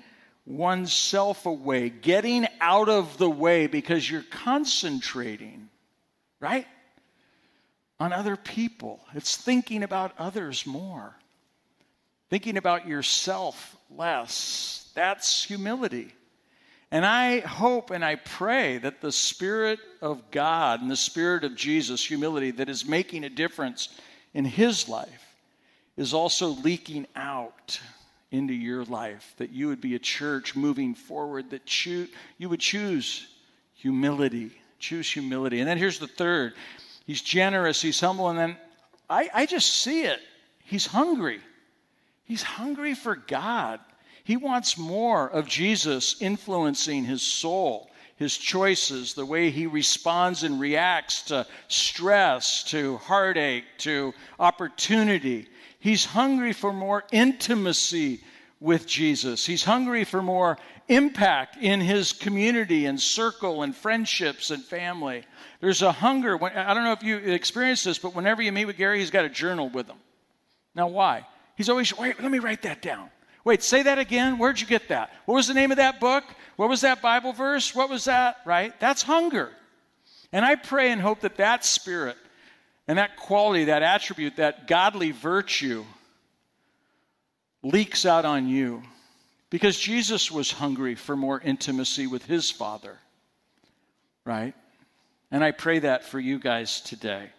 oneself 0.46 1.46
away, 1.46 1.88
getting 1.88 2.46
out 2.60 2.88
of 2.88 3.18
the 3.18 3.30
way 3.30 3.66
because 3.66 4.08
you're 4.10 4.24
concentrating, 4.30 5.68
right? 6.40 6.66
On 7.98 8.12
other 8.12 8.36
people. 8.36 9.00
It's 9.14 9.36
thinking 9.36 9.82
about 9.82 10.12
others 10.18 10.66
more, 10.66 11.16
thinking 12.28 12.56
about 12.56 12.86
yourself 12.86 13.76
less. 13.90 14.90
That's 14.94 15.44
humility. 15.44 16.12
And 16.90 17.04
I 17.04 17.40
hope 17.40 17.90
and 17.90 18.04
I 18.04 18.16
pray 18.16 18.78
that 18.78 19.00
the 19.00 19.10
Spirit 19.10 19.80
of 20.00 20.30
God 20.30 20.80
and 20.80 20.90
the 20.90 20.96
Spirit 20.96 21.42
of 21.42 21.56
Jesus, 21.56 22.04
humility, 22.04 22.52
that 22.52 22.68
is 22.68 22.86
making 22.86 23.24
a 23.24 23.30
difference 23.30 23.88
in 24.32 24.44
His 24.44 24.88
life, 24.88 25.34
is 25.96 26.14
also 26.14 26.48
leaking 26.48 27.06
out 27.16 27.80
into 28.34 28.52
your 28.52 28.84
life. 28.84 29.34
That 29.38 29.50
you 29.50 29.68
would 29.68 29.80
be 29.80 29.94
a 29.94 29.98
church 29.98 30.54
moving 30.56 30.94
forward, 30.94 31.50
that 31.50 31.64
choo- 31.64 32.08
you 32.36 32.48
would 32.48 32.60
choose 32.60 33.26
humility. 33.74 34.50
Choose 34.78 35.10
humility. 35.10 35.60
And 35.60 35.68
then 35.68 35.78
here's 35.78 35.98
the 35.98 36.06
third 36.06 36.54
He's 37.06 37.22
generous, 37.22 37.80
He's 37.80 38.00
humble, 38.00 38.28
and 38.28 38.38
then 38.38 38.56
I, 39.08 39.30
I 39.32 39.46
just 39.46 39.82
see 39.82 40.04
it. 40.04 40.20
He's 40.64 40.86
hungry. 40.86 41.40
He's 42.24 42.42
hungry 42.42 42.94
for 42.94 43.16
God. 43.16 43.80
He 44.24 44.36
wants 44.38 44.78
more 44.78 45.28
of 45.28 45.46
Jesus 45.46 46.16
influencing 46.20 47.04
his 47.04 47.20
soul, 47.22 47.90
his 48.16 48.38
choices, 48.38 49.12
the 49.12 49.26
way 49.26 49.50
he 49.50 49.66
responds 49.66 50.42
and 50.42 50.58
reacts 50.58 51.22
to 51.24 51.46
stress, 51.68 52.64
to 52.64 52.96
heartache, 52.98 53.64
to 53.78 54.14
opportunity. 54.40 55.46
He's 55.84 56.06
hungry 56.06 56.54
for 56.54 56.72
more 56.72 57.04
intimacy 57.12 58.22
with 58.58 58.86
Jesus. 58.86 59.44
He's 59.44 59.64
hungry 59.64 60.04
for 60.04 60.22
more 60.22 60.56
impact 60.88 61.58
in 61.58 61.82
his 61.82 62.14
community 62.14 62.86
and 62.86 62.98
circle 62.98 63.62
and 63.62 63.76
friendships 63.76 64.50
and 64.50 64.64
family. 64.64 65.26
There's 65.60 65.82
a 65.82 65.92
hunger. 65.92 66.42
I 66.42 66.72
don't 66.72 66.84
know 66.84 66.92
if 66.92 67.02
you 67.02 67.18
experience 67.18 67.84
this, 67.84 67.98
but 67.98 68.14
whenever 68.14 68.40
you 68.40 68.50
meet 68.50 68.64
with 68.64 68.78
Gary, 68.78 69.00
he's 69.00 69.10
got 69.10 69.26
a 69.26 69.28
journal 69.28 69.68
with 69.68 69.86
him. 69.86 69.98
Now, 70.74 70.88
why? 70.88 71.26
He's 71.54 71.68
always, 71.68 71.94
wait, 71.98 72.18
let 72.18 72.32
me 72.32 72.38
write 72.38 72.62
that 72.62 72.80
down. 72.80 73.10
Wait, 73.44 73.62
say 73.62 73.82
that 73.82 73.98
again. 73.98 74.38
Where'd 74.38 74.58
you 74.58 74.66
get 74.66 74.88
that? 74.88 75.12
What 75.26 75.34
was 75.34 75.48
the 75.48 75.54
name 75.54 75.70
of 75.70 75.76
that 75.76 76.00
book? 76.00 76.24
What 76.56 76.70
was 76.70 76.80
that 76.80 77.02
Bible 77.02 77.34
verse? 77.34 77.74
What 77.74 77.90
was 77.90 78.06
that? 78.06 78.38
Right? 78.46 78.72
That's 78.80 79.02
hunger. 79.02 79.50
And 80.32 80.46
I 80.46 80.54
pray 80.54 80.92
and 80.92 81.02
hope 81.02 81.20
that 81.20 81.36
that 81.36 81.62
spirit 81.62 82.16
and 82.86 82.98
that 82.98 83.16
quality, 83.16 83.64
that 83.64 83.82
attribute, 83.82 84.36
that 84.36 84.66
godly 84.66 85.10
virtue 85.10 85.84
leaks 87.62 88.04
out 88.04 88.24
on 88.24 88.46
you 88.46 88.82
because 89.50 89.78
Jesus 89.78 90.30
was 90.30 90.50
hungry 90.50 90.94
for 90.94 91.16
more 91.16 91.40
intimacy 91.40 92.06
with 92.06 92.24
his 92.26 92.50
Father, 92.50 92.98
right? 94.24 94.54
And 95.30 95.42
I 95.42 95.50
pray 95.52 95.78
that 95.80 96.04
for 96.04 96.20
you 96.20 96.38
guys 96.38 96.80
today. 96.80 97.30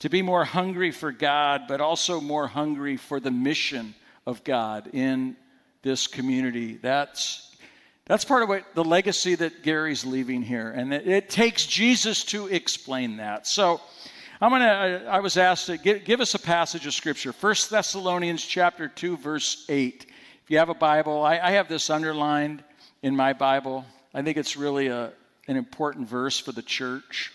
To 0.00 0.10
be 0.10 0.20
more 0.20 0.44
hungry 0.44 0.90
for 0.90 1.10
God, 1.10 1.62
but 1.68 1.80
also 1.80 2.20
more 2.20 2.46
hungry 2.46 2.96
for 2.96 3.18
the 3.18 3.30
mission 3.30 3.94
of 4.26 4.44
God 4.44 4.90
in 4.92 5.36
this 5.82 6.06
community. 6.06 6.74
That's, 6.74 7.56
that's 8.04 8.24
part 8.24 8.42
of 8.42 8.48
what 8.48 8.74
the 8.74 8.84
legacy 8.84 9.36
that 9.36 9.62
Gary's 9.62 10.04
leaving 10.04 10.42
here. 10.42 10.70
And 10.70 10.92
it, 10.92 11.06
it 11.06 11.30
takes 11.30 11.64
Jesus 11.64 12.24
to 12.26 12.48
explain 12.48 13.16
that. 13.16 13.46
So, 13.46 13.80
I'm 14.38 14.50
going 14.50 14.60
to, 14.60 15.08
uh, 15.08 15.10
I 15.10 15.20
was 15.20 15.38
asked 15.38 15.66
to 15.66 15.78
give, 15.78 16.04
give 16.04 16.20
us 16.20 16.34
a 16.34 16.38
passage 16.38 16.86
of 16.86 16.92
scripture. 16.92 17.32
1 17.32 17.54
Thessalonians 17.70 18.44
chapter 18.44 18.86
2, 18.86 19.16
verse 19.16 19.64
8. 19.70 20.04
If 20.44 20.50
you 20.50 20.58
have 20.58 20.68
a 20.68 20.74
Bible, 20.74 21.22
I, 21.22 21.38
I 21.38 21.52
have 21.52 21.68
this 21.68 21.88
underlined 21.88 22.62
in 23.02 23.16
my 23.16 23.32
Bible. 23.32 23.86
I 24.12 24.20
think 24.20 24.36
it's 24.36 24.54
really 24.54 24.88
a, 24.88 25.10
an 25.48 25.56
important 25.56 26.06
verse 26.06 26.38
for 26.38 26.52
the 26.52 26.60
church. 26.60 27.32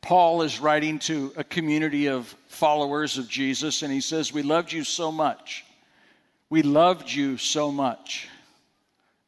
Paul 0.00 0.42
is 0.42 0.60
writing 0.60 1.00
to 1.00 1.32
a 1.36 1.42
community 1.42 2.06
of 2.06 2.32
followers 2.46 3.18
of 3.18 3.28
Jesus, 3.28 3.82
and 3.82 3.92
he 3.92 4.00
says, 4.00 4.32
We 4.32 4.42
loved 4.42 4.70
you 4.70 4.84
so 4.84 5.10
much. 5.10 5.64
We 6.50 6.62
loved 6.62 7.10
you 7.10 7.36
so 7.36 7.72
much 7.72 8.28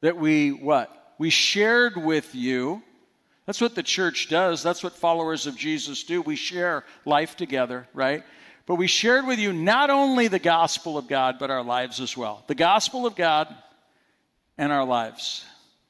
that 0.01 0.17
we, 0.17 0.53
what? 0.53 1.15
We 1.19 1.31
shared 1.31 1.97
with 1.97 2.37
you 2.37 2.85
that's 3.51 3.61
what 3.61 3.75
the 3.75 3.83
church 3.83 4.29
does. 4.29 4.63
That's 4.63 4.85
what 4.85 4.93
followers 4.93 5.49
of 5.49 5.57
Jesus 5.57 6.05
do. 6.05 6.23
We 6.23 6.37
share 6.37 6.85
life 7.05 7.37
together, 7.37 7.89
right? 7.93 8.23
But 8.65 8.77
we 8.77 8.87
shared 8.87 9.27
with 9.27 9.41
you 9.41 9.53
not 9.53 9.91
only 9.91 10.29
the 10.29 10.39
gospel 10.39 10.97
of 10.97 11.09
God, 11.09 11.41
but 11.41 11.51
our 11.51 11.65
lives 11.65 12.01
as 12.01 12.17
well. 12.17 12.45
The 12.47 12.55
gospel 12.55 13.07
of 13.07 13.17
God 13.17 13.53
and 14.57 14.71
our 14.71 14.85
lives. 14.85 15.45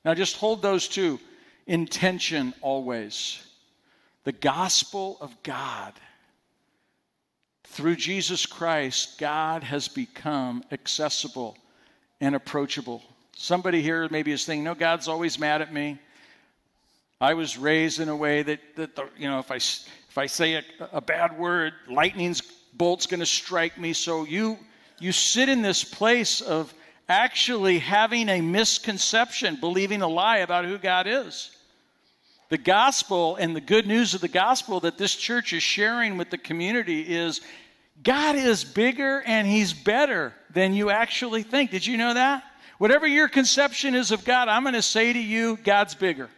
Now 0.07 0.15
just 0.15 0.39
hold 0.39 0.63
those 0.63 0.89
two 0.89 1.21
in 1.67 1.87
tension 1.87 2.55
always. 2.63 3.47
The 4.25 4.33
gospel 4.33 5.19
of 5.21 5.37
God. 5.43 5.93
Through 7.65 7.97
Jesus 7.97 8.47
Christ, 8.47 9.19
God 9.19 9.65
has 9.65 9.87
become 9.87 10.65
accessible 10.73 11.59
and 12.23 12.35
approachable. 12.35 13.03
Somebody 13.37 13.83
here 13.83 14.09
maybe 14.11 14.33
is 14.33 14.47
thinking, 14.47 14.65
no, 14.65 14.75
God's 14.75 15.09
always 15.09 15.39
mad 15.39 15.61
at 15.61 15.75
me. 15.75 15.99
I 17.21 17.35
was 17.35 17.59
raised 17.59 18.01
in 18.01 18.09
a 18.09 18.17
way 18.17 18.43
that, 18.43 18.61
that 18.77 18.97
the, 18.97 19.09
you 19.19 19.29
know, 19.29 19.41
if 19.41 19.51
I, 19.51 19.57
if 19.57 20.17
I 20.17 20.27
say 20.27 20.55
a, 20.55 20.63
a 20.93 21.01
bad 21.01 21.39
word, 21.39 21.75
lightning's 21.89 22.41
bolt's 22.73 23.07
going 23.07 23.21
to 23.21 23.27
strike 23.27 23.79
me. 23.79 23.93
So 23.93 24.25
you, 24.25 24.59
you 24.99 25.13
sit 25.13 25.49
in 25.49 25.61
this 25.61 25.85
place 25.85 26.41
of 26.41 26.73
actually 27.09 27.79
having 27.79 28.29
a 28.29 28.41
misconception, 28.41 29.57
believing 29.57 30.01
a 30.01 30.09
lie 30.09 30.39
about 30.39 30.65
who 30.65 30.79
God 30.79 31.07
is. 31.07 31.51
The 32.49 32.59
gospel 32.59 33.37
and 33.37 33.55
the 33.55 33.61
good 33.61 33.87
news 33.87 34.15
of 34.15 34.23
the 34.23 34.29
gospel 34.29 34.81
that 34.81 34.97
this 34.97 35.15
church 35.15 35.53
is 35.53 35.63
sharing 35.63 36.17
with 36.17 36.31
the 36.31 36.39
community 36.39 37.03
is 37.03 37.43
God 38.03 38.35
is 38.35 38.65
bigger 38.65 39.23
and 39.27 39.47
He's 39.47 39.73
better 39.73 40.33
than 40.53 40.73
you 40.73 40.91
actually 40.91 41.43
think. 41.43 41.71
Did 41.71 41.87
you 41.87 41.97
know 41.97 42.15
that? 42.15 42.45
Whatever 42.79 43.07
your 43.07 43.29
conception 43.29 43.95
is 43.95 44.11
of 44.11 44.25
God, 44.25 44.49
I'm 44.49 44.63
going 44.63 44.75
to 44.75 44.83
say 44.83 45.13
to 45.13 45.19
you, 45.19 45.59
God's 45.63 45.95
bigger. 45.95 46.31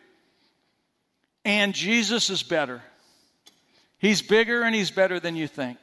And 1.45 1.75
Jesus 1.75 2.31
is 2.31 2.43
better. 2.43 2.83
He's 3.99 4.23
bigger 4.23 4.63
and 4.63 4.75
he's 4.75 4.91
better 4.91 5.21
than 5.21 5.37
you 5.37 5.47
think. 5.47 5.79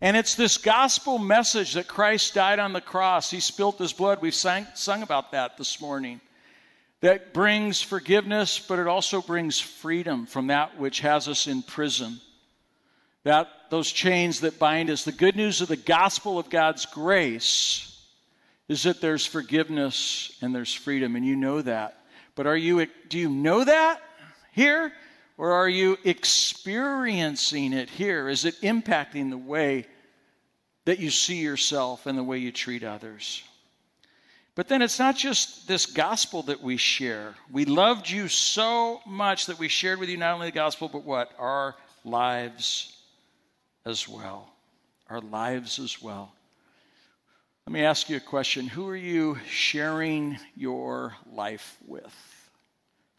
And 0.00 0.16
it's 0.16 0.34
this 0.34 0.56
gospel 0.56 1.18
message 1.18 1.74
that 1.74 1.86
Christ 1.86 2.34
died 2.34 2.58
on 2.58 2.72
the 2.72 2.80
cross. 2.80 3.30
He 3.30 3.40
spilt 3.40 3.78
his 3.78 3.92
blood. 3.92 4.22
We've 4.22 4.34
sang, 4.34 4.66
sung 4.74 5.02
about 5.02 5.32
that 5.32 5.58
this 5.58 5.80
morning. 5.80 6.20
That 7.02 7.32
brings 7.32 7.80
forgiveness, 7.82 8.58
but 8.58 8.78
it 8.78 8.86
also 8.86 9.20
brings 9.20 9.58
freedom 9.58 10.26
from 10.26 10.48
that 10.48 10.78
which 10.78 11.00
has 11.00 11.28
us 11.28 11.46
in 11.46 11.62
prison. 11.62 12.20
That 13.24 13.48
those 13.70 13.92
chains 13.92 14.40
that 14.40 14.58
bind 14.58 14.90
us. 14.90 15.04
The 15.04 15.12
good 15.12 15.36
news 15.36 15.60
of 15.60 15.68
the 15.68 15.76
gospel 15.76 16.38
of 16.38 16.50
God's 16.50 16.86
grace 16.86 17.86
is 18.68 18.82
that 18.84 19.00
there's 19.00 19.26
forgiveness 19.26 20.36
and 20.40 20.54
there's 20.54 20.72
freedom, 20.72 21.16
and 21.16 21.24
you 21.24 21.36
know 21.36 21.60
that. 21.62 21.98
But 22.34 22.46
are 22.46 22.56
you 22.56 22.86
do 23.08 23.18
you 23.18 23.28
know 23.28 23.64
that? 23.64 24.02
Here? 24.52 24.92
Or 25.38 25.52
are 25.52 25.68
you 25.68 25.96
experiencing 26.04 27.72
it 27.72 27.88
here? 27.88 28.28
Is 28.28 28.44
it 28.44 28.60
impacting 28.60 29.30
the 29.30 29.38
way 29.38 29.86
that 30.84 30.98
you 30.98 31.10
see 31.10 31.36
yourself 31.36 32.06
and 32.06 32.18
the 32.18 32.22
way 32.22 32.38
you 32.38 32.52
treat 32.52 32.84
others? 32.84 33.42
But 34.54 34.68
then 34.68 34.82
it's 34.82 34.98
not 34.98 35.16
just 35.16 35.66
this 35.66 35.86
gospel 35.86 36.42
that 36.42 36.62
we 36.62 36.76
share. 36.76 37.34
We 37.50 37.64
loved 37.64 38.10
you 38.10 38.28
so 38.28 39.00
much 39.06 39.46
that 39.46 39.58
we 39.58 39.68
shared 39.68 39.98
with 39.98 40.10
you 40.10 40.18
not 40.18 40.34
only 40.34 40.48
the 40.48 40.54
gospel, 40.54 40.88
but 40.88 41.04
what? 41.04 41.32
Our 41.38 41.76
lives 42.04 42.94
as 43.86 44.06
well. 44.06 44.52
Our 45.08 45.20
lives 45.20 45.78
as 45.78 46.02
well. 46.02 46.32
Let 47.66 47.72
me 47.72 47.82
ask 47.82 48.10
you 48.10 48.16
a 48.16 48.20
question 48.20 48.66
Who 48.66 48.88
are 48.88 48.96
you 48.96 49.38
sharing 49.48 50.38
your 50.56 51.14
life 51.32 51.78
with? 51.86 52.39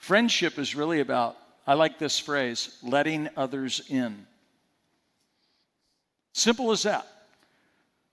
Friendship 0.02 0.58
is 0.58 0.76
really 0.76 1.00
about, 1.00 1.38
I 1.68 1.76
like 1.76 2.00
this 2.00 2.18
phrase, 2.18 2.76
letting 2.82 3.30
others 3.38 3.84
in. 3.88 4.26
Simple 6.34 6.72
as 6.72 6.84
that. 6.84 7.06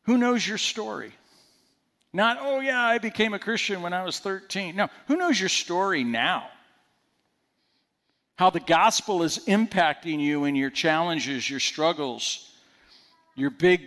Who 0.03 0.18
knows 0.18 0.47
your 0.47 0.59
story? 0.59 1.12
Not, 2.12 2.36
oh, 2.43 2.61
yeah, 2.61 2.78
I 2.78 2.99
became 2.99 3.32
a 3.32 3.39
Christian 3.39 3.80
when 3.80 3.95
I 3.95 4.05
was 4.05 4.20
13. 4.20 4.76
No, 4.76 4.89
who 5.07 5.16
knows 5.16 5.41
your 5.41 5.49
story 5.49 6.05
now? 6.05 6.49
How 8.36 8.51
the 8.51 8.61
gospel 8.61 9.22
is 9.22 9.39
impacting 9.47 10.20
you 10.20 10.45
in 10.45 10.57
your 10.57 10.70
challenges, 10.70 11.49
your 11.49 11.59
struggles, 11.59 12.53
your 13.34 13.49
big 13.49 13.80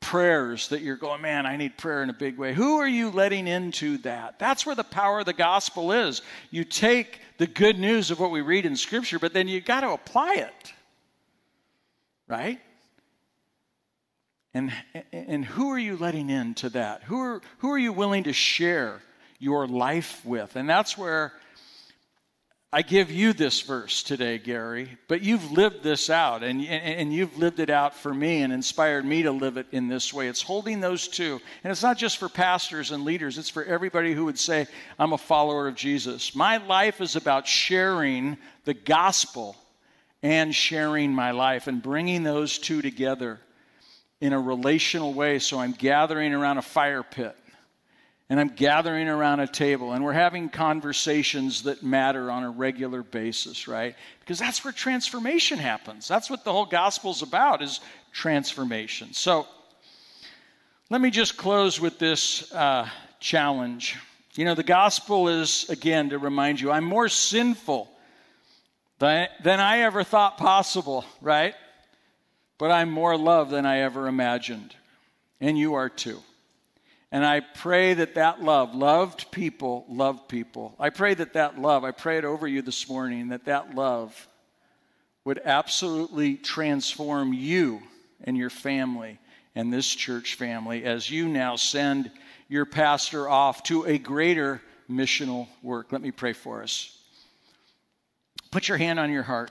prayers 0.00 0.68
that 0.68 0.80
you're 0.80 0.96
going, 0.96 1.20
man, 1.20 1.46
I 1.46 1.56
need 1.56 1.76
prayer 1.76 2.02
in 2.02 2.10
a 2.10 2.14
big 2.14 2.38
way. 2.38 2.54
Who 2.54 2.78
are 2.78 2.88
you 2.88 3.10
letting 3.10 3.46
into 3.46 3.98
that? 3.98 4.38
That's 4.38 4.66
where 4.66 4.74
the 4.74 4.82
power 4.82 5.20
of 5.20 5.26
the 5.26 5.32
gospel 5.32 5.92
is. 5.92 6.22
You 6.50 6.64
take 6.64 7.20
the 7.38 7.46
good 7.46 7.78
news 7.78 8.10
of 8.10 8.18
what 8.18 8.30
we 8.30 8.40
read 8.40 8.66
in 8.66 8.76
Scripture, 8.76 9.18
but 9.18 9.32
then 9.32 9.46
you 9.46 9.60
got 9.60 9.80
to 9.82 9.90
apply 9.90 10.34
it. 10.34 10.72
Right? 12.26 12.60
And, 14.52 14.72
and 15.12 15.44
who 15.44 15.70
are 15.70 15.78
you 15.78 15.96
letting 15.96 16.30
into 16.30 16.70
that? 16.70 17.04
Who 17.04 17.20
are, 17.20 17.42
who 17.58 17.70
are 17.70 17.78
you 17.78 17.92
willing 17.92 18.24
to 18.24 18.32
share 18.32 19.00
your 19.38 19.66
life 19.66 20.24
with? 20.24 20.56
And 20.56 20.68
that's 20.68 20.98
where 20.98 21.32
I 22.72 22.82
give 22.82 23.10
you 23.10 23.32
this 23.32 23.62
verse 23.62 24.04
today, 24.04 24.38
Gary, 24.38 24.96
but 25.08 25.22
you've 25.22 25.50
lived 25.50 25.82
this 25.82 26.08
out 26.08 26.44
and, 26.44 26.64
and 26.64 27.12
you've 27.12 27.36
lived 27.36 27.58
it 27.58 27.68
out 27.68 27.96
for 27.96 28.14
me 28.14 28.42
and 28.42 28.52
inspired 28.52 29.04
me 29.04 29.24
to 29.24 29.32
live 29.32 29.56
it 29.56 29.66
in 29.72 29.88
this 29.88 30.14
way. 30.14 30.28
It's 30.28 30.40
holding 30.40 30.78
those 30.78 31.08
two. 31.08 31.40
And 31.64 31.72
it's 31.72 31.82
not 31.82 31.98
just 31.98 32.18
for 32.18 32.28
pastors 32.28 32.92
and 32.92 33.04
leaders, 33.04 33.38
it's 33.38 33.48
for 33.48 33.64
everybody 33.64 34.14
who 34.14 34.26
would 34.26 34.38
say, 34.38 34.68
I'm 35.00 35.12
a 35.12 35.18
follower 35.18 35.66
of 35.66 35.74
Jesus. 35.74 36.32
My 36.36 36.58
life 36.58 37.00
is 37.00 37.16
about 37.16 37.48
sharing 37.48 38.38
the 38.64 38.74
gospel 38.74 39.56
and 40.22 40.54
sharing 40.54 41.12
my 41.12 41.32
life 41.32 41.66
and 41.66 41.82
bringing 41.82 42.22
those 42.22 42.56
two 42.56 42.82
together 42.82 43.40
in 44.20 44.32
a 44.32 44.40
relational 44.40 45.12
way. 45.12 45.40
So 45.40 45.58
I'm 45.58 45.72
gathering 45.72 46.32
around 46.34 46.58
a 46.58 46.62
fire 46.62 47.02
pit 47.02 47.36
and 48.30 48.38
I'm 48.38 48.48
gathering 48.48 49.08
around 49.08 49.40
a 49.40 49.48
table 49.48 49.92
and 49.92 50.04
we're 50.04 50.12
having 50.12 50.48
conversations 50.48 51.64
that 51.64 51.82
matter 51.82 52.30
on 52.30 52.44
a 52.44 52.50
regular 52.50 53.02
basis, 53.02 53.66
right? 53.66 53.96
Because 54.20 54.38
that's 54.38 54.64
where 54.64 54.72
transformation 54.72 55.58
happens. 55.58 56.06
That's 56.06 56.30
what 56.30 56.44
the 56.44 56.52
whole 56.52 56.64
gospel's 56.64 57.22
about 57.22 57.60
is 57.60 57.80
transformation. 58.12 59.12
So 59.12 59.48
let 60.90 61.00
me 61.00 61.10
just 61.10 61.36
close 61.36 61.80
with 61.80 61.98
this 61.98 62.52
uh, 62.52 62.88
challenge. 63.18 63.96
You 64.36 64.44
know, 64.44 64.54
the 64.54 64.62
gospel 64.62 65.28
is, 65.28 65.68
again, 65.68 66.10
to 66.10 66.18
remind 66.18 66.60
you, 66.60 66.70
I'm 66.70 66.84
more 66.84 67.08
sinful 67.08 67.90
than, 69.00 69.26
than 69.42 69.58
I 69.58 69.80
ever 69.80 70.04
thought 70.04 70.38
possible, 70.38 71.04
right? 71.20 71.54
But 72.58 72.70
I'm 72.70 72.90
more 72.90 73.16
loved 73.16 73.50
than 73.50 73.66
I 73.66 73.80
ever 73.80 74.06
imagined. 74.06 74.76
And 75.40 75.58
you 75.58 75.74
are 75.74 75.88
too. 75.88 76.20
And 77.12 77.26
I 77.26 77.40
pray 77.40 77.94
that 77.94 78.14
that 78.14 78.42
love, 78.42 78.74
loved 78.74 79.32
people, 79.32 79.84
love 79.88 80.28
people. 80.28 80.76
I 80.78 80.90
pray 80.90 81.14
that 81.14 81.32
that 81.32 81.58
love, 81.60 81.82
I 81.82 81.90
pray 81.90 82.18
it 82.18 82.24
over 82.24 82.46
you 82.46 82.62
this 82.62 82.88
morning, 82.88 83.28
that 83.28 83.46
that 83.46 83.74
love 83.74 84.28
would 85.24 85.40
absolutely 85.44 86.36
transform 86.36 87.32
you 87.32 87.82
and 88.22 88.36
your 88.36 88.50
family 88.50 89.18
and 89.54 89.72
this 89.72 89.88
church 89.88 90.36
family 90.36 90.84
as 90.84 91.10
you 91.10 91.28
now 91.28 91.56
send 91.56 92.10
your 92.48 92.64
pastor 92.64 93.28
off 93.28 93.64
to 93.64 93.84
a 93.84 93.98
greater 93.98 94.62
missional 94.88 95.48
work. 95.62 95.92
Let 95.92 96.02
me 96.02 96.12
pray 96.12 96.32
for 96.32 96.62
us. 96.62 96.96
Put 98.50 98.68
your 98.68 98.78
hand 98.78 98.98
on 98.98 99.10
your 99.10 99.22
heart. 99.22 99.50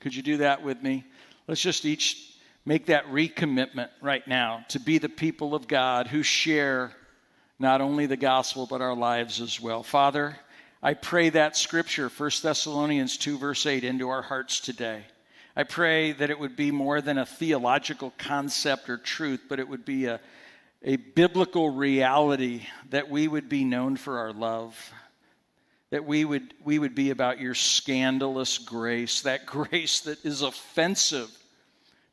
Could 0.00 0.14
you 0.14 0.22
do 0.22 0.38
that 0.38 0.62
with 0.62 0.82
me? 0.82 1.04
Let's 1.46 1.60
just 1.60 1.84
each 1.84 2.27
make 2.68 2.84
that 2.84 3.06
recommitment 3.06 3.88
right 4.02 4.28
now 4.28 4.62
to 4.68 4.78
be 4.78 4.98
the 4.98 5.08
people 5.08 5.54
of 5.54 5.66
God 5.66 6.06
who 6.06 6.22
share 6.22 6.92
not 7.58 7.80
only 7.80 8.04
the 8.04 8.14
gospel 8.14 8.66
but 8.66 8.82
our 8.82 8.94
lives 8.94 9.40
as 9.40 9.58
well. 9.58 9.82
Father, 9.82 10.36
I 10.82 10.92
pray 10.92 11.30
that 11.30 11.56
scripture, 11.56 12.10
1 12.10 12.30
Thessalonians 12.42 13.16
2, 13.16 13.38
verse 13.38 13.64
8, 13.64 13.84
into 13.84 14.10
our 14.10 14.20
hearts 14.20 14.60
today. 14.60 15.04
I 15.56 15.62
pray 15.62 16.12
that 16.12 16.28
it 16.28 16.38
would 16.38 16.56
be 16.56 16.70
more 16.70 17.00
than 17.00 17.16
a 17.16 17.24
theological 17.24 18.12
concept 18.18 18.90
or 18.90 18.98
truth, 18.98 19.44
but 19.48 19.60
it 19.60 19.68
would 19.68 19.86
be 19.86 20.04
a, 20.04 20.20
a 20.82 20.96
biblical 20.96 21.70
reality 21.70 22.66
that 22.90 23.08
we 23.08 23.28
would 23.28 23.48
be 23.48 23.64
known 23.64 23.96
for 23.96 24.18
our 24.18 24.32
love, 24.34 24.92
that 25.88 26.04
we 26.04 26.22
would, 26.26 26.52
we 26.62 26.78
would 26.78 26.94
be 26.94 27.08
about 27.08 27.40
your 27.40 27.54
scandalous 27.54 28.58
grace, 28.58 29.22
that 29.22 29.46
grace 29.46 30.00
that 30.00 30.22
is 30.22 30.42
offensive 30.42 31.30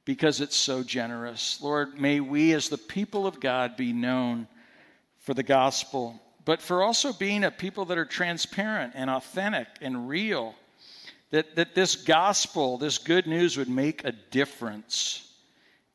because 0.05 0.39
it's 0.39 0.55
so 0.55 0.83
generous. 0.83 1.59
Lord, 1.61 1.99
may 1.99 2.19
we 2.19 2.53
as 2.53 2.69
the 2.69 2.77
people 2.77 3.25
of 3.25 3.39
God 3.39 3.75
be 3.75 3.91
known 3.91 4.47
for 5.19 5.33
the 5.33 5.43
gospel, 5.43 6.21
but 6.45 6.61
for 6.61 6.83
also 6.83 7.11
being 7.11 7.43
a 7.43 7.51
people 7.51 7.85
that 7.85 7.97
are 7.97 8.05
transparent 8.05 8.93
and 8.95 9.09
authentic 9.09 9.67
and 9.81 10.07
real 10.07 10.53
that, 11.31 11.55
that 11.55 11.73
this 11.73 11.95
gospel, 11.95 12.77
this 12.77 12.99
good 12.99 13.25
news, 13.25 13.57
would 13.57 13.67
make 13.67 14.05
a 14.05 14.11
difference 14.11 15.33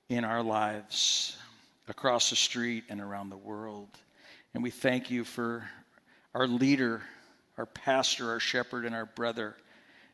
in 0.09 0.25
our 0.25 0.43
lives 0.43 1.37
across 1.89 2.31
the 2.31 2.37
street 2.37 2.85
and 2.89 3.01
around 3.01 3.31
the 3.31 3.37
world. 3.37 3.89
And 4.55 4.63
we 4.63 4.71
thank 4.71 5.11
you 5.11 5.25
for 5.25 5.65
our 6.35 6.49
leader, 6.49 7.03
our 7.57 7.67
pastor, 7.67 8.31
our 8.31 8.41
shepherd, 8.41 8.85
and 8.85 8.95
our 8.95 9.07
brother. 9.07 9.55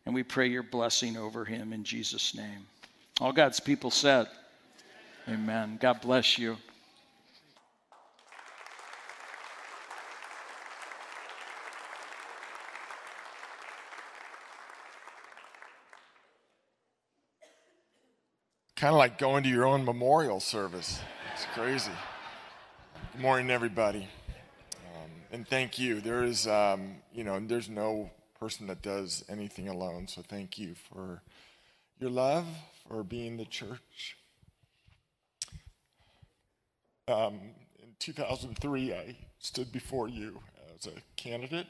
And 0.04 0.14
we 0.14 0.22
pray 0.22 0.48
your 0.48 0.62
blessing 0.62 1.16
over 1.16 1.44
him 1.46 1.72
in 1.72 1.82
Jesus' 1.82 2.34
name. 2.34 2.66
All 3.20 3.32
God's 3.32 3.60
people 3.60 3.90
said, 3.90 4.28
Amen. 5.28 5.78
God 5.80 6.00
bless 6.00 6.38
you. 6.38 6.56
kind 18.76 18.94
of 18.94 18.98
like 18.98 19.16
going 19.16 19.42
to 19.42 19.48
your 19.48 19.66
own 19.66 19.84
memorial 19.84 20.38
service. 20.38 21.00
It's 21.32 21.46
crazy. 21.54 21.90
Good 23.12 23.20
morning, 23.22 23.50
everybody. 23.50 24.06
Um, 24.94 25.10
and 25.32 25.48
thank 25.48 25.78
you. 25.78 26.02
There 26.02 26.22
is, 26.22 26.46
um, 26.46 26.96
you 27.12 27.24
know, 27.24 27.40
there's 27.40 27.70
no 27.70 28.10
person 28.38 28.66
that 28.66 28.82
does 28.82 29.24
anything 29.30 29.68
alone. 29.68 30.06
So 30.06 30.20
thank 30.20 30.58
you 30.58 30.74
for 30.74 31.22
your 31.98 32.10
love, 32.10 32.46
for 32.88 33.02
being 33.02 33.36
the 33.36 33.44
church. 33.44 34.16
Um, 37.08 37.38
in 37.82 37.90
2003, 37.98 38.92
I 38.92 39.16
stood 39.38 39.70
before 39.72 40.08
you 40.08 40.40
as 40.74 40.86
a 40.86 40.92
candidate. 41.16 41.66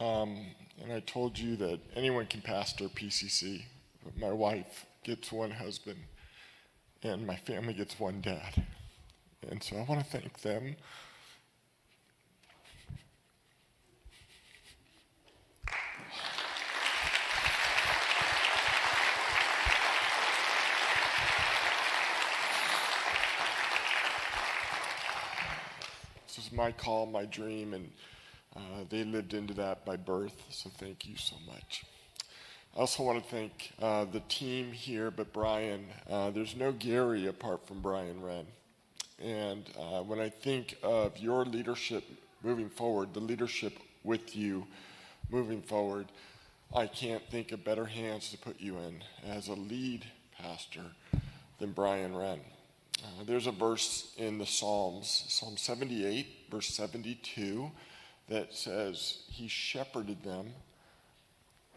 Um, 0.00 0.38
and 0.82 0.92
I 0.92 1.00
told 1.00 1.38
you 1.38 1.56
that 1.56 1.80
anyone 1.96 2.26
can 2.26 2.40
pastor 2.40 2.88
PCC, 2.88 3.62
but 4.04 4.16
my 4.16 4.30
wife 4.30 4.86
gets 5.04 5.32
one 5.32 5.50
husband, 5.50 5.98
and 7.02 7.26
my 7.26 7.36
family 7.36 7.74
gets 7.74 7.98
one 7.98 8.20
dad. 8.20 8.64
And 9.50 9.62
so 9.62 9.76
I 9.76 9.82
want 9.82 10.00
to 10.00 10.06
thank 10.06 10.40
them. 10.40 10.76
Is 26.38 26.52
my 26.52 26.70
call, 26.70 27.06
my 27.06 27.24
dream, 27.24 27.74
and 27.74 27.90
uh, 28.54 28.84
they 28.88 29.02
lived 29.02 29.34
into 29.34 29.54
that 29.54 29.84
by 29.84 29.96
birth, 29.96 30.40
so 30.50 30.70
thank 30.78 31.04
you 31.04 31.16
so 31.16 31.34
much. 31.46 31.84
I 32.76 32.80
also 32.80 33.02
want 33.02 33.22
to 33.22 33.28
thank 33.28 33.72
uh, 33.82 34.04
the 34.04 34.20
team 34.28 34.70
here, 34.70 35.10
but 35.10 35.32
Brian, 35.32 35.86
uh, 36.08 36.30
there's 36.30 36.54
no 36.54 36.70
Gary 36.70 37.26
apart 37.26 37.66
from 37.66 37.80
Brian 37.80 38.22
Wren. 38.22 38.46
And 39.20 39.68
uh, 39.76 40.02
when 40.02 40.20
I 40.20 40.28
think 40.28 40.76
of 40.80 41.18
your 41.18 41.44
leadership 41.44 42.04
moving 42.44 42.68
forward, 42.68 43.14
the 43.14 43.20
leadership 43.20 43.72
with 44.04 44.36
you 44.36 44.64
moving 45.30 45.60
forward, 45.60 46.06
I 46.74 46.86
can't 46.86 47.22
think 47.30 47.50
of 47.50 47.64
better 47.64 47.86
hands 47.86 48.30
to 48.30 48.38
put 48.38 48.60
you 48.60 48.78
in 48.78 49.02
as 49.28 49.48
a 49.48 49.54
lead 49.54 50.04
pastor 50.40 50.84
than 51.58 51.72
Brian 51.72 52.14
Wren. 52.14 52.40
Uh, 53.02 53.24
there's 53.26 53.46
a 53.46 53.52
verse 53.52 54.12
in 54.16 54.38
the 54.38 54.46
Psalms, 54.46 55.24
Psalm 55.28 55.56
78, 55.56 56.26
verse 56.50 56.68
72, 56.68 57.70
that 58.28 58.52
says, 58.52 59.20
He 59.30 59.48
shepherded 59.48 60.22
them 60.24 60.52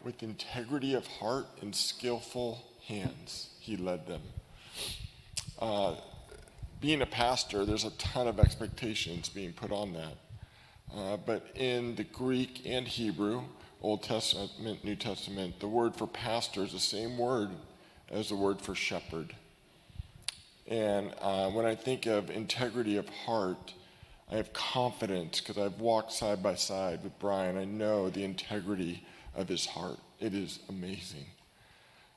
with 0.04 0.24
integrity 0.24 0.96
of 0.96 1.06
heart 1.06 1.46
and 1.62 1.76
skillful 1.76 2.64
hands, 2.88 3.50
he 3.60 3.78
led 3.78 4.08
them. 4.08 4.22
Uh, 5.60 5.96
being 6.80 7.02
a 7.02 7.06
pastor, 7.06 7.66
there's 7.66 7.86
a 7.86 7.92
ton 7.92 8.28
of 8.28 8.40
expectations 8.40 9.30
being 9.30 9.54
put 9.54 9.72
on 9.72 9.94
that. 9.94 10.18
Uh, 10.96 11.18
but 11.18 11.46
in 11.56 11.96
the 11.96 12.04
Greek 12.04 12.64
and 12.66 12.88
Hebrew, 12.88 13.44
Old 13.82 14.04
Testament, 14.04 14.84
New 14.84 14.96
Testament, 14.96 15.60
the 15.60 15.68
word 15.68 15.96
for 15.96 16.08
pastor 16.08 16.64
is 16.64 16.72
the 16.72 16.80
same 16.80 17.18
word 17.18 17.50
as 18.10 18.30
the 18.30 18.36
word 18.36 18.60
for 18.60 18.76
shepherd. 18.76 19.36
And 20.72 21.14
uh, 21.20 21.50
when 21.50 21.66
I 21.66 21.76
think 21.76 22.06
of 22.06 22.30
integrity 22.30 22.96
of 22.96 23.10
heart, 23.10 23.74
I 24.32 24.36
have 24.36 24.54
confidence 24.54 25.42
because 25.42 25.58
I've 25.58 25.82
walked 25.82 26.14
side 26.14 26.42
by 26.42 26.56
side 26.56 27.04
with 27.04 27.20
Brian. 27.20 27.58
I 27.58 27.66
know 27.66 28.10
the 28.10 28.24
integrity 28.24 29.04
of 29.36 29.50
his 29.50 29.66
heart. 29.66 29.98
It 30.22 30.34
is 30.34 30.60
amazing. 30.70 31.26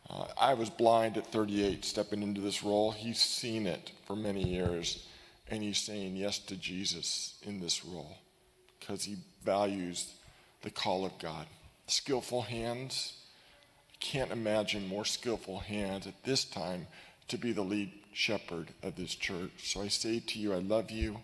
Uh, 0.09 0.26
I 0.40 0.55
was 0.55 0.70
blind 0.70 1.16
at 1.16 1.26
38 1.26 1.84
stepping 1.84 2.22
into 2.22 2.40
this 2.40 2.62
role. 2.62 2.92
He's 2.92 3.18
seen 3.20 3.66
it 3.66 3.90
for 4.07 4.14
many 4.14 4.48
years, 4.48 5.05
and 5.50 5.61
he's 5.61 5.78
saying 5.78 6.14
yes 6.14 6.38
to 6.38 6.55
Jesus 6.55 7.34
in 7.42 7.59
this 7.59 7.84
role 7.84 8.18
because 8.78 9.02
he 9.02 9.16
values 9.42 10.14
the 10.62 10.70
call 10.70 11.05
of 11.05 11.18
God. 11.18 11.46
Skillful 11.88 12.42
hands. 12.42 13.14
I 13.90 13.96
can't 13.98 14.30
imagine 14.30 14.86
more 14.86 15.05
skillful 15.05 15.59
hands 15.59 16.07
at 16.07 16.22
this 16.22 16.44
time 16.44 16.86
to 17.26 17.36
be 17.36 17.50
the 17.50 17.62
lead 17.62 17.90
shepherd 18.14 18.68
of 18.82 18.96
this 18.96 19.14
church. 19.14 19.50
So 19.58 19.82
I 19.82 19.88
say 19.88 20.20
to 20.20 20.38
you, 20.38 20.54
I 20.54 20.58
love 20.58 20.90
you. 20.90 21.18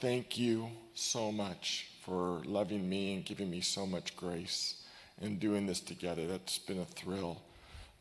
Thank 0.00 0.38
you 0.38 0.68
so 0.94 1.30
much 1.32 1.88
for 2.04 2.40
loving 2.44 2.88
me 2.88 3.14
and 3.14 3.24
giving 3.24 3.50
me 3.50 3.60
so 3.60 3.84
much 3.84 4.16
grace 4.16 4.82
and 5.20 5.40
doing 5.40 5.66
this 5.66 5.80
together. 5.80 6.26
That's 6.26 6.58
been 6.58 6.78
a 6.78 6.84
thrill. 6.84 7.42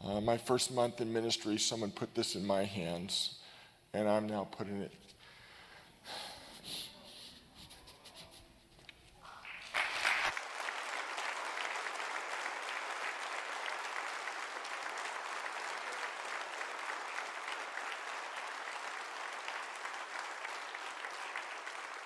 Uh, 0.04 0.22
my 0.22 0.38
first 0.38 0.72
month 0.72 1.02
in 1.02 1.12
ministry, 1.12 1.58
someone 1.58 1.90
put 1.90 2.14
this 2.14 2.36
in 2.36 2.46
my 2.46 2.64
hands, 2.64 3.40
and 3.94 4.08
I'm 4.08 4.28
now 4.28 4.48
putting 4.52 4.78
it. 4.78 4.92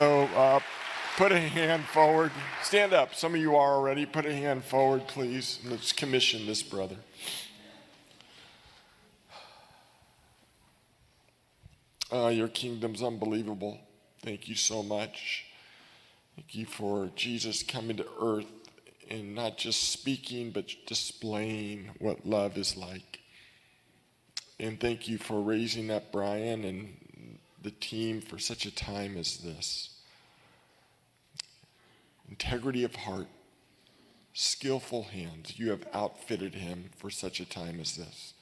So, 0.01 0.23
uh, 0.35 0.59
put 1.15 1.31
a 1.31 1.37
hand 1.37 1.85
forward. 1.85 2.31
Stand 2.63 2.91
up. 2.91 3.13
Some 3.13 3.35
of 3.35 3.39
you 3.39 3.55
are 3.55 3.75
already. 3.75 4.07
Put 4.07 4.25
a 4.25 4.33
hand 4.33 4.63
forward, 4.63 5.07
please. 5.07 5.59
Let's 5.63 5.93
commission 5.93 6.47
this 6.47 6.63
brother. 6.63 6.95
Uh, 12.11 12.29
your 12.29 12.47
kingdom's 12.47 13.03
unbelievable. 13.03 13.77
Thank 14.23 14.49
you 14.49 14.55
so 14.55 14.81
much. 14.81 15.45
Thank 16.35 16.55
you 16.55 16.65
for 16.65 17.11
Jesus 17.15 17.61
coming 17.61 17.97
to 17.97 18.07
earth 18.19 18.51
and 19.07 19.35
not 19.35 19.59
just 19.59 19.91
speaking, 19.91 20.49
but 20.49 20.65
displaying 20.87 21.91
what 21.99 22.25
love 22.25 22.57
is 22.57 22.75
like. 22.75 23.19
And 24.59 24.79
thank 24.79 25.07
you 25.07 25.19
for 25.19 25.39
raising 25.39 25.91
up 25.91 26.11
Brian 26.11 26.63
and 26.63 26.97
the 27.61 27.71
team 27.71 28.21
for 28.21 28.39
such 28.39 28.65
a 28.65 28.75
time 28.75 29.17
as 29.17 29.37
this. 29.37 29.90
Integrity 32.31 32.85
of 32.85 32.95
heart, 32.95 33.27
skillful 34.33 35.03
hands. 35.03 35.59
You 35.59 35.69
have 35.71 35.85
outfitted 35.93 36.55
him 36.55 36.89
for 36.97 37.09
such 37.09 37.41
a 37.41 37.45
time 37.45 37.79
as 37.81 37.97
this. 37.97 38.33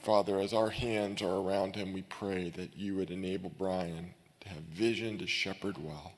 Father, 0.00 0.40
as 0.40 0.52
our 0.52 0.70
hands 0.70 1.22
are 1.22 1.36
around 1.36 1.76
him, 1.76 1.92
we 1.92 2.02
pray 2.02 2.50
that 2.50 2.76
you 2.76 2.96
would 2.96 3.12
enable 3.12 3.48
Brian 3.48 4.12
to 4.40 4.48
have 4.48 4.62
vision 4.64 5.18
to 5.18 5.26
shepherd 5.28 5.78
well. 5.78 6.14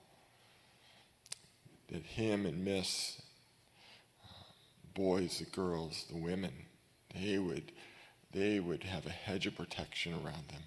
That 1.92 2.02
him 2.02 2.46
and 2.46 2.64
Miss, 2.64 3.20
uh, 4.24 4.32
boys, 4.94 5.40
the 5.40 5.44
girls, 5.44 6.06
the 6.10 6.16
women, 6.16 6.52
they 7.14 7.38
would, 7.38 7.70
they 8.32 8.60
would 8.60 8.82
have 8.84 9.04
a 9.04 9.10
hedge 9.10 9.46
of 9.46 9.56
protection 9.56 10.14
around 10.14 10.48
them. 10.48 10.62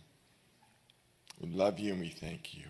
We 1.42 1.50
love 1.50 1.80
you 1.80 1.94
and 1.94 2.02
we 2.02 2.10
thank 2.10 2.54
you. 2.54 2.66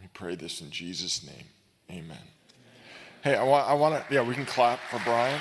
We 0.00 0.06
pray 0.14 0.36
this 0.36 0.60
in 0.60 0.70
Jesus' 0.70 1.26
name. 1.26 1.46
Amen. 1.90 2.18
Hey, 3.22 3.36
I 3.36 3.42
want, 3.42 3.68
I 3.68 3.74
want 3.74 3.94
to, 3.94 4.14
yeah, 4.14 4.22
we 4.22 4.34
can 4.34 4.46
clap 4.46 4.80
for 4.90 5.00
Brian. 5.04 5.40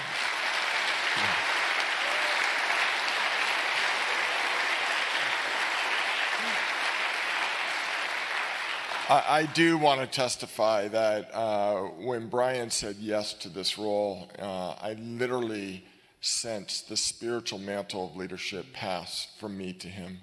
I, 9.10 9.40
I 9.40 9.46
do 9.54 9.78
want 9.78 10.00
to 10.00 10.08
testify 10.08 10.88
that 10.88 11.30
uh, 11.36 11.82
when 11.82 12.30
Brian 12.30 12.70
said 12.70 12.96
yes 13.00 13.34
to 13.34 13.50
this 13.50 13.78
role, 13.78 14.30
uh, 14.40 14.76
I 14.82 14.96
literally 15.00 15.86
sensed 16.22 16.88
the 16.88 16.96
spiritual 16.96 17.60
mantle 17.60 18.08
of 18.08 18.16
leadership 18.16 18.66
pass 18.72 19.28
from 19.40 19.58
me 19.58 19.74
to 19.74 19.88
him. 19.90 20.20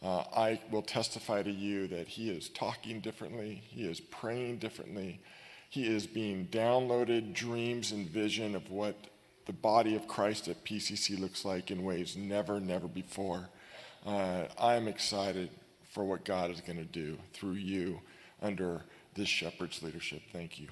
Uh, 0.00 0.24
I 0.36 0.60
will 0.70 0.82
testify 0.82 1.42
to 1.42 1.50
you 1.50 1.88
that 1.88 2.06
he 2.06 2.30
is 2.30 2.50
talking 2.50 3.00
differently, 3.00 3.62
he 3.66 3.84
is 3.84 4.00
praying 4.00 4.58
differently, 4.58 5.20
he 5.74 5.92
is 5.92 6.06
being 6.06 6.46
downloaded 6.52 7.34
dreams 7.34 7.90
and 7.90 8.08
vision 8.08 8.54
of 8.54 8.70
what 8.70 8.94
the 9.46 9.52
body 9.52 9.96
of 9.96 10.06
Christ 10.06 10.46
at 10.46 10.64
PCC 10.64 11.18
looks 11.18 11.44
like 11.44 11.68
in 11.68 11.82
ways 11.82 12.16
never, 12.16 12.60
never 12.60 12.86
before. 12.86 13.48
Uh, 14.06 14.44
I'm 14.56 14.86
excited 14.86 15.50
for 15.90 16.04
what 16.04 16.24
God 16.24 16.52
is 16.52 16.60
going 16.60 16.78
to 16.78 16.84
do 16.84 17.18
through 17.32 17.54
you 17.54 18.00
under 18.40 18.82
this 19.16 19.26
shepherd's 19.26 19.82
leadership. 19.82 20.22
Thank 20.32 20.60
you. 20.60 20.68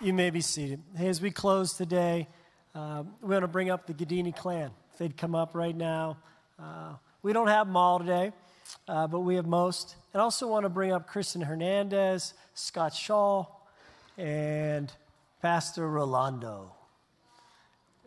You 0.00 0.14
may 0.14 0.30
be 0.30 0.40
seated. 0.40 0.80
Hey, 0.94 1.08
as 1.08 1.20
we 1.20 1.32
close 1.32 1.72
today, 1.72 2.28
uh, 2.76 3.02
we 3.22 3.30
want 3.30 3.42
to 3.42 3.48
bring 3.48 3.70
up 3.70 3.86
the 3.86 3.94
Gaddini 3.94 4.36
clan. 4.36 4.70
If 4.92 4.98
they'd 4.98 5.16
come 5.16 5.34
up 5.34 5.54
right 5.54 5.74
now. 5.74 6.18
Uh, 6.58 6.96
we 7.22 7.32
don't 7.32 7.48
have 7.48 7.66
them 7.66 7.76
all 7.76 7.98
today, 7.98 8.32
uh, 8.86 9.06
but 9.06 9.20
we 9.20 9.36
have 9.36 9.46
most. 9.46 9.96
And 10.12 10.20
also 10.20 10.46
want 10.46 10.64
to 10.64 10.68
bring 10.68 10.92
up 10.92 11.06
Kristen 11.06 11.40
Hernandez, 11.40 12.34
Scott 12.52 12.92
Shaw, 12.92 13.46
and 14.18 14.92
Pastor 15.40 15.88
Rolando. 15.88 16.72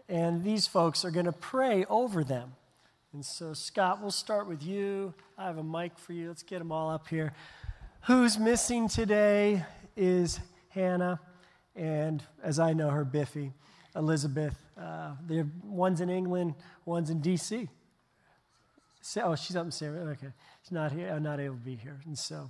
And 0.08 0.44
these 0.44 0.68
folks 0.68 1.04
are 1.04 1.12
going 1.12 1.26
to 1.26 1.32
pray 1.32 1.86
over 1.90 2.24
them. 2.24 2.54
And 3.12 3.26
so, 3.26 3.54
Scott, 3.56 4.02
we'll 4.02 4.12
start 4.12 4.48
with 4.48 4.62
you. 4.62 5.16
I 5.36 5.46
have 5.46 5.58
a 5.58 5.64
mic 5.64 5.98
for 5.98 6.14
you. 6.14 6.28
Let's 6.28 6.44
get 6.44 6.60
them 6.60 6.72
all 6.72 6.92
up 6.92 7.08
here. 7.08 7.34
Who's 8.02 8.38
missing 8.38 8.88
today 8.88 9.66
is 9.98 10.40
Hannah, 10.70 11.20
and 11.76 12.22
as 12.44 12.60
I 12.60 12.74
know 12.74 12.92
her, 12.92 13.04
Biffy, 13.04 13.52
Elizabeth. 13.96 14.56
Uh, 14.80 15.14
they're, 15.28 15.48
one's 15.64 16.02
in 16.02 16.10
England, 16.10 16.56
one's 16.86 17.10
in 17.10 17.22
D.C. 17.22 17.68
So, 19.02 19.22
oh, 19.24 19.36
she's 19.36 19.56
up 19.56 19.66
in 19.66 19.72
San 19.72 19.96
Okay. 19.96 20.28
She's 20.64 20.72
not 20.72 20.92
here, 20.92 21.10
I'm 21.10 21.24
not 21.24 21.40
able 21.40 21.56
to 21.56 21.62
be 21.62 21.76
here. 21.76 22.00
And 22.06 22.18
so, 22.18 22.50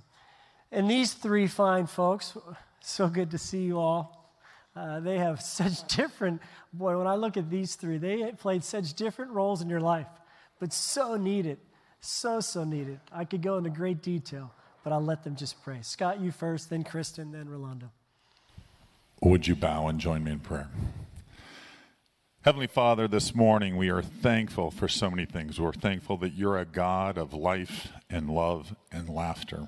and 0.72 0.90
these 0.90 1.14
three 1.14 1.46
fine 1.46 1.86
folks, 1.86 2.36
so 2.80 3.08
good 3.08 3.30
to 3.30 3.38
see 3.38 3.62
you 3.62 3.78
all. 3.78 4.32
Uh, 4.74 5.00
they 5.00 5.18
have 5.18 5.40
such 5.58 5.86
different, 5.88 6.40
boy, 6.72 6.96
when 6.96 7.06
I 7.06 7.14
look 7.14 7.36
at 7.36 7.50
these 7.50 7.74
three, 7.74 7.98
they 7.98 8.32
played 8.32 8.64
such 8.64 8.94
different 8.94 9.32
roles 9.32 9.62
in 9.62 9.68
your 9.68 9.80
life, 9.80 10.06
but 10.58 10.72
so 10.72 11.16
needed. 11.16 11.58
So, 12.00 12.40
so 12.40 12.64
needed. 12.64 12.98
I 13.12 13.24
could 13.24 13.42
go 13.42 13.58
into 13.58 13.70
great 13.70 14.02
detail, 14.02 14.52
but 14.82 14.92
I'll 14.92 15.04
let 15.04 15.22
them 15.22 15.36
just 15.36 15.62
pray. 15.62 15.80
Scott, 15.82 16.20
you 16.20 16.30
first, 16.30 16.70
then 16.70 16.82
Kristen, 16.82 17.30
then 17.30 17.48
Rolando. 17.48 17.90
Would 19.22 19.46
you 19.46 19.54
bow 19.54 19.88
and 19.88 20.00
join 20.00 20.24
me 20.24 20.32
in 20.32 20.38
prayer? 20.38 20.68
Heavenly 22.42 22.68
Father, 22.68 23.06
this 23.06 23.34
morning 23.34 23.76
we 23.76 23.90
are 23.90 24.00
thankful 24.00 24.70
for 24.70 24.88
so 24.88 25.10
many 25.10 25.26
things. 25.26 25.60
We're 25.60 25.74
thankful 25.74 26.16
that 26.16 26.32
you're 26.32 26.56
a 26.56 26.64
God 26.64 27.18
of 27.18 27.34
life 27.34 27.92
and 28.08 28.30
love 28.30 28.74
and 28.90 29.10
laughter. 29.10 29.66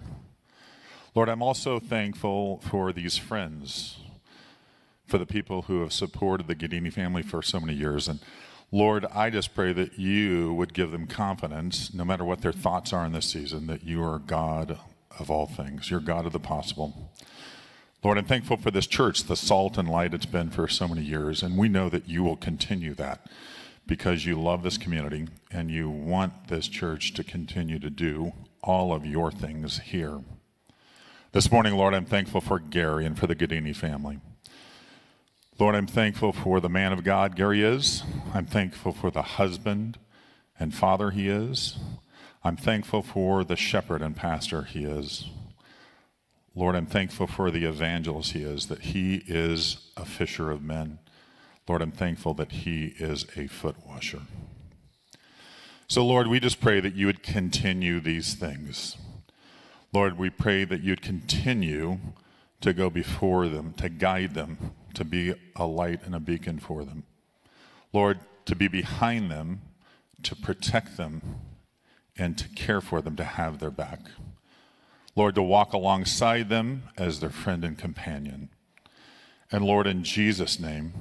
Lord, 1.14 1.28
I'm 1.28 1.42
also 1.42 1.78
thankful 1.78 2.62
for 2.62 2.90
these 2.90 3.18
friends, 3.18 3.98
for 5.06 5.18
the 5.18 5.26
people 5.26 5.62
who 5.62 5.82
have 5.82 5.92
supported 5.92 6.46
the 6.46 6.54
Gaddini 6.54 6.90
family 6.90 7.22
for 7.22 7.42
so 7.42 7.60
many 7.60 7.74
years. 7.74 8.08
And 8.08 8.20
Lord, 8.70 9.04
I 9.12 9.28
just 9.28 9.54
pray 9.54 9.74
that 9.74 9.98
you 9.98 10.54
would 10.54 10.72
give 10.72 10.92
them 10.92 11.06
confidence, 11.06 11.92
no 11.92 12.06
matter 12.06 12.24
what 12.24 12.40
their 12.40 12.52
thoughts 12.52 12.90
are 12.94 13.04
in 13.04 13.12
this 13.12 13.26
season, 13.28 13.66
that 13.66 13.84
you 13.84 14.02
are 14.02 14.18
God 14.18 14.78
of 15.18 15.30
all 15.30 15.44
things. 15.44 15.90
You're 15.90 16.00
God 16.00 16.24
of 16.24 16.32
the 16.32 16.40
possible. 16.40 17.12
Lord, 18.04 18.18
I'm 18.18 18.24
thankful 18.24 18.56
for 18.56 18.72
this 18.72 18.88
church, 18.88 19.24
the 19.24 19.36
salt 19.36 19.78
and 19.78 19.88
light 19.88 20.12
it's 20.12 20.26
been 20.26 20.50
for 20.50 20.66
so 20.66 20.88
many 20.88 21.02
years. 21.02 21.42
And 21.42 21.56
we 21.56 21.68
know 21.68 21.88
that 21.88 22.08
you 22.08 22.24
will 22.24 22.36
continue 22.36 22.94
that 22.94 23.26
because 23.86 24.26
you 24.26 24.40
love 24.40 24.64
this 24.64 24.76
community 24.76 25.28
and 25.52 25.70
you 25.70 25.88
want 25.88 26.48
this 26.48 26.66
church 26.66 27.14
to 27.14 27.22
continue 27.22 27.78
to 27.78 27.90
do 27.90 28.32
all 28.60 28.92
of 28.92 29.06
your 29.06 29.30
things 29.30 29.78
here. 29.78 30.20
This 31.30 31.52
morning, 31.52 31.76
Lord, 31.76 31.94
I'm 31.94 32.04
thankful 32.04 32.40
for 32.40 32.58
Gary 32.58 33.06
and 33.06 33.16
for 33.16 33.28
the 33.28 33.36
Gaddini 33.36 33.74
family. 33.74 34.18
Lord, 35.60 35.76
I'm 35.76 35.86
thankful 35.86 36.32
for 36.32 36.60
the 36.60 36.68
man 36.68 36.92
of 36.92 37.04
God 37.04 37.36
Gary 37.36 37.62
is. 37.62 38.02
I'm 38.34 38.46
thankful 38.46 38.92
for 38.92 39.12
the 39.12 39.22
husband 39.22 39.96
and 40.58 40.74
father 40.74 41.10
he 41.10 41.28
is. 41.28 41.78
I'm 42.42 42.56
thankful 42.56 43.02
for 43.02 43.44
the 43.44 43.54
shepherd 43.54 44.02
and 44.02 44.16
pastor 44.16 44.62
he 44.62 44.84
is. 44.84 45.28
Lord, 46.54 46.76
I'm 46.76 46.86
thankful 46.86 47.26
for 47.26 47.50
the 47.50 47.64
evangelist 47.64 48.32
he 48.32 48.42
is, 48.42 48.66
that 48.66 48.80
he 48.80 49.22
is 49.26 49.90
a 49.96 50.04
fisher 50.04 50.50
of 50.50 50.62
men. 50.62 50.98
Lord, 51.66 51.80
I'm 51.80 51.92
thankful 51.92 52.34
that 52.34 52.52
he 52.52 52.94
is 52.98 53.24
a 53.36 53.46
foot 53.46 53.76
washer. 53.86 54.22
So, 55.88 56.04
Lord, 56.04 56.26
we 56.26 56.40
just 56.40 56.60
pray 56.60 56.80
that 56.80 56.94
you 56.94 57.06
would 57.06 57.22
continue 57.22 58.00
these 58.00 58.34
things. 58.34 58.96
Lord, 59.92 60.18
we 60.18 60.30
pray 60.30 60.64
that 60.64 60.82
you'd 60.82 61.02
continue 61.02 61.98
to 62.60 62.72
go 62.72 62.90
before 62.90 63.48
them, 63.48 63.74
to 63.74 63.88
guide 63.88 64.34
them, 64.34 64.72
to 64.94 65.04
be 65.04 65.34
a 65.56 65.66
light 65.66 66.00
and 66.04 66.14
a 66.14 66.20
beacon 66.20 66.58
for 66.58 66.84
them. 66.84 67.04
Lord, 67.92 68.20
to 68.46 68.54
be 68.54 68.68
behind 68.68 69.30
them, 69.30 69.62
to 70.22 70.36
protect 70.36 70.96
them, 70.96 71.22
and 72.16 72.36
to 72.38 72.48
care 72.50 72.80
for 72.80 73.00
them, 73.00 73.16
to 73.16 73.24
have 73.24 73.58
their 73.58 73.70
back. 73.70 74.00
Lord, 75.14 75.34
to 75.34 75.42
walk 75.42 75.72
alongside 75.72 76.48
them 76.48 76.84
as 76.96 77.20
their 77.20 77.30
friend 77.30 77.64
and 77.64 77.78
companion. 77.78 78.48
And 79.50 79.64
Lord, 79.64 79.86
in 79.86 80.04
Jesus' 80.04 80.58
name, 80.58 80.92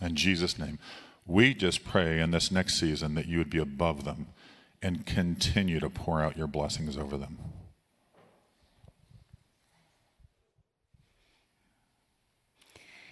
in 0.00 0.14
Jesus' 0.14 0.58
name, 0.58 0.78
we 1.26 1.54
just 1.54 1.84
pray 1.84 2.20
in 2.20 2.30
this 2.30 2.50
next 2.50 2.78
season 2.78 3.14
that 3.14 3.26
you 3.26 3.38
would 3.38 3.50
be 3.50 3.58
above 3.58 4.04
them 4.04 4.28
and 4.82 5.04
continue 5.04 5.80
to 5.80 5.90
pour 5.90 6.22
out 6.22 6.36
your 6.36 6.46
blessings 6.46 6.96
over 6.96 7.16
them. 7.16 7.38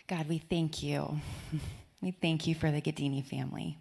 God, 0.07 0.29
we 0.29 0.39
thank 0.39 0.83
you. 0.83 1.21
We 2.01 2.13
thank 2.13 2.47
you 2.47 2.55
for 2.55 2.71
the 2.71 2.81
Gaddini 2.81 3.25
family. 3.25 3.77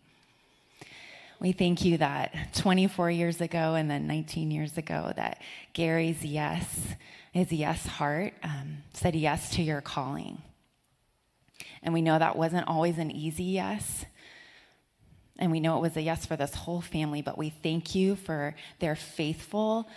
We 1.39 1.51
thank 1.51 1.85
you 1.85 1.99
that 1.99 2.33
24 2.55 3.11
years 3.11 3.41
ago 3.41 3.75
and 3.75 3.91
then 3.91 4.07
19 4.07 4.49
years 4.49 4.75
ago, 4.75 5.13
that 5.15 5.39
Gary's 5.73 6.25
yes, 6.25 6.65
his 7.31 7.51
yes 7.51 7.85
heart, 7.85 8.33
um, 8.41 8.77
said 8.93 9.15
yes 9.15 9.51
to 9.51 9.61
your 9.61 9.81
calling. 9.81 10.41
And 11.83 11.93
we 11.93 12.01
know 12.01 12.17
that 12.17 12.37
wasn't 12.37 12.67
always 12.67 12.97
an 12.97 13.11
easy 13.11 13.43
yes. 13.43 14.05
And 15.37 15.51
we 15.51 15.59
know 15.59 15.77
it 15.77 15.81
was 15.81 15.95
a 15.95 16.01
yes 16.01 16.25
for 16.25 16.35
this 16.35 16.55
whole 16.55 16.81
family, 16.81 17.21
but 17.21 17.37
we 17.37 17.49
thank 17.49 17.93
you 17.93 18.15
for 18.15 18.55
their 18.79 18.95
faithful, 18.95 19.87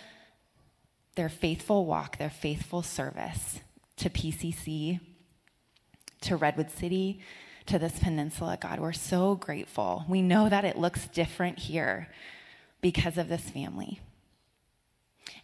their 1.15 1.29
faithful 1.29 1.87
walk, 1.87 2.19
their 2.19 2.29
faithful 2.29 2.83
service 2.83 3.59
to 3.97 4.11
PCC 4.11 4.99
to 6.21 6.35
Redwood 6.35 6.69
City, 6.69 7.21
to 7.71 7.79
this 7.79 7.99
peninsula, 7.99 8.57
God. 8.59 8.81
We're 8.81 8.91
so 8.91 9.35
grateful. 9.35 10.03
We 10.09 10.21
know 10.21 10.49
that 10.49 10.65
it 10.65 10.77
looks 10.77 11.07
different 11.07 11.57
here 11.57 12.09
because 12.81 13.17
of 13.17 13.29
this 13.29 13.49
family. 13.49 14.01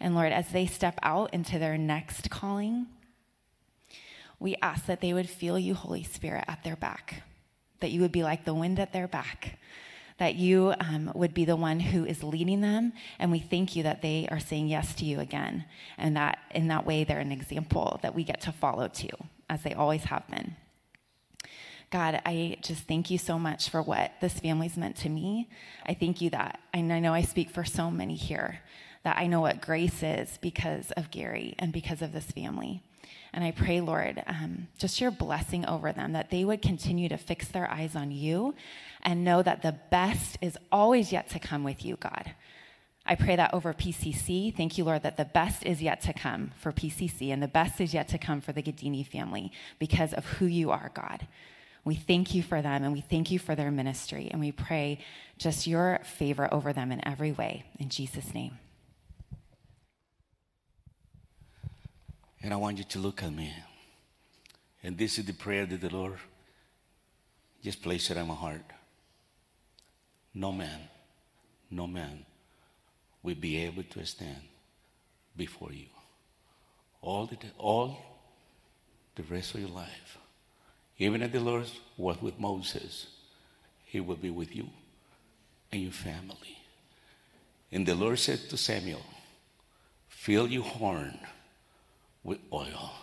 And 0.01 0.13
Lord, 0.13 0.34
as 0.34 0.49
they 0.49 0.65
step 0.65 0.99
out 1.01 1.34
into 1.34 1.57
their 1.57 1.78
next 1.78 2.30
calling, 2.30 2.88
We 4.39 4.55
ask 4.61 4.86
that 4.86 5.01
they 5.01 5.13
would 5.13 5.30
feel 5.30 5.57
you, 5.57 5.73
Holy 5.73 6.03
Spirit, 6.03 6.45
at 6.47 6.63
their 6.63 6.75
back, 6.75 7.23
that 7.80 7.91
you 7.91 8.01
would 8.01 8.11
be 8.11 8.23
like 8.23 8.45
the 8.45 8.53
wind 8.53 8.80
at 8.80 8.93
their 8.93 9.07
back, 9.07 9.57
that 10.19 10.36
you 10.36 10.73
um, 10.80 11.11
would 11.15 11.34
be 11.34 11.45
the 11.45 11.55
one 11.55 11.80
who 11.80 12.05
is 12.05 12.23
leading 12.23 12.61
them. 12.61 12.93
And 13.19 13.32
we 13.32 13.39
thank 13.39 13.75
you 13.75 13.84
that 13.84 14.01
they 14.01 14.28
are 14.30 14.39
saying 14.39 14.67
yes 14.67 14.93
to 14.95 15.05
you 15.05 15.19
again, 15.19 15.65
and 15.97 16.15
that 16.17 16.39
in 16.53 16.67
that 16.67 16.86
way 16.86 17.03
they're 17.03 17.19
an 17.19 17.32
example 17.32 17.99
that 18.03 18.13
we 18.13 18.23
get 18.23 18.41
to 18.41 18.51
follow 18.51 18.88
too, 18.88 19.09
as 19.49 19.63
they 19.63 19.73
always 19.73 20.03
have 20.03 20.28
been. 20.28 20.55
God, 21.89 22.21
I 22.25 22.57
just 22.61 22.83
thank 22.83 23.09
you 23.09 23.17
so 23.17 23.39
much 23.39 23.69
for 23.69 23.81
what 23.81 24.11
this 24.19 24.39
family's 24.39 24.75
meant 24.75 24.97
to 24.97 25.09
me. 25.09 25.47
I 25.85 25.93
thank 25.93 26.19
you 26.19 26.29
that, 26.31 26.59
and 26.73 26.91
I 26.91 26.99
know 26.99 27.13
I 27.13 27.21
speak 27.21 27.49
for 27.49 27.63
so 27.63 27.89
many 27.89 28.15
here, 28.15 28.59
that 29.03 29.17
I 29.17 29.27
know 29.27 29.39
what 29.39 29.61
grace 29.61 30.03
is 30.03 30.38
because 30.41 30.91
of 30.91 31.11
Gary 31.11 31.55
and 31.59 31.71
because 31.71 32.01
of 32.01 32.11
this 32.11 32.25
family. 32.25 32.83
And 33.31 33.41
I 33.41 33.51
pray, 33.51 33.79
Lord, 33.79 34.21
um, 34.27 34.67
just 34.77 34.99
your 34.99 35.11
blessing 35.11 35.65
over 35.65 35.93
them, 35.93 36.11
that 36.11 36.29
they 36.29 36.43
would 36.43 36.61
continue 36.61 37.07
to 37.07 37.17
fix 37.17 37.47
their 37.47 37.71
eyes 37.71 37.95
on 37.95 38.11
you 38.11 38.55
and 39.01 39.23
know 39.23 39.41
that 39.41 39.61
the 39.61 39.77
best 39.89 40.38
is 40.41 40.57
always 40.73 41.13
yet 41.13 41.29
to 41.29 41.39
come 41.39 41.63
with 41.63 41.85
you, 41.85 41.95
God. 41.97 42.33
I 43.05 43.15
pray 43.15 43.38
that 43.38 43.53
over 43.53 43.73
PCC. 43.73 44.53
Thank 44.53 44.77
you, 44.77 44.83
Lord, 44.83 45.03
that 45.03 45.15
the 45.15 45.23
best 45.23 45.65
is 45.65 45.81
yet 45.81 46.01
to 46.01 46.11
come 46.11 46.51
for 46.59 46.73
PCC 46.73 47.31
and 47.31 47.41
the 47.41 47.47
best 47.47 47.79
is 47.79 47.93
yet 47.93 48.09
to 48.09 48.17
come 48.17 48.41
for 48.41 48.51
the 48.51 48.61
Gaddini 48.61 49.07
family 49.07 49.53
because 49.79 50.13
of 50.13 50.25
who 50.25 50.45
you 50.45 50.71
are, 50.71 50.91
God. 50.93 51.25
We 51.88 51.95
thank 51.95 52.35
you 52.35 52.43
for 52.43 52.61
them 52.61 52.83
and 52.83 52.91
we 52.91 52.99
thank 52.99 53.31
you 53.31 53.39
for 53.39 53.55
their 53.55 53.71
ministry 53.71 54.27
and 54.29 54.41
we 54.41 54.51
pray 54.51 54.99
just 55.38 55.67
your 55.67 56.01
favor 56.03 56.53
over 56.53 56.73
them 56.73 56.91
in 56.91 56.99
every 57.07 57.31
way. 57.31 57.63
In 57.79 57.88
Jesus' 57.88 58.33
name. 58.33 58.57
And 62.43 62.51
I 62.51 62.57
want 62.57 62.77
you 62.77 62.83
to 62.83 62.99
look 62.99 63.23
at 63.23 63.31
me. 63.31 63.53
And 64.83 64.97
this 64.97 65.17
is 65.17 65.23
the 65.23 65.31
prayer 65.31 65.65
that 65.65 65.79
the 65.79 65.89
Lord 65.89 66.17
just 67.63 67.81
placed 67.81 68.11
it 68.11 68.17
on 68.17 68.27
my 68.27 68.35
heart. 68.35 68.65
No 70.33 70.51
man, 70.51 70.89
no 71.71 71.88
man 71.88 72.25
will 73.23 73.35
be 73.35 73.63
able 73.63 73.83
to 73.83 74.05
stand 74.05 74.41
before 75.38 75.71
you. 75.71 75.88
All 77.01 77.27
the, 77.27 77.38
all 77.57 77.97
the 79.15 79.23
rest 79.23 79.55
of 79.55 79.61
your 79.61 79.69
life. 79.69 80.16
Even 80.99 81.21
as 81.21 81.31
the 81.31 81.39
Lord 81.39 81.65
was 81.95 82.21
with 82.21 82.39
Moses, 82.39 83.07
he 83.85 83.99
will 83.99 84.15
be 84.15 84.29
with 84.29 84.55
you 84.55 84.67
and 85.71 85.81
your 85.81 85.91
family. 85.91 86.57
And 87.71 87.85
the 87.85 87.95
Lord 87.95 88.19
said 88.19 88.39
to 88.49 88.57
Samuel, 88.57 89.05
Fill 90.07 90.47
your 90.47 90.63
horn 90.63 91.19
with 92.23 92.39
oil 92.51 92.93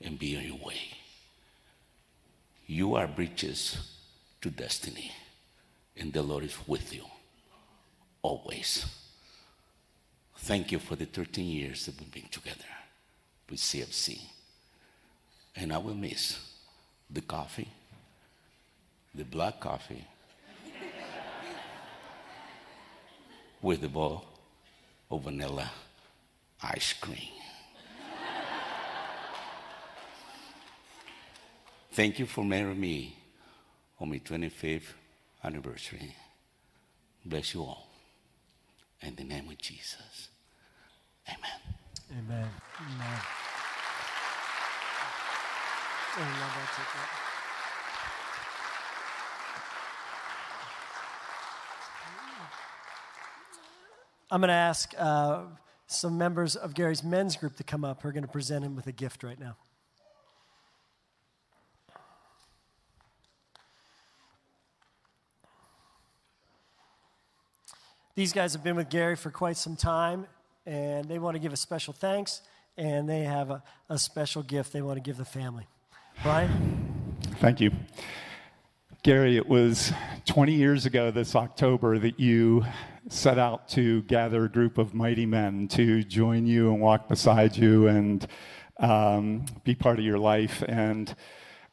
and 0.00 0.18
be 0.18 0.36
on 0.36 0.44
your 0.44 0.66
way. 0.66 0.80
You 2.66 2.94
are 2.94 3.06
bridges 3.06 3.76
to 4.40 4.50
destiny, 4.50 5.12
and 5.96 6.12
the 6.12 6.22
Lord 6.22 6.44
is 6.44 6.56
with 6.66 6.94
you 6.94 7.04
always. 8.22 8.86
Thank 10.38 10.72
you 10.72 10.78
for 10.78 10.96
the 10.96 11.04
13 11.04 11.44
years 11.44 11.86
that 11.86 12.00
we've 12.00 12.10
been 12.10 12.28
together 12.30 12.64
with 13.50 13.60
CFC. 13.60 14.20
And 15.54 15.72
I 15.72 15.78
will 15.78 15.94
miss 15.94 16.38
the 17.12 17.20
coffee, 17.20 17.68
the 19.14 19.24
black 19.24 19.60
coffee, 19.60 20.04
with 23.62 23.80
the 23.80 23.88
bowl 23.88 24.24
of 25.10 25.22
vanilla 25.22 25.70
ice 26.62 26.92
cream. 26.94 27.28
Thank 31.92 32.18
you 32.18 32.26
for 32.26 32.44
marrying 32.44 32.80
me 32.80 33.16
on 34.00 34.10
my 34.10 34.18
25th 34.18 34.94
anniversary. 35.42 36.14
Bless 37.24 37.52
you 37.52 37.62
all. 37.62 37.88
In 39.02 39.14
the 39.16 39.24
name 39.24 39.48
of 39.48 39.58
Jesus. 39.58 40.28
Amen. 41.28 41.60
Amen. 42.18 42.48
Amen. 42.80 43.18
Oh, 43.18 43.28
love 44.48 44.58
that, 44.58 44.78
take 44.78 44.98
that. 44.98 45.99
I'm 54.32 54.40
going 54.40 54.48
to 54.48 54.54
ask 54.54 54.92
uh, 54.98 55.42
some 55.86 56.18
members 56.18 56.56
of 56.56 56.74
Gary's 56.74 57.04
men's 57.04 57.36
group 57.36 57.56
to 57.56 57.64
come 57.64 57.84
up 57.84 58.02
who 58.02 58.08
are 58.08 58.12
going 58.12 58.24
to 58.24 58.28
present 58.28 58.64
him 58.64 58.74
with 58.74 58.86
a 58.86 58.92
gift 58.92 59.22
right 59.22 59.38
now. 59.38 59.56
These 68.16 68.32
guys 68.32 68.52
have 68.52 68.64
been 68.64 68.76
with 68.76 68.90
Gary 68.90 69.16
for 69.16 69.30
quite 69.30 69.56
some 69.56 69.76
time, 69.76 70.26
and 70.66 71.06
they 71.06 71.18
want 71.18 71.36
to 71.36 71.38
give 71.38 71.52
a 71.52 71.56
special 71.56 71.94
thanks, 71.94 72.42
and 72.76 73.08
they 73.08 73.20
have 73.20 73.50
a, 73.50 73.62
a 73.88 73.98
special 73.98 74.42
gift 74.42 74.72
they 74.72 74.82
want 74.82 74.96
to 74.96 75.00
give 75.00 75.16
the 75.16 75.24
family. 75.24 75.66
Brian? 76.22 77.16
Thank 77.36 77.62
you. 77.62 77.70
Gary, 79.02 79.38
it 79.38 79.48
was 79.48 79.90
20 80.26 80.52
years 80.52 80.84
ago 80.84 81.10
this 81.10 81.34
October 81.34 81.98
that 81.98 82.20
you 82.20 82.62
set 83.08 83.38
out 83.38 83.70
to 83.70 84.02
gather 84.02 84.44
a 84.44 84.48
group 84.48 84.76
of 84.76 84.92
mighty 84.92 85.24
men 85.24 85.66
to 85.68 86.04
join 86.04 86.44
you 86.44 86.70
and 86.72 86.80
walk 86.82 87.08
beside 87.08 87.56
you 87.56 87.86
and 87.88 88.26
um, 88.80 89.46
be 89.64 89.74
part 89.74 89.98
of 89.98 90.04
your 90.04 90.18
life. 90.18 90.62
And 90.68 91.14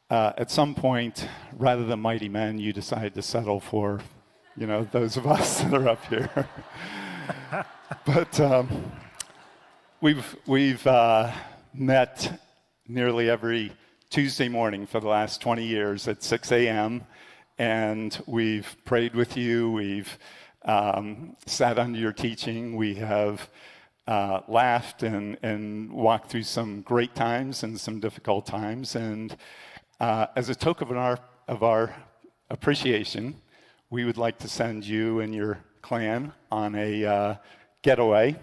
uh, 0.08 0.32
at 0.38 0.50
some 0.50 0.74
point, 0.74 1.28
rather 1.52 1.84
than 1.84 2.00
mighty 2.00 2.30
men, 2.30 2.56
you 2.56 2.72
decided 2.72 3.12
to 3.16 3.22
settle 3.22 3.60
for, 3.60 4.00
you 4.56 4.66
know, 4.66 4.88
those 4.90 5.18
of 5.18 5.26
us 5.26 5.60
that 5.62 5.74
are 5.74 5.88
up 5.88 6.04
here. 6.06 6.48
but 8.06 8.40
um, 8.40 8.92
we've 10.00 10.36
we've 10.46 10.86
uh, 10.86 11.30
met 11.74 12.40
nearly 12.88 13.28
every 13.28 13.72
Tuesday 14.10 14.48
morning 14.48 14.86
for 14.86 15.00
the 15.00 15.08
last 15.08 15.42
20 15.42 15.66
years 15.66 16.08
at 16.08 16.22
6 16.22 16.50
a.m. 16.52 17.04
And 17.58 18.18
we've 18.26 18.74
prayed 18.86 19.14
with 19.14 19.36
you. 19.36 19.70
We've 19.70 20.18
um, 20.64 21.36
sat 21.44 21.78
under 21.78 21.98
your 21.98 22.14
teaching. 22.14 22.74
We 22.74 22.94
have 22.94 23.50
uh, 24.06 24.40
laughed 24.48 25.02
and, 25.02 25.36
and 25.42 25.92
walked 25.92 26.30
through 26.30 26.44
some 26.44 26.80
great 26.80 27.14
times 27.14 27.62
and 27.62 27.78
some 27.78 28.00
difficult 28.00 28.46
times. 28.46 28.96
And 28.96 29.36
uh, 30.00 30.28
as 30.34 30.48
a 30.48 30.54
token 30.54 30.88
of 30.88 30.96
our, 30.96 31.18
of 31.46 31.62
our 31.62 31.94
appreciation, 32.48 33.36
we 33.90 34.06
would 34.06 34.16
like 34.16 34.38
to 34.38 34.48
send 34.48 34.86
you 34.86 35.20
and 35.20 35.34
your 35.34 35.58
clan 35.82 36.32
on 36.50 36.74
a 36.74 37.04
uh, 37.04 37.34
getaway. 37.82 38.36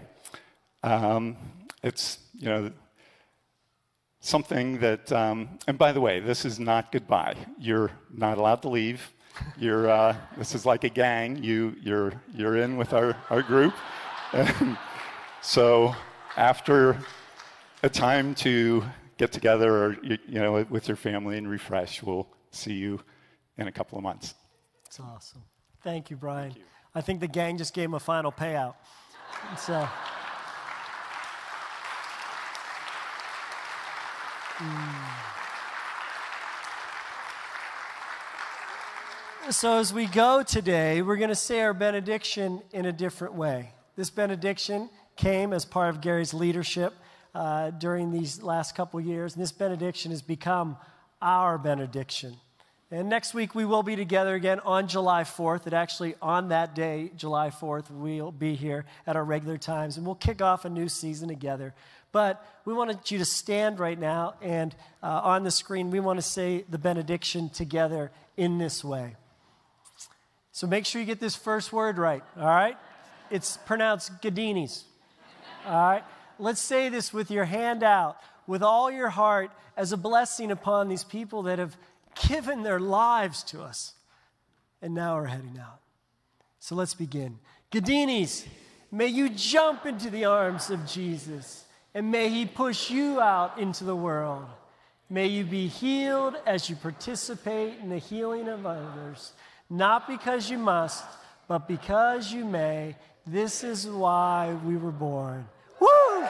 Um, 0.84 1.36
it's, 1.82 2.20
you 2.34 2.48
know, 2.48 2.70
something 4.26 4.78
that, 4.80 5.10
um, 5.12 5.58
and 5.68 5.78
by 5.78 5.92
the 5.92 6.00
way, 6.00 6.20
this 6.20 6.44
is 6.44 6.58
not 6.58 6.90
goodbye. 6.90 7.36
You're 7.58 7.92
not 8.12 8.38
allowed 8.38 8.62
to 8.62 8.68
leave. 8.68 9.12
You're, 9.56 9.88
uh, 9.88 10.16
this 10.36 10.54
is 10.54 10.66
like 10.66 10.84
a 10.84 10.88
gang. 10.88 11.42
You, 11.42 11.76
you're, 11.80 12.12
you're 12.34 12.56
in 12.56 12.76
with 12.76 12.92
our, 12.92 13.16
our 13.30 13.42
group. 13.42 13.74
And 14.32 14.76
so 15.42 15.94
after 16.36 16.98
a 17.82 17.88
time 17.88 18.34
to 18.36 18.84
get 19.16 19.30
together 19.30 19.72
or, 19.72 19.96
you, 20.02 20.18
you 20.26 20.40
know, 20.40 20.66
with 20.68 20.88
your 20.88 20.96
family 20.96 21.38
and 21.38 21.48
refresh, 21.48 22.02
we'll 22.02 22.26
see 22.50 22.74
you 22.74 23.00
in 23.58 23.68
a 23.68 23.72
couple 23.72 23.96
of 23.96 24.02
months. 24.02 24.34
That's 24.84 25.00
awesome. 25.00 25.42
Thank 25.82 26.10
you, 26.10 26.16
Brian. 26.16 26.50
Thank 26.50 26.58
you. 26.58 26.64
I 26.94 27.00
think 27.00 27.20
the 27.20 27.28
gang 27.28 27.58
just 27.58 27.74
gave 27.74 27.84
him 27.84 27.94
a 27.94 28.00
final 28.00 28.32
payout. 28.32 28.74
So. 29.58 29.88
So, 39.50 39.78
as 39.78 39.92
we 39.92 40.06
go 40.06 40.42
today, 40.42 41.02
we're 41.02 41.16
going 41.16 41.28
to 41.28 41.34
say 41.34 41.60
our 41.60 41.74
benediction 41.74 42.62
in 42.72 42.86
a 42.86 42.92
different 42.92 43.34
way. 43.34 43.72
This 43.96 44.08
benediction 44.08 44.88
came 45.14 45.52
as 45.52 45.66
part 45.66 45.90
of 45.90 46.00
Gary's 46.00 46.32
leadership 46.32 46.94
uh, 47.34 47.70
during 47.70 48.12
these 48.12 48.42
last 48.42 48.74
couple 48.74 48.98
years, 48.98 49.34
and 49.34 49.42
this 49.42 49.52
benediction 49.52 50.10
has 50.10 50.22
become 50.22 50.78
our 51.20 51.58
benediction. 51.58 52.36
And 52.90 53.08
next 53.08 53.34
week 53.34 53.54
we 53.54 53.64
will 53.64 53.82
be 53.82 53.96
together 53.96 54.34
again 54.36 54.60
on 54.60 54.86
July 54.86 55.24
4th. 55.24 55.66
And 55.66 55.74
actually, 55.74 56.14
on 56.22 56.48
that 56.50 56.74
day, 56.76 57.10
July 57.16 57.50
4th, 57.50 57.90
we'll 57.90 58.30
be 58.30 58.54
here 58.54 58.84
at 59.08 59.16
our 59.16 59.24
regular 59.24 59.58
times, 59.58 59.96
and 59.96 60.06
we'll 60.06 60.14
kick 60.14 60.40
off 60.40 60.64
a 60.64 60.70
new 60.70 60.88
season 60.88 61.28
together. 61.28 61.74
But 62.12 62.44
we 62.64 62.72
wanted 62.72 63.10
you 63.10 63.18
to 63.18 63.24
stand 63.24 63.80
right 63.80 63.98
now, 63.98 64.34
and 64.40 64.74
uh, 65.02 65.20
on 65.24 65.42
the 65.42 65.50
screen, 65.50 65.90
we 65.90 65.98
want 65.98 66.18
to 66.18 66.22
say 66.22 66.64
the 66.70 66.78
benediction 66.78 67.48
together 67.48 68.12
in 68.36 68.58
this 68.58 68.84
way. 68.84 69.16
So 70.52 70.68
make 70.68 70.86
sure 70.86 71.00
you 71.00 71.06
get 71.06 71.20
this 71.20 71.34
first 71.34 71.72
word 71.72 71.98
right, 71.98 72.22
all 72.38 72.46
right? 72.46 72.78
It's 73.30 73.56
pronounced 73.56 74.22
Gaddinis, 74.22 74.84
all 75.66 75.74
right? 75.74 76.04
Let's 76.38 76.60
say 76.60 76.88
this 76.88 77.12
with 77.12 77.30
your 77.30 77.44
hand 77.44 77.82
out. 77.82 78.16
with 78.46 78.62
all 78.62 78.92
your 78.92 79.08
heart 79.08 79.50
as 79.76 79.90
a 79.90 79.96
blessing 79.96 80.52
upon 80.52 80.88
these 80.88 81.02
people 81.02 81.42
that 81.42 81.58
have 81.58 81.76
given 82.28 82.62
their 82.62 82.80
lives 82.80 83.42
to 83.44 83.62
us 83.62 83.94
and 84.82 84.94
now 84.94 85.16
are 85.16 85.26
heading 85.26 85.58
out. 85.60 85.80
So 86.58 86.74
let's 86.74 86.94
begin. 86.94 87.38
Gaddinis, 87.70 88.46
may 88.90 89.06
you 89.06 89.28
jump 89.28 89.86
into 89.86 90.10
the 90.10 90.24
arms 90.24 90.70
of 90.70 90.86
Jesus 90.86 91.64
and 91.94 92.10
may 92.10 92.28
he 92.28 92.44
push 92.44 92.90
you 92.90 93.20
out 93.20 93.58
into 93.58 93.84
the 93.84 93.96
world. 93.96 94.46
May 95.08 95.28
you 95.28 95.44
be 95.44 95.68
healed 95.68 96.36
as 96.46 96.68
you 96.68 96.76
participate 96.76 97.78
in 97.80 97.88
the 97.88 97.98
healing 97.98 98.48
of 98.48 98.66
others, 98.66 99.32
not 99.70 100.08
because 100.08 100.50
you 100.50 100.58
must, 100.58 101.04
but 101.48 101.68
because 101.68 102.32
you 102.32 102.44
may. 102.44 102.96
This 103.26 103.62
is 103.62 103.86
why 103.86 104.56
we 104.64 104.76
were 104.76 104.90
born. 104.90 105.46
Woo! 105.80 106.26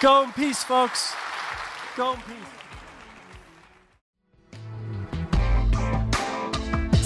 Go 0.00 0.22
in 0.22 0.32
peace, 0.32 0.62
folks. 0.62 1.14
Go 1.96 2.12
in 2.12 2.20
peace. 2.20 2.57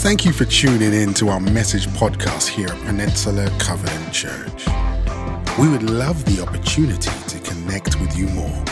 Thank 0.03 0.25
you 0.25 0.33
for 0.33 0.45
tuning 0.47 0.93
in 0.93 1.15
to 1.15 1.29
our 1.29 1.39
message 1.39 1.87
podcast 1.87 2.49
here 2.49 2.67
at 2.67 2.77
Peninsula 2.87 3.49
Covenant 3.61 4.13
Church. 4.13 4.67
We 5.61 5.69
would 5.69 5.85
love 5.85 6.25
the 6.25 6.43
opportunity 6.43 7.13
to 7.29 7.39
connect 7.39 8.01
with 8.01 8.17
you 8.19 8.27
more. 8.31 8.65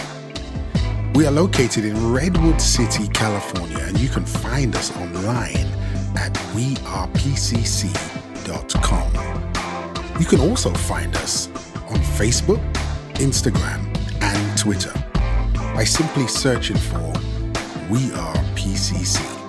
We 1.14 1.28
are 1.28 1.30
located 1.30 1.84
in 1.84 2.12
Redwood 2.12 2.60
City, 2.60 3.06
California, 3.06 3.78
and 3.78 3.96
you 4.00 4.08
can 4.08 4.24
find 4.24 4.74
us 4.74 4.90
online 4.96 5.68
at 6.16 6.34
wearepcc.com. 6.52 7.40
You 10.18 10.26
can 10.26 10.40
also 10.40 10.74
find 10.74 11.14
us 11.14 11.46
on 11.90 12.00
Facebook, 12.18 12.60
Instagram, 13.20 13.96
and 14.20 14.58
Twitter 14.58 14.92
by 15.74 15.84
simply 15.84 16.26
searching 16.26 16.76
for 16.76 17.12
We 17.88 18.10
Are 18.14 18.34
PCC. 18.56 19.39